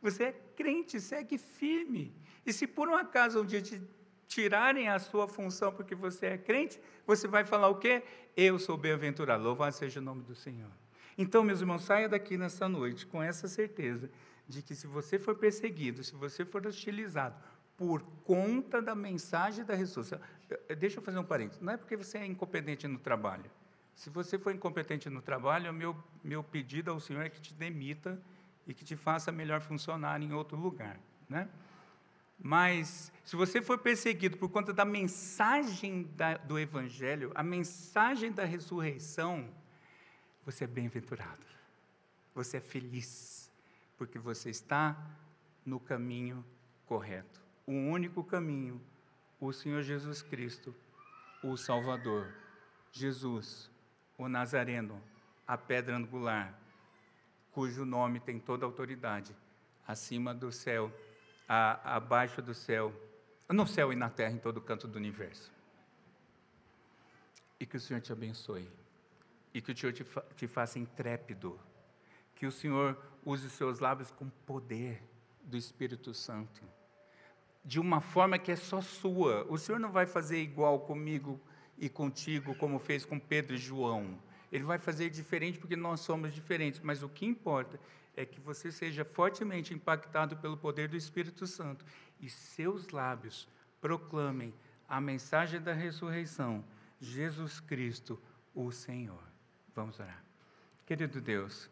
você 0.00 0.24
é 0.24 0.32
crente, 0.56 1.00
segue 1.00 1.38
firme. 1.38 2.14
E 2.44 2.52
se 2.52 2.66
por 2.66 2.88
um 2.88 2.94
acaso 2.94 3.42
um 3.42 3.46
dia 3.46 3.60
te 3.60 3.80
tirarem 4.26 4.88
a 4.88 4.98
sua 4.98 5.26
função 5.26 5.72
porque 5.72 5.94
você 5.94 6.26
é 6.26 6.38
crente, 6.38 6.80
você 7.06 7.26
vai 7.26 7.44
falar 7.44 7.68
o 7.68 7.76
quê? 7.76 8.02
Eu 8.36 8.58
sou 8.58 8.76
bem-aventurado, 8.76 9.42
louvado 9.42 9.74
seja 9.74 10.00
o 10.00 10.02
nome 10.02 10.22
do 10.22 10.34
Senhor. 10.34 10.70
Então, 11.16 11.42
meus 11.42 11.60
irmãos, 11.60 11.82
saia 11.82 12.08
daqui 12.08 12.36
nessa 12.36 12.68
noite 12.68 13.06
com 13.06 13.22
essa 13.22 13.48
certeza 13.48 14.08
de 14.46 14.62
que 14.62 14.74
se 14.74 14.86
você 14.86 15.18
for 15.18 15.34
perseguido, 15.34 16.04
se 16.04 16.14
você 16.14 16.44
for 16.44 16.64
hostilizado 16.66 17.36
por 17.76 18.02
conta 18.24 18.80
da 18.80 18.94
mensagem 18.94 19.64
da 19.64 19.74
ressurreição, 19.74 20.20
deixa 20.78 20.98
eu 20.98 21.02
fazer 21.02 21.18
um 21.18 21.24
parênteses, 21.24 21.60
não 21.60 21.72
é 21.72 21.76
porque 21.76 21.96
você 21.96 22.18
é 22.18 22.26
incompetente 22.26 22.86
no 22.86 22.98
trabalho. 22.98 23.50
Se 23.94 24.10
você 24.10 24.38
for 24.38 24.54
incompetente 24.54 25.10
no 25.10 25.20
trabalho, 25.20 25.72
meu, 25.72 25.96
meu 26.22 26.42
pedido 26.42 26.90
ao 26.90 27.00
Senhor 27.00 27.22
é 27.24 27.28
que 27.28 27.40
te 27.40 27.52
demita 27.52 28.20
e 28.66 28.72
que 28.72 28.84
te 28.84 28.94
faça 28.94 29.32
melhor 29.32 29.60
funcionar 29.60 30.22
em 30.22 30.32
outro 30.32 30.56
lugar, 30.56 31.00
né? 31.28 31.48
Mas, 32.40 33.12
se 33.24 33.34
você 33.34 33.60
for 33.60 33.78
perseguido 33.78 34.36
por 34.36 34.48
conta 34.48 34.72
da 34.72 34.84
mensagem 34.84 36.04
da, 36.16 36.36
do 36.36 36.56
Evangelho, 36.56 37.32
a 37.34 37.42
mensagem 37.42 38.30
da 38.30 38.44
ressurreição, 38.44 39.52
você 40.44 40.62
é 40.62 40.66
bem-aventurado, 40.68 41.44
você 42.32 42.58
é 42.58 42.60
feliz 42.60 43.50
porque 43.96 44.18
você 44.18 44.48
está 44.48 44.96
no 45.66 45.80
caminho 45.80 46.44
correto. 46.86 47.42
O 47.66 47.72
único 47.72 48.22
caminho, 48.22 48.80
o 49.40 49.52
Senhor 49.52 49.82
Jesus 49.82 50.22
Cristo, 50.22 50.74
o 51.42 51.56
Salvador, 51.56 52.32
Jesus, 52.90 53.70
o 54.16 54.28
Nazareno, 54.28 55.00
a 55.46 55.56
pedra 55.56 55.96
angular, 55.96 56.58
cujo 57.52 57.84
nome 57.84 58.20
tem 58.20 58.38
toda 58.38 58.66
autoridade, 58.66 59.34
acima 59.86 60.34
do 60.34 60.50
céu, 60.50 60.92
a, 61.48 61.96
abaixo 61.96 62.42
do 62.42 62.52
céu, 62.52 62.92
no 63.48 63.66
céu 63.66 63.92
e 63.92 63.96
na 63.96 64.10
terra, 64.10 64.32
em 64.32 64.38
todo 64.38 64.60
canto 64.60 64.86
do 64.86 64.96
universo. 64.96 65.50
E 67.58 67.64
que 67.64 67.76
o 67.76 67.80
Senhor 67.80 68.00
te 68.00 68.12
abençoe, 68.12 68.68
e 69.54 69.62
que 69.62 69.72
o 69.72 69.76
Senhor 69.76 69.92
te, 69.92 70.04
fa 70.04 70.20
te 70.36 70.46
faça 70.46 70.78
intrépido, 70.78 71.58
que 72.34 72.46
o 72.46 72.52
Senhor 72.52 73.00
use 73.24 73.46
os 73.46 73.52
seus 73.52 73.78
lábios 73.78 74.10
com 74.10 74.28
poder 74.28 75.02
do 75.42 75.56
Espírito 75.56 76.12
Santo, 76.12 76.62
de 77.68 77.78
uma 77.78 78.00
forma 78.00 78.38
que 78.38 78.50
é 78.50 78.56
só 78.56 78.80
sua. 78.80 79.44
O 79.46 79.58
Senhor 79.58 79.78
não 79.78 79.92
vai 79.92 80.06
fazer 80.06 80.40
igual 80.40 80.80
comigo 80.80 81.38
e 81.76 81.86
contigo, 81.86 82.54
como 82.54 82.78
fez 82.78 83.04
com 83.04 83.20
Pedro 83.20 83.54
e 83.54 83.58
João. 83.58 84.18
Ele 84.50 84.64
vai 84.64 84.78
fazer 84.78 85.10
diferente 85.10 85.58
porque 85.58 85.76
nós 85.76 86.00
somos 86.00 86.32
diferentes, 86.32 86.80
mas 86.82 87.02
o 87.02 87.10
que 87.10 87.26
importa 87.26 87.78
é 88.16 88.24
que 88.24 88.40
você 88.40 88.72
seja 88.72 89.04
fortemente 89.04 89.74
impactado 89.74 90.34
pelo 90.38 90.56
poder 90.56 90.88
do 90.88 90.96
Espírito 90.96 91.46
Santo 91.46 91.84
e 92.18 92.30
seus 92.30 92.88
lábios 92.88 93.46
proclamem 93.82 94.54
a 94.88 94.98
mensagem 94.98 95.60
da 95.60 95.74
ressurreição, 95.74 96.64
Jesus 96.98 97.60
Cristo, 97.60 98.18
o 98.54 98.72
Senhor. 98.72 99.22
Vamos 99.76 100.00
orar. 100.00 100.24
Querido 100.86 101.20
Deus, 101.20 101.68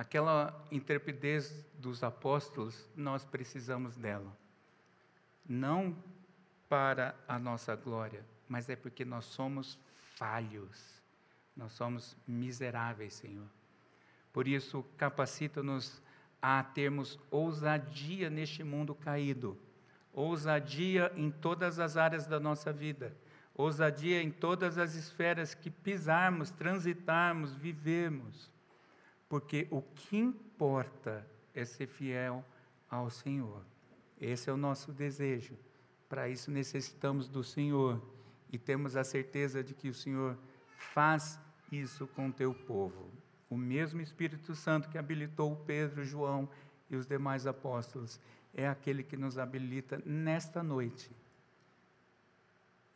Aquela 0.00 0.58
intrepidez 0.70 1.62
dos 1.74 2.02
apóstolos, 2.02 2.88
nós 2.96 3.26
precisamos 3.26 3.98
dela. 3.98 4.34
Não 5.46 5.94
para 6.70 7.14
a 7.28 7.38
nossa 7.38 7.76
glória, 7.76 8.24
mas 8.48 8.70
é 8.70 8.76
porque 8.76 9.04
nós 9.04 9.26
somos 9.26 9.78
falhos, 10.16 11.02
nós 11.54 11.72
somos 11.72 12.16
miseráveis, 12.26 13.12
Senhor. 13.12 13.46
Por 14.32 14.48
isso, 14.48 14.82
capacita-nos 14.96 16.00
a 16.40 16.64
termos 16.64 17.18
ousadia 17.30 18.30
neste 18.30 18.64
mundo 18.64 18.94
caído, 18.94 19.60
ousadia 20.14 21.12
em 21.14 21.30
todas 21.30 21.78
as 21.78 21.98
áreas 21.98 22.26
da 22.26 22.40
nossa 22.40 22.72
vida, 22.72 23.14
ousadia 23.54 24.22
em 24.22 24.30
todas 24.30 24.78
as 24.78 24.94
esferas 24.94 25.52
que 25.52 25.68
pisarmos, 25.68 26.48
transitarmos, 26.48 27.54
vivemos 27.54 28.50
porque 29.30 29.68
o 29.70 29.80
que 29.80 30.18
importa 30.18 31.24
é 31.54 31.64
ser 31.64 31.86
fiel 31.86 32.44
ao 32.90 33.08
Senhor. 33.08 33.62
Esse 34.20 34.50
é 34.50 34.52
o 34.52 34.56
nosso 34.56 34.92
desejo. 34.92 35.56
Para 36.08 36.28
isso 36.28 36.50
necessitamos 36.50 37.28
do 37.28 37.44
Senhor 37.44 38.02
e 38.52 38.58
temos 38.58 38.96
a 38.96 39.04
certeza 39.04 39.62
de 39.62 39.72
que 39.72 39.88
o 39.88 39.94
Senhor 39.94 40.36
faz 40.76 41.38
isso 41.70 42.08
com 42.08 42.28
o 42.28 42.32
teu 42.32 42.52
povo. 42.52 43.08
O 43.48 43.56
mesmo 43.56 44.00
Espírito 44.00 44.56
Santo 44.56 44.88
que 44.88 44.98
habilitou 44.98 45.54
Pedro, 45.64 46.04
João 46.04 46.50
e 46.90 46.96
os 46.96 47.06
demais 47.06 47.46
apóstolos 47.46 48.18
é 48.52 48.66
aquele 48.66 49.04
que 49.04 49.16
nos 49.16 49.38
habilita 49.38 50.02
nesta 50.04 50.60
noite. 50.60 51.08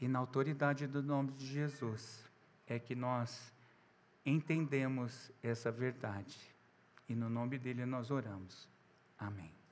E 0.00 0.08
na 0.08 0.18
autoridade 0.18 0.88
do 0.88 1.00
nome 1.00 1.30
de 1.30 1.46
Jesus 1.46 2.24
é 2.66 2.80
que 2.80 2.96
nós 2.96 3.53
entendemos 4.24 5.30
essa 5.42 5.70
verdade. 5.70 6.38
E 7.08 7.14
no 7.14 7.28
nome 7.28 7.58
dele 7.58 7.84
nós 7.84 8.10
oramos. 8.10 8.68
Amém. 9.18 9.63